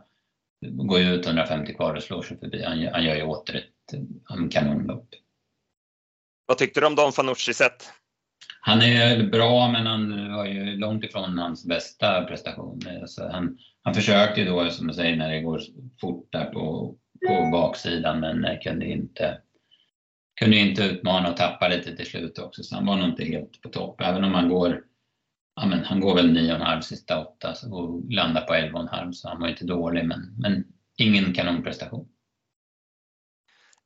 går 0.65 0.99
ju 0.99 1.13
ut 1.13 1.25
150 1.25 1.73
kvar 1.73 1.95
och 1.95 2.03
slår 2.03 2.21
sig 2.21 2.39
förbi. 2.39 2.63
Han, 2.63 2.87
han 2.93 3.03
gör 3.03 3.15
ju 3.15 3.23
åter 3.23 3.55
ett 3.55 4.51
kanonlopp. 4.51 5.07
Vad 6.45 6.57
tyckte 6.57 6.79
du 6.79 6.87
om 6.87 6.95
Don 6.95 7.11
Fanucci 7.11 7.53
sett? 7.53 7.89
Han 8.61 8.81
är 8.81 9.23
bra, 9.23 9.71
men 9.71 9.85
han 9.85 10.33
var 10.33 10.45
ju 10.45 10.77
långt 10.77 11.03
ifrån 11.03 11.37
hans 11.37 11.65
bästa 11.65 12.25
prestation. 12.25 12.81
Alltså 13.01 13.29
han, 13.31 13.57
han 13.89 13.95
försökte 13.95 14.41
ju 14.41 14.47
då, 14.47 14.69
som 14.69 14.87
du 14.87 14.93
säger, 14.93 15.15
när 15.15 15.31
det 15.31 15.41
går 15.41 15.61
fort 16.01 16.31
där 16.31 16.45
på, 16.45 16.95
på 17.27 17.49
baksidan, 17.51 18.19
men 18.19 18.59
kunde 18.59 18.85
inte, 18.85 19.41
kunde 20.39 20.57
inte 20.57 20.83
utmana 20.83 21.29
och 21.29 21.37
tappa 21.37 21.67
lite 21.67 21.95
till 21.95 22.05
slut 22.05 22.39
också. 22.39 22.63
Så 22.63 22.75
han 22.75 22.85
var 22.85 22.97
nog 22.97 23.09
inte 23.09 23.25
helt 23.25 23.61
på 23.61 23.69
topp, 23.69 24.01
även 24.01 24.23
om 24.23 24.33
han 24.33 24.49
går 24.49 24.83
ja, 25.55 25.65
men 25.65 25.85
han 25.85 25.99
går 25.99 26.15
väl 26.15 26.37
9,5 26.37 26.81
sista 26.81 27.25
åtta 27.25 27.55
och 27.71 28.11
landar 28.11 28.41
på 28.41 28.53
11,5 28.53 29.11
så 29.11 29.29
han 29.29 29.41
var 29.41 29.47
inte 29.47 29.65
dålig 29.65 30.05
men, 30.05 30.35
men 30.37 30.63
ingen 30.97 31.33
kanonprestation. 31.33 32.07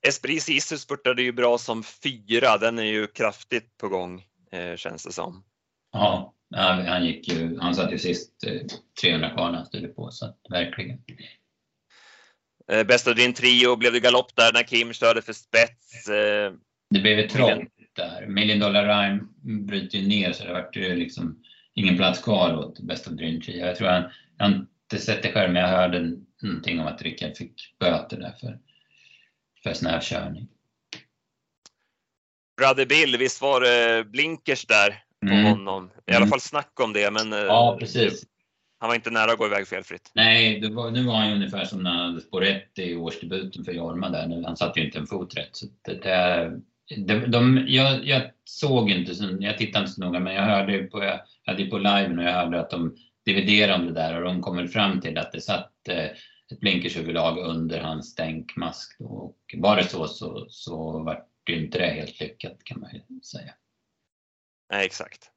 Esprit 0.07 0.43
Sisu 0.43 0.77
spurtade 0.77 1.21
ju 1.21 1.31
bra 1.31 1.57
som 1.57 1.83
fyra, 1.83 2.57
den 2.57 2.79
är 2.79 2.83
ju 2.83 3.07
kraftigt 3.07 3.77
på 3.77 3.89
gång 3.89 4.23
eh, 4.51 4.75
känns 4.75 5.03
det 5.03 5.11
som. 5.11 5.43
Ja, 5.91 6.32
han 6.61 7.05
gick 7.05 7.27
ju, 7.27 7.59
han 7.59 7.75
satt 7.75 7.91
ju 7.93 7.97
sist 7.97 8.43
eh, 8.47 8.61
300 9.01 9.29
kvar 9.29 9.51
när 9.51 9.57
han 9.57 9.65
styrde 9.65 9.87
på 9.87 10.11
så 10.11 10.25
att, 10.25 10.37
verkligen. 10.49 10.97
Eh, 12.71 12.83
Bästa 12.83 13.13
din 13.13 13.33
trio 13.33 13.75
blev 13.75 13.93
det 13.93 13.99
galopp 13.99 14.35
där 14.35 14.53
när 14.53 14.63
Kim 14.63 14.93
körde 14.93 15.21
för 15.21 15.33
spets. 15.33 16.09
Eh, 16.09 16.53
det 16.89 16.99
blev 16.99 17.19
ett 17.19 17.29
trångt 17.29 17.69
där. 17.95 18.27
Million 18.27 18.59
Dollar 18.59 18.87
Rhyme 18.87 19.23
bryter 19.65 19.97
ju 19.97 20.07
ner 20.07 20.31
så 20.31 20.43
det 20.43 20.53
vart 20.53 20.75
ju 20.75 20.95
liksom 20.95 21.43
ingen 21.73 21.97
plats 21.97 22.21
kvar 22.21 22.57
åt 22.57 22.79
Best 22.79 23.07
of 23.07 23.13
Dream 23.13 23.41
Tree. 23.41 23.57
Jag 23.57 23.75
tror 23.75 23.87
han, 23.87 24.03
jag 24.37 24.45
har 24.45 24.53
inte 24.53 25.05
sett 25.05 25.23
det 25.23 25.31
själv, 25.31 25.53
men 25.53 25.61
jag 25.61 25.69
hörde 25.69 26.17
någonting 26.41 26.79
om 26.79 26.87
att 26.87 27.01
Rickard 27.01 27.37
fick 27.37 27.75
böter 27.79 28.17
där 28.17 28.35
för, 28.39 28.59
för 29.63 29.73
snävkörning. 29.73 30.47
Brother 32.57 32.85
Bill, 32.85 33.17
visst 33.17 33.41
var 33.41 33.61
det 33.61 34.03
blinkers 34.03 34.65
där 34.65 35.03
på 35.27 35.33
mm. 35.33 35.45
honom? 35.45 35.89
I 36.07 36.11
alla 36.11 36.17
mm. 36.17 36.29
fall 36.29 36.39
snack 36.39 36.79
om 36.79 36.93
det, 36.93 37.11
men 37.11 37.31
ja, 37.31 37.77
precis. 37.79 38.23
han 38.79 38.87
var 38.87 38.95
inte 38.95 39.09
nära 39.09 39.31
att 39.31 39.37
gå 39.37 39.45
iväg 39.45 39.67
felfritt. 39.67 40.11
Nej, 40.15 40.71
var, 40.71 40.91
nu 40.91 41.03
var 41.03 41.15
han 41.15 41.29
ju 41.29 41.35
ungefär 41.35 41.65
som 41.65 41.83
när 41.83 41.91
han 41.91 42.21
spår 42.21 42.43
1 42.43 42.79
i 42.79 42.95
årsdebuten 42.95 43.63
för 43.63 43.71
Jorma 43.71 44.09
där. 44.09 44.43
Han 44.45 44.57
satte 44.57 44.79
ju 44.79 44.85
inte 44.85 44.99
en 44.99 45.07
fot 45.07 45.37
rätt. 45.37 45.49
Så 45.55 45.65
det, 45.81 45.93
det, 45.93 46.51
de, 46.97 47.31
de, 47.31 47.65
jag, 47.67 48.07
jag, 48.07 48.21
såg 48.45 48.89
inte, 48.89 49.11
jag 49.39 49.57
tittade 49.57 49.83
inte 49.83 49.93
så 49.93 50.01
noga, 50.01 50.19
men 50.19 50.35
jag 50.35 50.43
hörde 50.43 50.83
på, 50.83 51.03
jag 51.03 51.19
hade 51.45 51.65
på 51.65 51.77
liven 51.77 52.19
och 52.19 52.25
jag 52.25 52.33
hörde 52.33 52.59
att 52.59 52.69
de 52.69 52.95
dividerade 53.25 53.73
om 53.73 53.85
det 53.85 53.93
där 53.93 54.17
och 54.17 54.23
de 54.23 54.41
kom 54.41 54.67
fram 54.67 55.01
till 55.01 55.17
att 55.17 55.31
det 55.31 55.41
satt 55.41 55.87
eh, 55.89 56.05
ett 56.51 56.59
blinkersöverlag 56.59 57.37
under 57.37 57.79
hans 57.79 58.11
stänkmask. 58.11 58.97
Och 58.99 59.37
var 59.57 59.77
det 59.77 59.83
så 59.83 60.07
så, 60.07 60.45
så 60.49 61.03
var 61.03 61.23
det 61.43 61.53
inte 61.53 61.77
det 61.77 61.87
helt 61.87 62.19
lyckat 62.19 62.63
kan 62.63 62.79
man 62.79 62.89
ju 62.93 63.21
säga. 63.21 63.53
Nej, 64.73 64.85
exakt. 64.85 65.29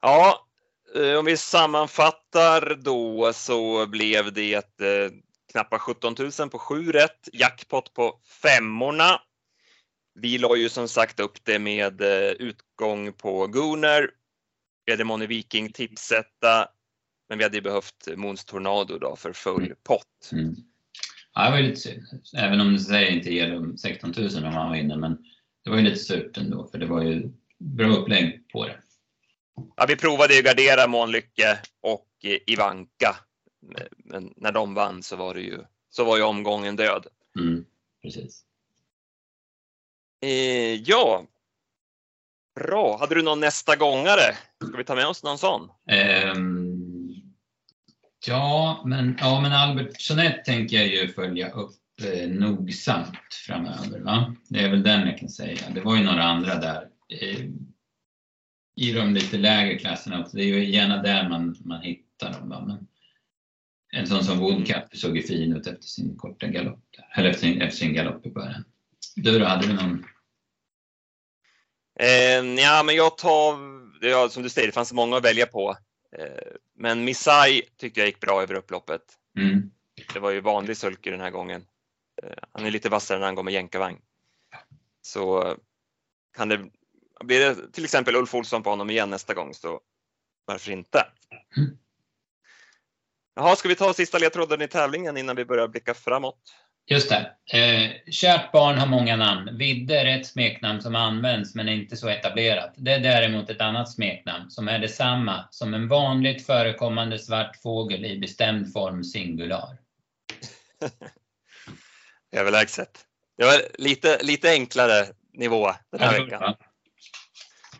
Ja, 0.00 0.46
eh, 0.94 1.18
om 1.18 1.24
vi 1.24 1.36
sammanfattar 1.36 2.78
då 2.82 3.32
så 3.32 3.86
blev 3.86 4.32
det 4.32 4.80
eh, 4.80 5.10
knappt 5.52 5.80
17 5.80 6.14
000 6.38 6.50
på 6.50 6.58
7 6.58 6.92
rätt, 6.92 7.28
jackpot 7.32 7.94
på 7.94 8.20
femmorna 8.42 9.20
vi 10.14 10.38
la 10.38 10.56
ju 10.56 10.68
som 10.68 10.88
sagt 10.88 11.20
upp 11.20 11.44
det 11.44 11.58
med 11.58 12.00
eh, 12.00 12.30
utgång 12.30 13.12
på 13.12 13.46
Gunnar. 13.46 14.10
Moni 15.04 15.26
Viking 15.26 15.72
tipsetta, 15.72 16.68
men 17.28 17.38
vi 17.38 17.44
hade 17.44 17.60
behövt 17.60 18.08
Måns 18.16 18.44
Tornado 18.44 18.98
då 18.98 19.16
för 19.16 19.32
full 19.32 19.64
mm. 19.64 19.76
pott. 19.82 20.30
Mm. 20.32 20.56
Ja, 21.34 21.44
det 21.44 21.50
var 21.50 21.60
lite 21.60 21.80
synd. 21.80 22.02
Även 22.36 22.60
om 22.60 22.76
det 22.76 23.10
inte 23.10 23.34
ger 23.34 23.50
dem 23.50 23.78
16 23.78 24.14
000 24.16 24.44
om 24.44 24.44
han 24.44 24.72
vinner, 24.72 24.96
men 24.96 25.18
det 25.64 25.70
var 25.70 25.76
ju 25.76 25.82
lite 25.82 25.96
surt 25.96 26.38
ändå, 26.38 26.66
för 26.66 26.78
det 26.78 26.86
var 26.86 27.02
ju 27.02 27.32
bra 27.62 27.86
upplägg 27.86 28.48
på 28.52 28.66
det. 28.66 28.78
Ja, 29.76 29.84
vi 29.88 29.96
provade 29.96 30.34
ju 30.34 30.42
gardera 30.42 30.86
Månlycke 30.86 31.58
och 31.80 32.08
Ivanka, 32.46 33.16
men 34.04 34.34
när 34.36 34.52
de 34.52 34.74
vann 34.74 35.02
så 35.02 35.16
var 35.16 35.34
det 35.34 35.40
ju, 35.40 35.58
så 35.90 36.04
var 36.04 36.16
ju 36.16 36.22
omgången 36.22 36.76
död. 36.76 37.06
Mm, 37.38 37.64
precis. 38.02 38.44
Eh, 40.22 40.74
ja. 40.74 41.26
Bra. 42.54 42.98
Hade 42.98 43.14
du 43.14 43.22
någon 43.22 43.40
nästa 43.40 43.76
gångare? 43.76 44.36
Ska 44.68 44.76
vi 44.76 44.84
ta 44.84 44.94
med 44.94 45.06
oss 45.06 45.22
någon 45.22 45.38
sån? 45.38 45.70
Um, 46.36 47.22
ja, 48.26 48.82
men, 48.86 49.16
ja, 49.20 49.40
men 49.40 49.52
Albert 49.52 50.10
Jeanette 50.10 50.42
tänker 50.44 50.76
jag 50.76 50.86
ju 50.86 51.08
följa 51.08 51.50
upp 51.50 51.76
eh, 52.02 52.28
nogsamt 52.28 53.34
framöver. 53.46 54.00
Va? 54.00 54.34
Det 54.48 54.58
är 54.58 54.70
väl 54.70 54.82
den 54.82 55.06
jag 55.06 55.18
kan 55.18 55.28
säga. 55.28 55.70
Det 55.74 55.80
var 55.80 55.96
ju 55.96 56.04
några 56.04 56.22
andra 56.22 56.54
där 56.54 56.82
eh, 56.82 56.88
i 58.76 58.92
de 58.92 59.14
lite 59.14 59.38
lägre 59.38 59.78
klasserna 59.78 60.20
också. 60.20 60.36
Det 60.36 60.42
är 60.42 60.46
ju 60.46 60.70
gärna 60.70 61.02
där 61.02 61.28
man, 61.28 61.56
man 61.64 61.82
hittar 61.82 62.32
dem. 62.32 62.48
Va? 62.48 62.64
Men 62.66 62.86
en 63.92 64.06
sån 64.06 64.24
som 64.24 64.38
Woodcup 64.38 64.96
såg 64.96 65.16
ju 65.16 65.22
fin 65.22 65.56
ut 65.56 65.66
efter 65.66 65.86
sin 65.86 66.16
korta 66.16 66.46
galopp, 66.46 66.84
eller 67.16 67.30
efter 67.30 67.40
sin, 67.40 67.62
efter 67.62 67.78
sin 67.78 67.94
galopp 67.94 68.26
i 68.26 68.30
början. 68.30 68.64
Du 69.16 69.38
då, 69.38 69.44
hade 69.44 69.66
du 69.66 69.72
någon 69.72 70.04
Eh, 72.00 72.44
ja, 72.62 72.82
men 72.82 72.94
jag 72.94 73.18
tar, 73.18 73.58
ja, 74.00 74.28
som 74.28 74.42
du 74.42 74.48
säger, 74.48 74.68
det 74.68 74.72
fanns 74.72 74.92
många 74.92 75.16
att 75.16 75.24
välja 75.24 75.46
på. 75.46 75.76
Eh, 76.18 76.52
men 76.74 77.04
Misai 77.04 77.62
tyckte 77.76 78.00
jag 78.00 78.06
gick 78.06 78.20
bra 78.20 78.42
över 78.42 78.54
upploppet. 78.54 79.02
Mm. 79.38 79.70
Det 80.12 80.20
var 80.20 80.30
ju 80.30 80.40
vanlig 80.40 80.76
sulky 80.76 81.10
den 81.10 81.20
här 81.20 81.30
gången. 81.30 81.66
Eh, 82.22 82.44
han 82.52 82.66
är 82.66 82.70
lite 82.70 82.88
vassare 82.88 83.18
när 83.18 83.26
han 83.26 83.34
går 83.34 83.42
med 83.42 83.54
jänkarvagn. 83.54 83.98
Så 85.02 85.56
kan 86.36 86.48
det, 86.48 86.70
blir 87.22 87.40
det 87.40 87.72
till 87.72 87.84
exempel 87.84 88.16
Ulf 88.16 88.34
Olsson 88.34 88.62
på 88.62 88.70
honom 88.70 88.90
igen 88.90 89.10
nästa 89.10 89.34
gång 89.34 89.54
så 89.54 89.80
varför 90.44 90.72
inte? 90.72 91.06
Mm. 91.56 91.78
Jaha, 93.34 93.56
ska 93.56 93.68
vi 93.68 93.74
ta 93.74 93.94
sista 93.94 94.18
ledtråden 94.18 94.62
i 94.62 94.68
tävlingen 94.68 95.16
innan 95.16 95.36
vi 95.36 95.44
börjar 95.44 95.68
blicka 95.68 95.94
framåt? 95.94 96.54
Just 96.86 97.08
det. 97.08 97.58
Eh, 97.58 97.90
kärt 98.10 98.52
barn 98.52 98.78
har 98.78 98.86
många 98.86 99.16
namn. 99.16 99.58
Vidde 99.58 100.00
är 100.00 100.18
ett 100.18 100.26
smeknamn 100.26 100.82
som 100.82 100.94
används 100.94 101.54
men 101.54 101.68
är 101.68 101.72
inte 101.72 101.96
så 101.96 102.08
etablerat. 102.08 102.74
Det 102.76 102.92
är 102.92 103.00
däremot 103.00 103.50
ett 103.50 103.60
annat 103.60 103.92
smeknamn 103.92 104.50
som 104.50 104.68
är 104.68 104.78
detsamma 104.78 105.48
som 105.50 105.74
en 105.74 105.88
vanligt 105.88 106.46
förekommande 106.46 107.18
svart 107.18 107.56
fågel 107.56 108.04
i 108.04 108.18
bestämd 108.18 108.72
form 108.72 109.04
singular. 109.04 109.78
Överlägset. 112.32 113.06
Det 113.38 113.44
var 113.44 113.62
lite, 113.78 114.18
lite 114.22 114.50
enklare 114.50 115.06
nivå 115.32 115.72
den 115.92 116.00
här 116.00 116.24
veckan. 116.24 116.54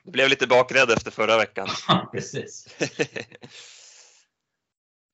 Blev 0.05 0.29
lite 0.29 0.47
bakrädd 0.47 0.91
efter 0.91 1.11
förra 1.11 1.37
veckan. 1.37 1.69
Precis. 2.13 2.67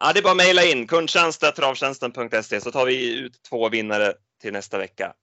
Ja, 0.01 0.13
det 0.13 0.21
är 0.21 0.23
bara 0.23 0.31
att 0.31 0.37
mejla 0.37 0.65
in 0.65 0.87
kundtjänst.travtjänsten.se 0.87 2.61
så 2.61 2.71
tar 2.71 2.87
vi 2.87 3.19
ut 3.19 3.43
två 3.43 3.69
vinnare 3.69 4.15
till 4.41 4.53
nästa 4.53 4.79
vecka. 4.79 5.15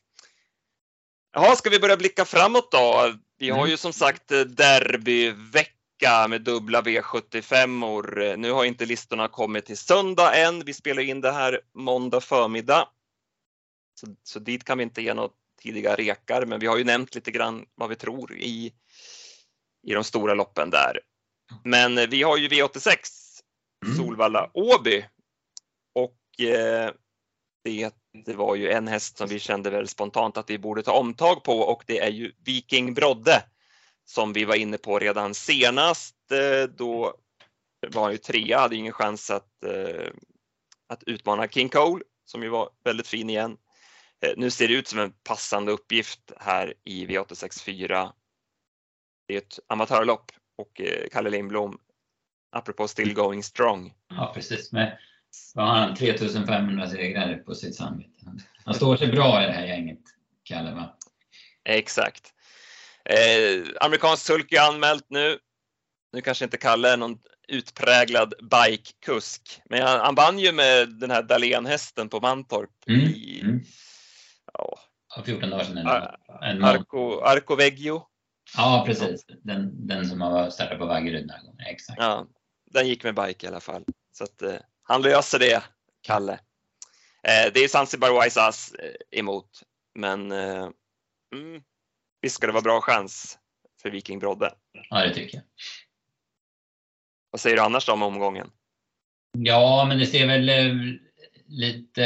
Jaha, 1.33 1.55
ska 1.55 1.69
vi 1.69 1.79
börja 1.79 1.97
blicka 1.97 2.25
framåt 2.25 2.71
då? 2.71 3.13
Vi 3.37 3.49
har 3.49 3.59
mm. 3.59 3.69
ju 3.69 3.77
som 3.77 3.93
sagt 3.93 4.27
derbyvecka 4.47 6.27
med 6.29 6.41
dubbla 6.41 6.81
V75-or. 6.81 8.37
Nu 8.37 8.51
har 8.51 8.65
inte 8.65 8.85
listorna 8.85 9.27
kommit 9.27 9.65
till 9.65 9.77
söndag 9.77 10.35
än. 10.35 10.65
Vi 10.65 10.73
spelar 10.73 11.01
in 11.01 11.21
det 11.21 11.31
här 11.31 11.61
måndag 11.73 12.21
förmiddag. 12.21 12.87
Så, 13.99 14.07
så 14.23 14.39
dit 14.39 14.63
kan 14.63 14.77
vi 14.77 14.83
inte 14.83 15.01
ge 15.01 15.13
några 15.13 15.29
tidiga 15.61 15.95
rekar, 15.95 16.45
men 16.45 16.59
vi 16.59 16.67
har 16.67 16.77
ju 16.77 16.83
nämnt 16.83 17.15
lite 17.15 17.31
grann 17.31 17.65
vad 17.75 17.89
vi 17.89 17.95
tror 17.95 18.33
i, 18.33 18.73
i 19.85 19.93
de 19.93 20.03
stora 20.03 20.33
loppen 20.33 20.69
där. 20.69 20.99
Men 21.63 22.09
vi 22.09 22.23
har 22.23 22.37
ju 22.37 22.47
V86 22.47 22.97
mm. 23.85 23.97
Solvalla 23.97 24.49
Åby. 24.53 25.05
Och 25.95 26.45
eh, 26.45 26.91
det, 27.63 27.93
det 28.25 28.33
var 28.33 28.55
ju 28.55 28.71
en 28.71 28.87
häst 28.87 29.17
som 29.17 29.27
vi 29.27 29.39
kände 29.39 29.69
väl 29.69 29.87
spontant 29.87 30.37
att 30.37 30.49
vi 30.49 30.57
borde 30.57 30.83
ta 30.83 30.91
omtag 30.91 31.43
på 31.43 31.59
och 31.59 31.83
det 31.87 31.99
är 31.99 32.11
ju 32.11 32.31
Viking 32.45 32.93
Brodde 32.93 33.43
som 34.05 34.33
vi 34.33 34.45
var 34.45 34.55
inne 34.55 34.77
på 34.77 34.99
redan 34.99 35.33
senast. 35.33 36.15
Eh, 36.31 36.69
då 36.69 37.13
var 37.93 38.03
han 38.03 38.11
ju 38.11 38.17
trea, 38.17 38.59
hade 38.59 38.75
ingen 38.75 38.93
chans 38.93 39.29
att, 39.31 39.63
eh, 39.63 40.11
att 40.87 41.03
utmana 41.03 41.47
King 41.47 41.69
Cole 41.69 42.03
som 42.25 42.43
ju 42.43 42.49
var 42.49 42.69
väldigt 42.83 43.07
fin 43.07 43.29
igen. 43.29 43.57
Eh, 44.25 44.33
nu 44.37 44.51
ser 44.51 44.67
det 44.67 44.73
ut 44.73 44.87
som 44.87 44.99
en 44.99 45.13
passande 45.23 45.71
uppgift 45.71 46.31
här 46.37 46.73
i 46.83 47.05
V864. 47.05 48.11
Det 49.27 49.33
är 49.33 49.37
ett 49.37 49.59
amatörlopp 49.67 50.31
och 50.57 50.81
eh, 50.81 51.07
Kalle 51.11 51.29
Lindblom, 51.29 51.77
apropå 52.51 52.87
still 52.87 53.13
going 53.13 53.43
strong. 53.43 53.93
Ja, 54.09 54.31
precis. 54.35 54.71
Med, 54.71 54.97
vad 55.53 55.67
har 55.67 55.75
han, 55.75 55.95
3500 55.95 56.89
segrar 56.89 57.37
på 57.37 57.55
sitt 57.55 57.75
samvete. 57.75 58.09
Han 58.65 58.73
står 58.73 58.97
sig 58.97 59.07
bra 59.07 59.43
i 59.43 59.45
det 59.45 59.51
här 59.51 59.65
gänget, 59.65 59.99
Kalle 60.43 60.71
va? 60.71 60.97
Exakt. 61.65 62.33
Eh, 63.09 63.65
amerikansk 63.81 64.25
sulky 64.25 64.57
anmält 64.57 65.05
nu. 65.09 65.39
Nu 66.13 66.21
kanske 66.21 66.45
inte 66.45 66.57
Kalle 66.57 66.93
är 66.93 66.97
någon 66.97 67.17
utpräglad 67.47 68.33
bikekusk, 68.51 69.61
men 69.69 69.81
han, 69.81 69.99
han 69.99 70.15
vann 70.15 70.39
ju 70.39 70.51
med 70.51 70.89
den 70.89 71.11
här 71.11 71.23
Dahlén-hästen 71.23 72.09
på 72.09 72.19
Mantorp 72.19 72.69
Mm. 72.87 73.01
i 73.01 73.41
Mm. 73.43 73.61
ja, 74.53 74.79
Ja, 75.15 75.23
14 75.23 75.49
dagar 75.49 75.63
sedan. 75.63 75.77
En. 76.41 76.63
Arco, 76.63 77.19
Arco 77.21 77.55
Veggio. 77.55 78.07
Ja, 78.57 78.83
precis. 78.87 79.25
Den, 79.43 79.87
den 79.87 80.05
som 80.05 80.21
har 80.21 80.49
startat 80.49 80.79
på 80.79 80.85
Vaggeryd 80.85 81.23
den 81.23 81.29
här 81.29 81.43
gången. 81.43 81.65
Exakt. 81.67 81.99
Ja, 81.99 82.27
den 82.71 82.87
gick 82.87 83.03
med 83.03 83.15
bike 83.15 83.45
i 83.45 83.49
alla 83.49 83.59
fall. 83.59 83.83
Så 84.11 84.23
att, 84.23 84.41
eh, 84.41 84.55
han 84.83 85.01
löser 85.01 85.39
det, 85.39 85.63
Kalle. 86.01 86.33
Eh, 87.23 87.53
det 87.53 87.59
är 87.59 87.67
Zanzibar 87.67 88.23
Wise 88.23 88.41
Ass 88.41 88.73
eh, 88.73 89.19
emot, 89.19 89.49
men 89.95 90.31
eh, 90.31 90.69
mm, 91.33 91.63
visst 92.21 92.35
ska 92.35 92.47
det 92.47 92.53
vara 92.53 92.61
bra 92.61 92.81
chans 92.81 93.39
för 93.81 93.89
Viking 93.89 94.19
Brodde. 94.19 94.53
Ja, 94.89 95.03
det 95.03 95.13
tycker 95.13 95.37
jag. 95.37 95.43
Vad 97.31 97.39
säger 97.39 97.55
du 97.55 97.61
annars 97.61 97.85
då 97.85 97.93
om 97.93 98.03
omgången? 98.03 98.51
Ja, 99.37 99.85
men 99.87 99.99
det 99.99 100.05
ser 100.05 100.27
väl 100.27 100.49
eh, 100.49 100.73
lite... 101.47 102.05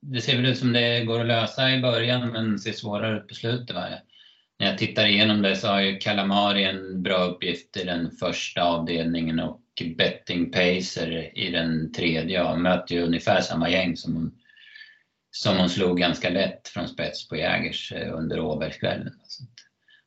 Det 0.00 0.20
ser 0.20 0.36
väl 0.36 0.46
ut 0.46 0.58
som 0.58 0.72
det 0.72 1.04
går 1.04 1.20
att 1.20 1.26
lösa 1.26 1.70
i 1.70 1.80
början 1.80 2.28
men 2.28 2.58
ser 2.58 2.72
svårare 2.72 3.18
ut 3.18 3.28
på 3.28 3.34
slutet. 3.34 3.76
Va? 3.76 3.88
När 4.58 4.66
jag 4.66 4.78
tittar 4.78 5.06
igenom 5.06 5.42
det 5.42 5.56
så 5.56 5.68
har 5.68 5.80
ju 5.80 5.98
Calamari 5.98 6.64
en 6.64 7.02
bra 7.02 7.24
uppgift 7.24 7.76
i 7.76 7.84
den 7.84 8.10
första 8.10 8.62
avdelningen 8.62 9.40
och 9.40 9.60
Betting 9.96 10.52
Pacer 10.52 11.38
i 11.38 11.50
den 11.50 11.92
tredje. 11.92 12.42
Och 12.42 12.60
möter 12.60 12.94
ju 12.94 13.02
ungefär 13.02 13.40
samma 13.40 13.70
gäng 13.70 13.96
som 13.96 14.14
hon, 14.14 14.38
som 15.30 15.56
hon 15.56 15.68
slog 15.68 15.98
ganska 15.98 16.30
lätt 16.30 16.68
från 16.68 16.88
spets 16.88 17.28
på 17.28 17.36
Jägers 17.36 17.92
eh, 17.92 18.14
under 18.14 18.40
Åbergskvällen. 18.40 19.12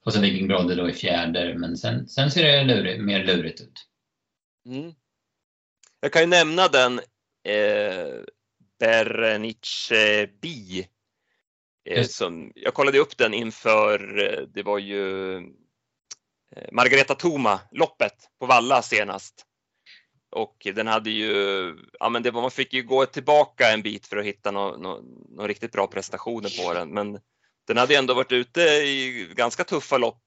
Och 0.05 0.13
så 0.13 0.21
Viking 0.21 0.47
Brodde 0.47 0.75
då 0.75 0.89
i 0.89 0.93
fjärde, 0.93 1.55
men 1.57 1.77
sen, 1.77 2.07
sen 2.07 2.31
ser 2.31 2.43
det 2.43 2.63
lurigt, 2.63 3.01
mer 3.01 3.23
lurigt 3.23 3.61
ut. 3.61 3.87
Mm. 4.65 4.93
Jag 5.99 6.13
kan 6.13 6.21
ju 6.21 6.27
nämna 6.27 6.67
den 6.67 6.99
eh, 7.43 8.23
Berenice 8.79 9.95
eh, 9.95 10.29
Bi. 10.41 10.87
Just. 11.85 12.15
som, 12.15 12.51
jag 12.55 12.73
kollade 12.73 12.99
upp 12.99 13.17
den 13.17 13.33
inför, 13.33 14.19
eh, 14.19 14.41
det 14.47 14.63
var 14.63 14.77
ju 14.77 15.35
eh, 15.37 16.71
Margareta 16.71 17.15
Toma-loppet 17.15 18.15
på 18.39 18.45
Valla 18.45 18.81
senast. 18.81 19.45
Och 20.31 20.67
den 20.75 20.87
hade 20.87 21.09
ju, 21.09 21.75
ja 21.99 22.09
men 22.09 22.23
det 22.23 22.31
var, 22.31 22.41
man 22.41 22.51
fick 22.51 22.73
ju 22.73 22.83
gå 22.83 23.05
tillbaka 23.05 23.71
en 23.71 23.81
bit 23.81 24.07
för 24.07 24.17
att 24.17 24.25
hitta 24.25 24.51
några 24.51 24.77
nå, 24.77 25.01
nå 25.29 25.47
riktigt 25.47 25.71
bra 25.71 25.87
prestationer 25.87 26.63
på 26.63 26.73
den. 26.73 26.89
Men 26.89 27.19
den 27.67 27.77
hade 27.77 27.95
ändå 27.95 28.13
varit 28.13 28.31
ute 28.31 28.61
i 28.61 29.27
ganska 29.35 29.63
tuffa 29.63 29.97
lopp 29.97 30.23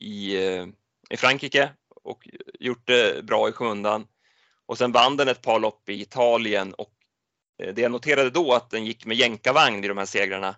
i, 0.00 0.36
i 1.10 1.16
Frankrike 1.16 1.70
och 2.02 2.28
gjort 2.60 2.86
det 2.86 3.24
bra 3.24 3.48
i 3.48 3.52
skymundan. 3.52 4.06
Och 4.66 4.78
sen 4.78 4.92
vann 4.92 5.16
den 5.16 5.28
ett 5.28 5.42
par 5.42 5.60
lopp 5.60 5.88
i 5.88 6.00
Italien 6.00 6.74
och 6.74 6.97
det 7.58 7.78
jag 7.78 7.90
noterade 7.90 8.30
då 8.30 8.52
att 8.52 8.70
den 8.70 8.84
gick 8.84 9.06
med 9.06 9.16
jänkarvagn 9.16 9.84
i 9.84 9.88
de 9.88 9.98
här 9.98 10.06
segrarna. 10.06 10.56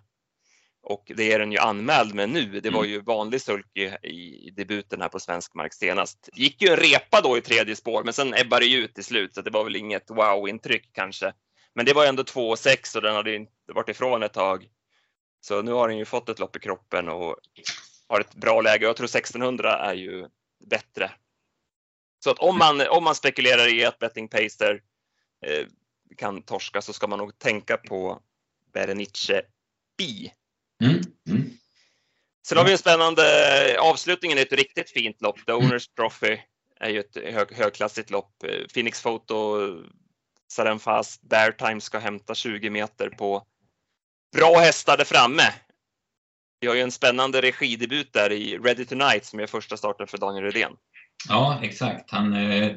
Och 0.83 1.11
det 1.15 1.31
är 1.31 1.39
den 1.39 1.51
ju 1.51 1.57
anmäld 1.57 2.15
med 2.15 2.29
nu. 2.29 2.59
Det 2.59 2.69
var 2.69 2.83
ju 2.83 3.01
vanlig 3.01 3.41
sulky 3.41 3.91
i, 4.03 4.47
i 4.47 4.53
debuten 4.57 5.01
här 5.01 5.09
på 5.09 5.19
svensk 5.19 5.53
mark 5.53 5.73
senast. 5.73 6.29
Gick 6.33 6.61
ju 6.61 6.67
en 6.67 6.77
repa 6.77 7.21
då 7.21 7.37
i 7.37 7.41
tredje 7.41 7.75
spår, 7.75 8.03
men 8.03 8.13
sen 8.13 8.33
ebbade 8.33 8.65
det 8.65 8.73
ut 8.73 8.95
till 8.95 9.03
slut, 9.03 9.33
så 9.33 9.41
det 9.41 9.49
var 9.49 9.63
väl 9.63 9.75
inget 9.75 10.09
wow-intryck 10.09 10.89
kanske. 10.93 11.33
Men 11.75 11.85
det 11.85 11.93
var 11.93 12.05
ändå 12.05 12.23
2,6 12.23 12.95
och 12.95 13.01
den 13.01 13.15
hade 13.15 13.35
inte 13.35 13.51
varit 13.73 13.89
ifrån 13.89 14.23
ett 14.23 14.33
tag. 14.33 14.67
Så 15.41 15.61
nu 15.61 15.71
har 15.71 15.87
den 15.87 15.97
ju 15.97 16.05
fått 16.05 16.29
ett 16.29 16.39
lopp 16.39 16.55
i 16.55 16.59
kroppen 16.59 17.09
och 17.09 17.35
har 18.07 18.19
ett 18.19 18.35
bra 18.35 18.61
läge. 18.61 18.85
Jag 18.85 18.97
tror 18.97 19.05
1600 19.05 19.77
är 19.77 19.93
ju 19.93 20.27
bättre. 20.69 21.11
Så 22.23 22.31
att 22.31 22.39
om 22.39 22.57
man, 22.57 22.81
om 22.89 23.03
man 23.03 23.15
spekulerar 23.15 23.73
i 23.73 23.85
att 23.85 23.99
betting 23.99 24.27
pacer 24.27 24.81
eh, 25.45 25.67
kan 26.17 26.43
torska 26.43 26.81
så 26.81 26.93
ska 26.93 27.07
man 27.07 27.19
nog 27.19 27.39
tänka 27.39 27.77
på 27.77 28.21
Berenice 28.73 29.41
Bi. 29.97 30.33
Mm. 30.83 31.01
Mm. 31.29 31.51
Sen 32.47 32.57
har 32.57 32.65
vi 32.65 32.71
en 32.71 32.77
spännande, 32.77 33.23
avslutningen 33.79 34.37
är 34.37 34.41
ett 34.41 34.53
riktigt 34.53 34.89
fint 34.89 35.21
lopp. 35.21 35.45
The 35.45 35.53
Owners 35.53 35.87
Trophy 35.87 36.37
är 36.79 36.89
ju 36.89 36.99
ett 36.99 37.15
hög, 37.15 37.51
högklassigt 37.51 38.09
lopp. 38.09 38.43
Eh, 38.43 38.67
Phoenix 38.73 39.03
Photo, 39.03 39.57
Saren 40.51 40.79
Fast, 40.79 41.21
Bear 41.21 41.51
Time 41.51 41.81
ska 41.81 41.99
hämta 41.99 42.35
20 42.35 42.69
meter 42.69 43.09
på 43.09 43.45
bra 44.35 44.57
hästar 44.59 44.97
där 44.97 45.05
framme. 45.05 45.53
Vi 46.59 46.67
har 46.67 46.75
ju 46.75 46.81
en 46.81 46.91
spännande 46.91 47.41
regidebut 47.41 48.13
där 48.13 48.31
i 48.31 48.57
Ready 48.57 48.85
Tonight 48.85 49.25
som 49.25 49.39
är 49.39 49.47
första 49.47 49.77
starten 49.77 50.07
för 50.07 50.17
Daniel 50.17 50.43
Rydén. 50.43 50.71
Ja, 51.29 51.59
exakt. 51.63 52.11
Han 52.11 52.33
eh, 52.33 52.75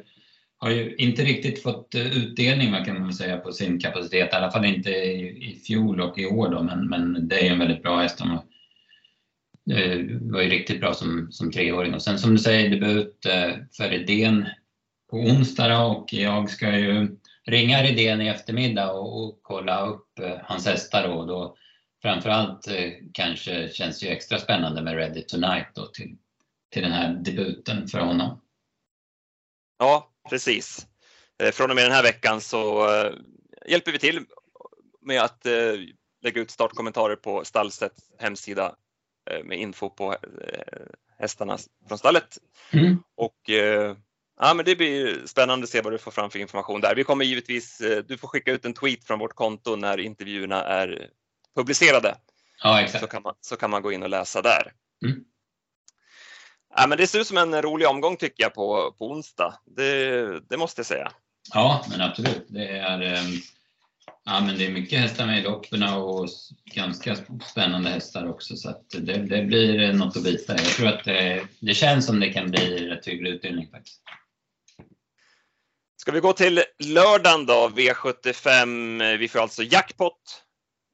har 0.64 0.70
ju 0.70 0.96
inte 0.96 1.22
riktigt 1.22 1.62
fått 1.62 1.94
eh, 1.94 2.16
utdelning 2.16 2.84
kan 2.84 3.00
man 3.00 3.12
säga 3.12 3.36
på 3.36 3.52
sin 3.52 3.80
kapacitet. 3.80 4.32
I 4.32 4.36
alla 4.36 4.50
fall 4.50 4.64
inte 4.64 4.90
i, 4.90 5.50
i 5.50 5.60
fjol 5.66 6.00
och 6.00 6.18
i 6.18 6.26
år 6.26 6.48
då, 6.48 6.62
men, 6.62 6.88
men 6.88 7.28
det 7.28 7.40
är 7.40 7.44
ju 7.44 7.48
en 7.48 7.58
väldigt 7.58 7.82
bra 7.82 8.00
häst. 8.00 8.22
Det 9.64 9.74
eh, 9.74 10.06
var, 10.20 10.40
ju 10.40 10.48
riktigt 10.48 10.80
bra 10.80 10.94
som, 10.94 11.28
som 11.30 11.52
treåring. 11.52 11.94
Och 11.94 12.02
sen 12.02 12.18
som 12.18 12.30
du 12.30 12.38
säger, 12.38 12.70
debut 12.70 13.26
eh, 13.26 13.56
för 13.76 13.92
idén 13.92 14.46
på 15.10 15.16
onsdag 15.16 15.86
och 15.86 16.12
jag 16.12 16.50
ska 16.50 16.78
ju 16.78 17.16
ringa 17.46 17.82
Redén 17.82 18.20
i 18.20 18.28
eftermiddag 18.28 18.92
och, 18.92 19.24
och 19.24 19.38
kolla 19.42 19.86
upp 19.86 20.18
eh, 20.18 20.36
hans 20.42 20.66
hästar 20.66 21.08
då. 21.08 21.24
då 21.24 21.56
framförallt 22.02 22.68
eh, 22.68 22.90
kanske 23.12 23.68
känns 23.68 24.00
det 24.00 24.06
ju 24.06 24.12
extra 24.12 24.38
spännande 24.38 24.82
med 24.82 24.94
Ready 24.94 25.22
Tonight 25.22 25.68
då 25.74 25.86
till, 25.86 26.16
till 26.70 26.82
den 26.82 26.92
här 26.92 27.14
debuten 27.14 27.88
för 27.88 27.98
honom. 27.98 28.40
Ja, 29.78 30.13
precis. 30.30 30.86
Eh, 31.42 31.52
Från 31.52 31.70
och 31.70 31.76
med 31.76 31.84
den 31.84 31.92
här 31.92 32.02
veckan 32.02 32.40
så 32.40 32.90
eh, 32.94 33.12
hjälper 33.66 33.92
vi 33.92 33.98
till 33.98 34.24
med 35.02 35.22
att 35.22 35.46
eh, 35.46 35.74
lägga 36.22 36.40
ut 36.40 36.50
startkommentarer 36.50 37.16
på 37.16 37.44
Stallsets 37.44 38.02
hemsida 38.18 38.74
med 39.44 39.58
info 39.58 39.90
på 39.90 40.16
hästarna 41.18 41.58
från 41.88 41.98
stallet. 41.98 42.38
Mm. 42.72 43.02
Och 43.16 43.36
ja, 44.40 44.54
men 44.54 44.64
det 44.64 44.76
blir 44.76 45.26
spännande 45.26 45.64
att 45.64 45.70
se 45.70 45.80
vad 45.80 45.92
du 45.92 45.98
får 45.98 46.10
fram 46.10 46.30
för 46.30 46.38
information 46.38 46.80
där. 46.80 46.94
Vi 46.94 47.04
kommer 47.04 47.24
givetvis, 47.24 47.78
du 48.06 48.18
får 48.18 48.28
skicka 48.28 48.52
ut 48.52 48.64
en 48.64 48.74
tweet 48.74 49.04
från 49.04 49.18
vårt 49.18 49.34
konto 49.34 49.76
när 49.76 50.00
intervjuerna 50.00 50.64
är 50.64 51.10
publicerade. 51.56 52.16
Ja, 52.62 52.76
Så 52.78 52.84
exakt. 52.84 53.12
kan 53.12 53.22
man, 53.22 53.34
så 53.40 53.56
kan 53.56 53.70
man 53.70 53.82
gå 53.82 53.92
in 53.92 54.02
och 54.02 54.08
läsa 54.08 54.42
där. 54.42 54.72
Mm. 55.04 55.24
Ja, 56.76 56.86
men 56.86 56.98
det 56.98 57.06
ser 57.06 57.20
ut 57.20 57.26
som 57.26 57.36
en 57.36 57.62
rolig 57.62 57.88
omgång 57.88 58.16
tycker 58.16 58.42
jag 58.42 58.54
på, 58.54 58.94
på 58.98 59.10
onsdag. 59.10 59.58
Det, 59.76 60.40
det 60.48 60.56
måste 60.56 60.78
jag 60.78 60.86
säga. 60.86 61.12
Ja, 61.52 61.86
men 61.90 62.00
absolut. 62.00 62.46
Det 62.48 62.68
är, 62.68 63.02
eh, 63.02 63.22
ja, 64.24 64.40
men 64.40 64.58
det 64.58 64.66
är 64.66 64.70
mycket 64.70 65.00
hästar 65.00 65.26
med 65.26 65.38
i 65.38 65.42
loppen 65.42 65.82
och 65.82 66.28
ganska 66.64 67.16
spännande 67.50 67.90
hästar 67.90 68.28
också. 68.28 68.56
Så 68.56 68.74
det, 68.88 69.16
det 69.16 69.42
blir 69.42 69.92
något 69.92 70.16
att 70.16 70.22
bita. 70.22 70.52
Jag 70.52 70.66
tror 70.66 70.88
att 70.88 71.04
det, 71.04 71.46
det 71.60 71.74
känns 71.74 72.06
som 72.06 72.20
det 72.20 72.32
kan 72.32 72.50
bli 72.50 72.88
rätt 72.88 73.06
hygglig 73.06 73.30
utdelning 73.30 73.68
faktiskt. 73.70 74.02
Ska 75.96 76.12
vi 76.12 76.20
gå 76.20 76.32
till 76.32 76.62
lördagen 76.78 77.46
då, 77.46 77.68
V75. 77.68 79.16
Vi 79.16 79.28
får 79.28 79.38
alltså 79.38 79.62
jackpot 79.62 80.42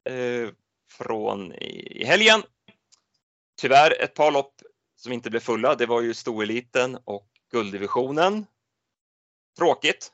eh, 0.08 0.52
från 0.92 1.52
i 1.52 2.04
helgen. 2.06 2.42
Tyvärr 3.60 4.02
ett 4.02 4.14
par 4.14 4.30
lopp 4.30 4.54
som 5.02 5.12
inte 5.12 5.30
blev 5.30 5.40
fulla. 5.40 5.74
Det 5.74 5.86
var 5.86 6.00
ju 6.00 6.14
stoeliten 6.14 6.98
och 7.04 7.28
gulddivisionen. 7.52 8.46
Tråkigt. 9.58 10.12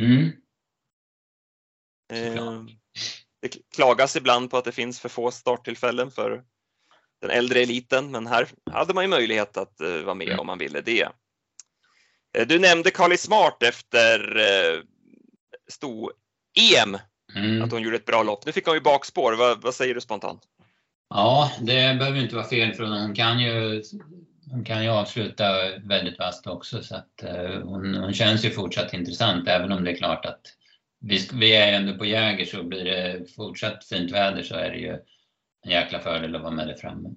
Mm. 0.00 0.32
Eh, 2.12 2.62
det 3.42 3.72
klagas 3.74 4.16
ibland 4.16 4.50
på 4.50 4.56
att 4.56 4.64
det 4.64 4.72
finns 4.72 5.00
för 5.00 5.08
få 5.08 5.30
starttillfällen 5.30 6.10
för 6.10 6.44
den 7.20 7.30
äldre 7.30 7.60
eliten, 7.60 8.10
men 8.10 8.26
här 8.26 8.48
hade 8.70 8.94
man 8.94 9.04
ju 9.04 9.08
möjlighet 9.08 9.56
att 9.56 9.80
eh, 9.80 9.96
vara 10.00 10.14
med 10.14 10.28
Mm. 10.28 10.40
om 10.40 10.46
man 10.46 10.58
ville 10.58 10.80
det. 10.80 11.08
Eh, 12.38 12.46
Du 12.46 12.58
nämnde 12.58 12.90
Carly 12.90 13.16
Smart 13.16 13.62
efter 13.62 14.36
eh, 14.36 14.82
sto-EM, 15.70 16.98
Mm. 17.36 17.62
att 17.62 17.72
hon 17.72 17.82
gjorde 17.82 17.96
ett 17.96 18.04
bra 18.04 18.22
lopp. 18.22 18.46
Nu 18.46 18.52
fick 18.52 18.66
hon 18.66 18.74
ju 18.74 18.80
bakspår. 18.80 19.32
Vad, 19.32 19.62
vad 19.62 19.74
säger 19.74 19.94
du 19.94 20.00
spontant? 20.00 20.42
Ja, 21.08 21.52
det 21.60 21.98
behöver 21.98 22.18
inte 22.22 22.34
vara 22.34 22.48
fel 22.48 22.74
för 22.74 22.84
hon 22.84 23.14
kan 23.14 23.40
ju, 23.40 23.82
hon 24.50 24.64
kan 24.64 24.84
ju 24.84 24.90
avsluta 24.90 25.78
väldigt 25.78 26.18
vasst 26.18 26.46
också 26.46 26.82
så 26.82 26.94
att 26.96 27.22
eh, 27.22 27.60
hon, 27.62 27.94
hon 27.94 28.14
känns 28.14 28.44
ju 28.44 28.50
fortsatt 28.50 28.94
intressant 28.94 29.48
även 29.48 29.72
om 29.72 29.84
det 29.84 29.90
är 29.90 29.96
klart 29.96 30.24
att 30.24 30.40
vi, 31.00 31.28
vi 31.32 31.56
är 31.56 31.72
ändå 31.72 31.98
på 31.98 32.04
Jäger 32.04 32.44
så 32.44 32.62
blir 32.62 32.84
det 32.84 33.34
fortsatt 33.36 33.84
fint 33.84 34.12
väder 34.12 34.42
så 34.42 34.54
är 34.54 34.70
det 34.70 34.78
ju 34.78 34.92
en 35.62 35.70
jäkla 35.70 36.00
fördel 36.00 36.36
att 36.36 36.42
vara 36.42 36.52
med 36.52 36.68
där 36.68 36.74
framme. 36.74 37.08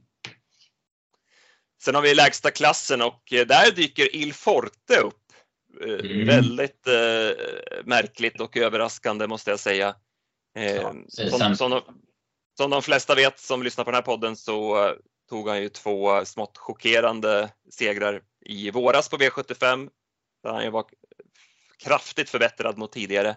Sen 1.83 1.95
har 1.95 2.01
vi 2.01 2.15
lägsta 2.15 2.51
klassen 2.51 3.01
och 3.01 3.33
eh, 3.33 3.47
där 3.47 3.71
dyker 3.71 4.15
Il 4.15 4.33
Forte 4.33 4.95
upp. 5.03 5.17
Eh, 5.83 6.11
mm. 6.11 6.27
Väldigt 6.27 6.87
eh, 6.87 7.83
märkligt 7.85 8.41
och 8.41 8.57
överraskande 8.57 9.27
måste 9.27 9.49
jag 9.49 9.59
säga. 9.59 9.95
Eh, 10.55 10.75
ja, 10.75 10.93
som, 11.07 11.55
som, 11.55 11.71
de, 11.71 11.81
som, 12.57 12.69
de, 12.69 12.81
flesta 12.81 13.15
vet 13.15 13.39
som 13.39 13.63
lyssnar 13.63 13.83
på 13.83 13.91
den 13.91 13.95
här 13.95 14.01
podden 14.01 14.35
så 14.35 14.89
tog 15.31 15.49
han 15.49 15.61
ju 15.61 15.69
två 15.69 16.25
smått 16.25 16.57
chockerande 16.57 17.49
segrar 17.69 18.21
i 18.45 18.71
våras 18.71 19.09
på 19.09 19.17
V75 19.17 19.89
där 20.43 20.51
han 20.51 20.63
ju 20.63 20.69
var 20.69 20.85
kraftigt 21.83 22.29
förbättrad 22.29 22.77
mot 22.77 22.91
tidigare. 22.91 23.35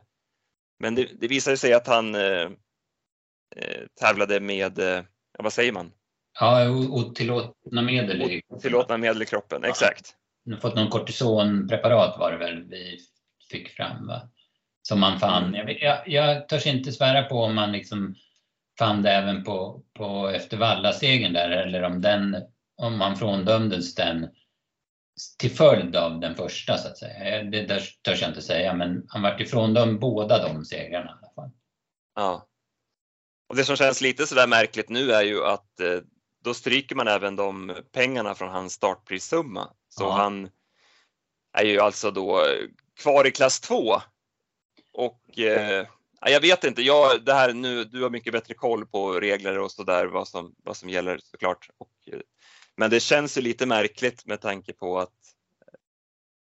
Men 0.79 0.95
det, 0.95 1.09
det 1.21 1.29
visade 1.29 1.57
sig 1.57 1.73
att 1.73 1.87
han 1.87 2.15
eh, 2.15 2.49
tävlade 4.01 4.41
med, 4.41 4.79
eh, 4.79 5.05
vad 5.39 5.53
säger 5.53 5.73
man? 5.73 5.93
Ja, 6.41 6.69
otillåtna 6.71 7.83
medel 7.83 8.23
i 8.23 8.43
Otillåtna 8.49 8.97
medel 8.97 9.23
i 9.23 9.27
kroppen, 9.27 9.61
ja. 9.63 9.69
exakt. 9.69 10.15
Nu 10.45 10.57
fått 10.57 10.75
någon 10.75 10.91
kortisonpreparat 10.91 12.19
var 12.19 12.33
det 12.33 12.39
väl 12.39 12.63
vi 12.63 12.99
fick 13.51 13.69
fram 13.69 14.07
va? 14.07 14.31
Som 14.83 15.01
man 15.01 15.21
fann. 15.21 15.55
Jag, 15.55 15.83
jag, 15.83 16.09
jag 16.09 16.49
törs 16.49 16.67
inte 16.67 16.93
svära 16.93 17.23
på 17.23 17.35
om 17.35 17.55
man 17.55 17.73
liksom 17.73 18.15
fann 18.79 19.03
det 19.03 19.11
även 19.11 19.45
på, 19.45 19.83
på 19.95 20.29
efter 20.29 20.57
Valla-segern 20.57 21.33
där 21.33 21.51
eller 21.51 21.83
om 21.83 22.01
den, 22.01 22.37
om 22.77 22.99
man 22.99 23.17
fråndömdes 23.17 23.95
den 23.95 24.29
till 25.39 25.51
följd 25.51 25.97
av 25.97 26.21
den 26.21 26.35
första 26.35 26.79
så 26.79 26.89
att 26.89 26.99
säga. 26.99 27.43
Det 27.43 27.67
där 27.67 27.83
törs 28.03 28.21
jag 28.21 28.31
inte 28.31 28.43
säga 28.43 28.75
men 28.75 29.05
han 29.09 29.23
vart 29.23 29.41
ifråndömd 29.41 30.01
båda 30.01 30.49
de 30.49 30.65
segrarna 30.65 31.11
i 31.11 31.25
alla 31.25 31.33
fall. 31.35 31.51
Ja. 32.15 32.47
Och 33.49 33.57
det 33.57 33.65
som 33.65 33.77
känns 33.77 34.01
lite 34.01 34.27
sådär 34.27 34.47
märkligt 34.47 34.89
nu 34.89 35.13
är 35.13 35.23
ju 35.23 35.45
att 35.45 35.81
eh, 35.81 36.01
då 36.45 36.55
stryker 36.55 36.95
man 36.95 37.09
även 37.09 37.37
de 37.37 37.77
pengarna 37.93 38.35
från 38.35 38.49
hans 38.49 38.73
startprissumma. 38.73 39.71
Så 39.89 40.05
ja. 40.05 40.13
han 40.13 40.51
är 41.53 41.65
ju 41.65 41.81
alltså 41.81 42.11
då 42.11 42.41
kvar 43.01 43.27
i 43.27 43.31
klass 43.31 43.61
2. 43.61 44.01
Och 44.93 45.39
eh, 45.39 45.87
jag 46.21 46.41
vet 46.41 46.65
inte, 46.65 46.83
jag, 46.83 47.25
det 47.25 47.35
här 47.35 47.53
nu, 47.53 47.85
du 47.85 48.03
har 48.03 48.11
mycket 48.11 48.33
bättre 48.33 48.55
koll 48.55 48.87
på 48.87 49.21
regler 49.21 49.59
och 49.59 49.71
sådär 49.71 50.07
vad 50.07 50.29
som, 50.29 50.55
vad 50.65 50.77
som 50.77 50.89
gäller 50.89 51.19
såklart. 51.23 51.69
Och, 51.79 52.13
eh, 52.13 52.21
men 52.77 52.91
det 52.91 53.01
känns 53.01 53.39
ju 53.39 53.43
lite 53.43 53.67
märkligt 53.67 54.27
med 54.27 54.41
tanke 54.41 54.73
på 54.73 54.99
att 54.99 55.13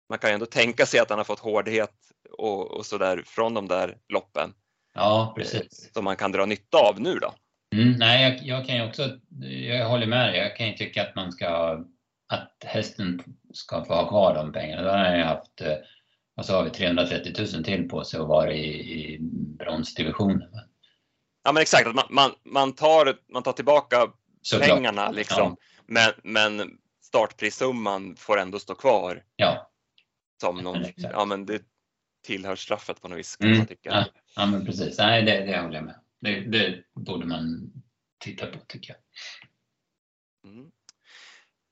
man 0.08 0.18
kan 0.18 0.30
ju 0.30 0.34
ändå 0.34 0.46
tänka 0.46 0.86
sig 0.86 1.00
att 1.00 1.10
han 1.10 1.18
har 1.18 1.24
fått 1.24 1.38
hårdhet 1.38 1.94
och, 2.38 2.70
och 2.70 2.86
sådär 2.86 3.22
från 3.26 3.54
de 3.54 3.68
där 3.68 3.96
loppen. 4.08 4.52
Ja, 4.94 5.32
precis. 5.36 5.90
Som 5.92 6.04
man 6.04 6.16
kan 6.16 6.32
dra 6.32 6.46
nytta 6.46 6.78
av 6.78 7.00
nu 7.00 7.14
då. 7.14 7.34
Mm, 7.74 7.92
nej, 7.98 8.22
jag, 8.22 8.42
jag, 8.42 8.66
kan 8.66 8.76
ju 8.76 8.88
också, 8.88 9.18
jag 9.68 9.88
håller 9.88 10.06
med 10.06 10.28
dig. 10.28 10.38
Jag 10.38 10.56
kan 10.56 10.66
ju 10.66 10.72
tycka 10.72 11.02
att 11.02 11.14
man 11.14 11.32
ska, 11.32 11.80
att 12.28 12.64
hästen 12.64 13.22
ska 13.52 13.84
få 13.84 13.94
ha 13.94 14.08
kvar 14.08 14.34
de 14.34 14.52
pengarna. 14.52 14.82
Då 14.82 14.88
har 14.88 14.98
han 14.98 15.18
ju 15.18 15.24
haft, 15.24 15.60
eh, 16.40 16.46
vad 16.46 16.46
sa 16.46 16.62
vi, 16.62 16.70
330 16.70 17.32
000 17.54 17.64
till 17.64 17.88
på 17.88 18.04
sig 18.04 18.20
och 18.20 18.28
vara 18.28 18.52
i, 18.52 19.14
i 19.14 19.18
bronsdivisionen. 19.58 20.48
Ja 21.44 21.52
men 21.52 21.60
exakt, 21.60 21.94
man, 21.94 22.04
man, 22.10 22.30
man, 22.44 22.72
tar, 22.72 23.18
man 23.32 23.42
tar 23.42 23.52
tillbaka 23.52 24.12
Såklart. 24.42 24.68
pengarna 24.68 25.10
liksom. 25.10 25.38
Ja. 25.38 25.56
Men, 25.86 26.12
men 26.22 26.78
startprissumman 27.02 28.16
får 28.16 28.38
ändå 28.38 28.58
stå 28.58 28.74
kvar. 28.74 29.22
Ja. 29.36 29.70
Som 30.40 30.56
någon, 30.56 30.84
ja 30.96 31.24
men 31.24 31.46
det 31.46 31.62
tillhör 32.26 32.56
straffet 32.56 33.02
på 33.02 33.08
något 33.08 33.18
vis 33.18 33.36
mm. 33.40 33.66
Ja, 33.82 34.04
ja 34.36 34.46
men 34.46 34.66
precis, 34.66 34.98
nej 34.98 35.22
det, 35.22 35.44
det 35.46 35.60
håller 35.60 35.74
jag 35.74 35.84
med. 35.84 36.00
Det, 36.20 36.40
det 36.40 36.84
borde 36.94 37.26
man 37.26 37.72
titta 38.24 38.46
på 38.46 38.58
tycker 38.66 38.94
jag. 38.94 39.00
Mm. 40.52 40.70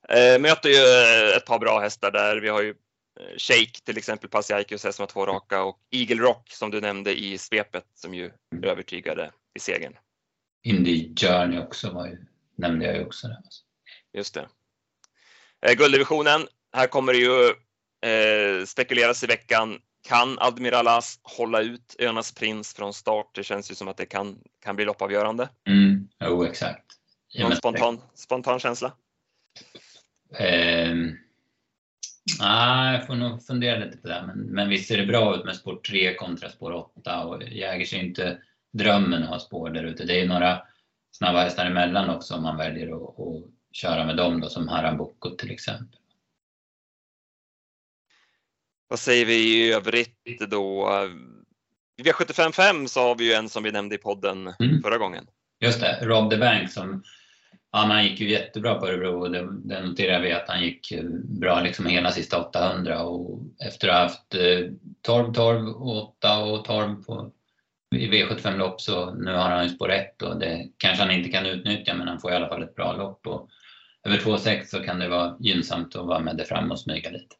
Eh, 0.08 0.40
möter 0.40 0.68
ju 0.68 1.36
ett 1.36 1.46
par 1.46 1.58
bra 1.58 1.80
hästar 1.80 2.10
där. 2.10 2.40
Vi 2.40 2.48
har 2.48 2.62
ju 2.62 2.74
Shake 3.38 3.80
till 3.84 3.98
exempel, 3.98 4.30
Pasiaikus 4.30 4.82
som 4.82 5.02
har 5.02 5.06
två 5.06 5.26
raka 5.26 5.62
och 5.62 5.78
Eagle 5.90 6.22
Rock 6.22 6.50
som 6.50 6.70
du 6.70 6.80
nämnde 6.80 7.20
i 7.20 7.38
svepet 7.38 7.84
som 7.94 8.14
ju 8.14 8.30
mm. 8.52 8.64
övertygade 8.64 9.32
i 9.54 9.60
segern. 9.60 9.96
Indy 10.62 11.14
Journey 11.16 11.58
också 11.58 11.90
var 11.90 12.06
ju, 12.06 12.26
nämnde 12.56 12.86
jag 12.86 12.96
ju 12.96 13.04
också. 13.04 13.28
Där. 13.28 13.38
Just 14.12 14.34
det. 14.34 14.48
Eh, 15.66 15.74
gulddivisionen, 15.74 16.40
här 16.72 16.86
kommer 16.86 17.12
det 17.12 17.18
ju 17.18 17.44
eh, 18.12 18.64
spekuleras 18.64 19.24
i 19.24 19.26
veckan 19.26 19.80
kan 20.08 20.38
Admiral 20.38 20.88
As 20.88 21.20
hålla 21.22 21.60
ut 21.60 21.96
Önas 21.98 22.32
prins 22.34 22.74
från 22.74 22.94
start? 22.94 23.30
Det 23.34 23.44
känns 23.44 23.70
ju 23.70 23.74
som 23.74 23.88
att 23.88 23.96
det 23.96 24.06
kan, 24.06 24.38
kan 24.64 24.76
bli 24.76 24.84
loppavgörande. 24.84 25.48
Mm, 25.68 26.08
jo, 26.24 26.44
exakt. 26.44 26.84
Någon 27.38 27.56
spontan, 27.56 28.00
spontan 28.14 28.60
känsla? 28.60 28.92
Eh, 30.38 30.94
nej, 32.40 32.94
jag 32.94 33.06
får 33.06 33.14
nog 33.14 33.42
fundera 33.42 33.84
lite 33.84 33.98
på 33.98 34.08
det. 34.08 34.24
Men, 34.26 34.38
men 34.38 34.68
visst 34.68 34.88
ser 34.88 34.96
det 34.96 35.06
bra 35.06 35.36
ut 35.36 35.44
med 35.44 35.56
spår 35.56 35.76
3 35.76 36.14
kontra 36.14 36.50
spår 36.50 36.72
8 36.72 37.24
och 37.24 37.42
Jägers 37.42 37.94
är 37.94 37.98
inte 37.98 38.38
drömmen 38.72 39.22
att 39.22 39.28
ha 39.28 39.38
spår 39.38 39.70
där 39.70 39.84
ute. 39.84 40.04
Det 40.04 40.20
är 40.20 40.28
några 40.28 40.62
snabba 41.10 41.42
hästar 41.42 41.66
emellan 41.66 42.10
också 42.10 42.34
om 42.34 42.42
man 42.42 42.56
väljer 42.56 42.86
att, 42.86 43.20
att 43.20 43.44
köra 43.72 44.04
med 44.06 44.16
dem 44.16 44.40
då, 44.40 44.48
som 44.48 44.68
Harambuco 44.68 45.36
till 45.36 45.50
exempel. 45.50 46.00
Vad 48.88 48.98
säger 48.98 49.26
vi 49.26 49.34
i 49.34 49.72
övrigt 49.72 50.40
då? 50.50 50.88
I 51.96 52.02
V755 52.02 52.86
så 52.86 53.00
har 53.00 53.14
vi 53.14 53.24
ju 53.24 53.32
en 53.32 53.48
som 53.48 53.62
vi 53.62 53.72
nämnde 53.72 53.94
i 53.94 53.98
podden 53.98 54.54
mm. 54.60 54.82
förra 54.82 54.98
gången. 54.98 55.26
Just 55.60 55.80
det, 55.80 55.98
Rob 56.02 56.30
the 56.30 56.36
Bank 56.36 56.72
som 56.72 57.02
Ja, 57.72 57.78
han 57.78 58.04
gick 58.04 58.20
ju 58.20 58.30
jättebra 58.30 58.74
på 58.74 58.86
Örebro 58.86 59.20
och 59.20 59.30
det, 59.30 59.48
det 59.64 59.82
noterar 59.82 60.20
vi 60.20 60.32
att 60.32 60.48
han 60.48 60.62
gick 60.62 60.92
eh, 60.92 61.04
bra 61.40 61.60
liksom 61.60 61.86
hela 61.86 62.10
sista 62.10 62.40
800 62.48 63.02
och 63.02 63.40
efter 63.66 63.88
att 63.88 63.94
ha 63.94 64.02
haft 64.02 64.34
12, 65.02 65.32
12, 65.32 65.82
8 65.82 66.38
och 66.38 66.64
12 66.64 67.04
på, 67.04 67.32
i 67.96 68.08
V75-lopp 68.08 68.80
så 68.80 69.14
nu 69.14 69.32
har 69.32 69.50
han 69.50 69.64
ju 69.64 69.68
spår 69.68 69.90
1 69.90 70.22
och 70.22 70.38
det 70.38 70.68
kanske 70.76 71.04
han 71.04 71.12
inte 71.12 71.30
kan 71.30 71.46
utnyttja 71.46 71.94
men 71.94 72.08
han 72.08 72.20
får 72.20 72.32
i 72.32 72.34
alla 72.34 72.48
fall 72.48 72.62
ett 72.62 72.74
bra 72.74 72.92
lopp 72.92 73.26
och 73.26 73.48
över 74.04 74.18
2,6 74.18 74.64
så 74.64 74.80
kan 74.80 74.98
det 74.98 75.08
vara 75.08 75.36
gynnsamt 75.40 75.96
att 75.96 76.06
vara 76.06 76.20
med 76.20 76.36
där 76.36 76.44
fram 76.44 76.70
och 76.70 76.80
smyga 76.80 77.10
lite. 77.10 77.36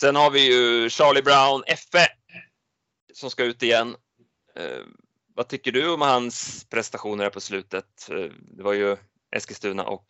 Sen 0.00 0.16
har 0.16 0.30
vi 0.30 0.52
ju 0.52 0.90
Charlie 0.90 1.22
Brown, 1.22 1.62
F1, 1.62 2.06
som 3.14 3.30
ska 3.30 3.44
ut 3.44 3.62
igen. 3.62 3.96
Eh, 4.56 4.84
vad 5.40 5.48
tycker 5.48 5.72
du 5.72 5.92
om 5.94 6.00
hans 6.00 6.66
prestationer 6.70 7.24
här 7.24 7.30
på 7.30 7.40
slutet? 7.40 8.10
Eh, 8.10 8.32
det 8.56 8.62
var 8.62 8.72
ju 8.72 8.96
Eskilstuna 9.36 9.84
och 9.84 10.06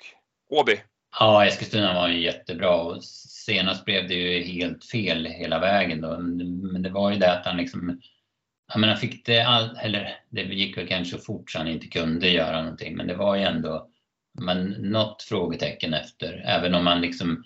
Åby. 0.49 0.77
Ja, 1.19 1.47
Eskilstuna 1.47 1.95
var 1.95 2.09
ju 2.09 2.21
jättebra 2.21 2.77
och 2.77 3.05
senast 3.05 3.85
blev 3.85 4.09
det 4.09 4.15
ju 4.15 4.43
helt 4.43 4.85
fel 4.85 5.27
hela 5.27 5.59
vägen 5.59 6.01
då. 6.01 6.19
Men 6.73 6.83
det 6.83 6.91
var 6.91 7.11
ju 7.11 7.19
det 7.19 7.33
att 7.33 7.47
han 7.47 7.57
liksom 7.57 8.01
jag 8.73 8.81
menar, 8.81 8.97
fick 8.97 9.27
det 9.27 9.41
all, 9.41 9.77
eller 9.77 10.19
det 10.31 10.43
gick 10.43 10.77
väl 10.77 10.89
kanske 10.89 11.19
så 11.19 11.25
fort 11.25 11.51
så 11.51 11.59
han 11.59 11.69
inte 11.69 11.87
kunde 11.87 12.29
göra 12.29 12.63
någonting, 12.63 12.97
men 12.97 13.07
det 13.07 13.17
var 13.17 13.37
ju 13.37 13.43
ändå 13.43 13.91
men 14.41 14.67
något 14.71 15.23
frågetecken 15.23 15.95
efter, 15.95 16.45
även 16.47 16.75
om 16.75 16.85
man 16.85 17.01
liksom 17.01 17.45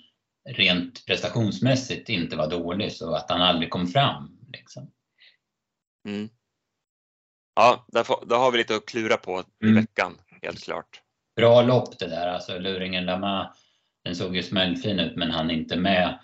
rent 0.49 1.07
prestationsmässigt 1.07 2.09
inte 2.09 2.37
var 2.37 2.51
dålig 2.51 2.93
så 2.93 3.15
att 3.15 3.31
han 3.31 3.43
aldrig 3.43 3.71
kom 3.71 3.87
fram. 3.87 4.39
Liksom. 4.53 4.91
Mm. 6.09 6.29
Ja, 7.55 7.87
där, 7.89 8.05
får, 8.05 8.25
där, 8.27 8.37
har 8.37 8.51
vi 8.51 8.59
lite 8.59 8.77
att 8.77 8.87
klura 8.87 9.17
på 9.17 9.41
i 9.41 9.67
mm. 9.67 9.75
veckan, 9.75 10.13
helt 10.43 10.65
klart. 10.65 11.01
Bra 11.37 11.63
lopp 11.63 11.99
det 11.99 12.07
där, 12.07 12.29
alltså 12.29 12.59
luringen 12.59 13.05
Lama, 13.05 13.55
den 14.05 14.17
såg 14.17 14.37
ju 14.37 14.43
smällfin 14.43 15.01
ut 15.01 15.17
men 15.17 15.31
han 15.31 15.51
inte 15.51 15.77
med 15.77 16.19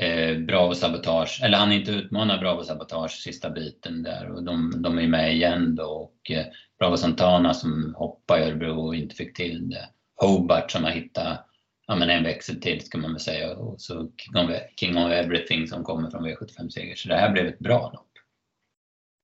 eh, 0.00 0.38
Bravo 0.38 0.74
Sabotage, 0.74 1.40
eller 1.42 1.58
han 1.58 1.72
inte 1.72 1.90
utmana 1.90 2.38
Bravo 2.38 2.64
Sabotage 2.64 3.10
sista 3.10 3.50
biten 3.50 4.02
där 4.02 4.30
och 4.30 4.42
de, 4.42 4.82
de 4.82 4.98
är 4.98 5.06
med 5.06 5.34
igen 5.34 5.74
då 5.74 5.84
och 5.84 6.30
eh, 6.30 6.46
Bravo 6.78 6.96
Santana 6.96 7.54
som 7.54 7.94
hoppade 7.98 8.40
i 8.40 8.44
Örebro 8.44 8.86
och 8.86 8.94
inte 8.94 9.14
fick 9.14 9.36
till 9.36 9.70
det. 9.70 9.88
Hobart 10.16 10.70
som 10.70 10.84
har 10.84 10.90
hittat 10.90 11.46
ja, 11.86 11.96
men 11.96 12.10
en 12.10 12.24
växel 12.24 12.60
till 12.60 12.84
ska 12.84 12.98
man 12.98 13.12
väl 13.12 13.20
säga 13.20 13.56
och 13.56 13.80
så 13.80 14.10
King 14.16 14.36
of, 14.36 14.50
King 14.76 14.96
of 14.96 15.12
Everything 15.12 15.66
som 15.66 15.84
kommer 15.84 16.10
från 16.10 16.26
V75-seger. 16.26 16.94
Så 16.94 17.08
det 17.08 17.16
här 17.16 17.32
blev 17.32 17.46
ett 17.46 17.58
bra 17.58 17.90
lopp. 17.94 18.12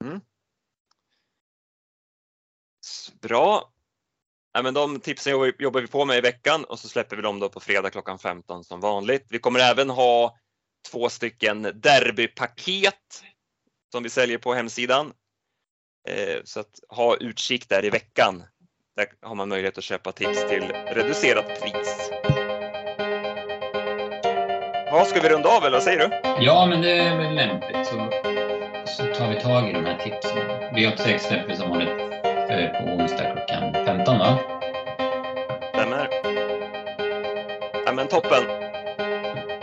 Mm. 0.05 0.21
Bra. 3.21 3.73
Ja, 4.53 4.63
men 4.63 4.75
de 4.75 5.01
tipsen 5.01 5.33
jobbar 5.59 5.81
vi 5.81 5.87
på 5.87 6.05
med 6.05 6.19
i 6.19 6.21
veckan 6.21 6.65
och 6.65 6.79
så 6.79 6.89
släpper 6.89 7.17
vi 7.17 7.23
dem 7.23 7.41
då 7.41 7.49
på 7.49 7.61
fredag 7.61 7.91
klockan 7.91 8.19
15 8.19 8.65
som 8.65 8.81
vanligt. 8.81 9.27
Vi 9.31 9.39
kommer 9.39 9.61
även 9.61 9.91
ha 9.91 10.37
två 10.91 11.09
stycken 11.09 11.63
derbypaket 11.63 13.25
som 13.93 14.03
vi 14.03 14.11
säljer 14.11 14.39
på 14.39 14.55
hemsidan. 14.55 15.13
Eh, 16.09 16.41
så 16.45 16.61
att 16.61 16.81
ha 16.89 17.17
utkik 17.17 17.69
där 17.69 17.85
i 17.85 17.91
veckan. 17.91 18.45
Där 18.97 19.07
har 19.23 19.35
man 19.35 19.49
möjlighet 19.49 19.79
att 19.79 19.85
köpa 19.85 20.13
tips 20.13 20.49
till 20.49 20.65
reducerat 20.87 21.61
pris. 21.61 22.11
Ja, 24.87 25.05
ska 25.05 25.21
vi 25.21 25.29
runda 25.29 25.49
av 25.49 25.65
eller 25.65 25.77
vad 25.77 25.83
säger 25.83 26.09
du? 26.09 26.45
Ja, 26.45 26.67
men 26.67 26.83
det 26.83 26.93
är 26.93 27.19
väl 27.19 27.35
lämpligt. 27.35 27.87
Så 28.87 29.15
tar 29.15 29.29
vi 29.29 29.41
tag 29.41 29.71
i 29.71 29.73
de 29.73 29.85
här 29.85 29.99
tipsen. 29.99 30.39
V86 30.77 31.19
släpper 31.19 31.55
som 31.55 31.71
vanligt 31.71 32.18
på 32.49 32.85
onsdag 32.85 33.25
klockan 33.33 33.85
15 33.87 34.19
va? 34.19 34.39
Stämmer. 35.75 36.09
Ja, 37.87 37.93
men 37.93 38.09
toppen. 38.09 38.43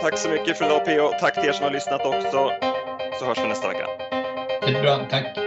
Tack 0.00 0.18
så 0.18 0.28
mycket 0.28 0.58
för 0.58 0.64
idag 0.64 0.84
PO. 0.84 1.18
Tack 1.20 1.34
till 1.34 1.48
er 1.48 1.52
som 1.52 1.64
har 1.64 1.70
lyssnat 1.70 2.06
också. 2.06 2.50
Så 3.18 3.24
hörs 3.24 3.38
vi 3.38 3.48
nästa 3.48 3.68
vecka. 3.68 3.86
Det 4.62 4.78
är 4.78 4.82
bra, 4.82 4.98
tack. 5.10 5.45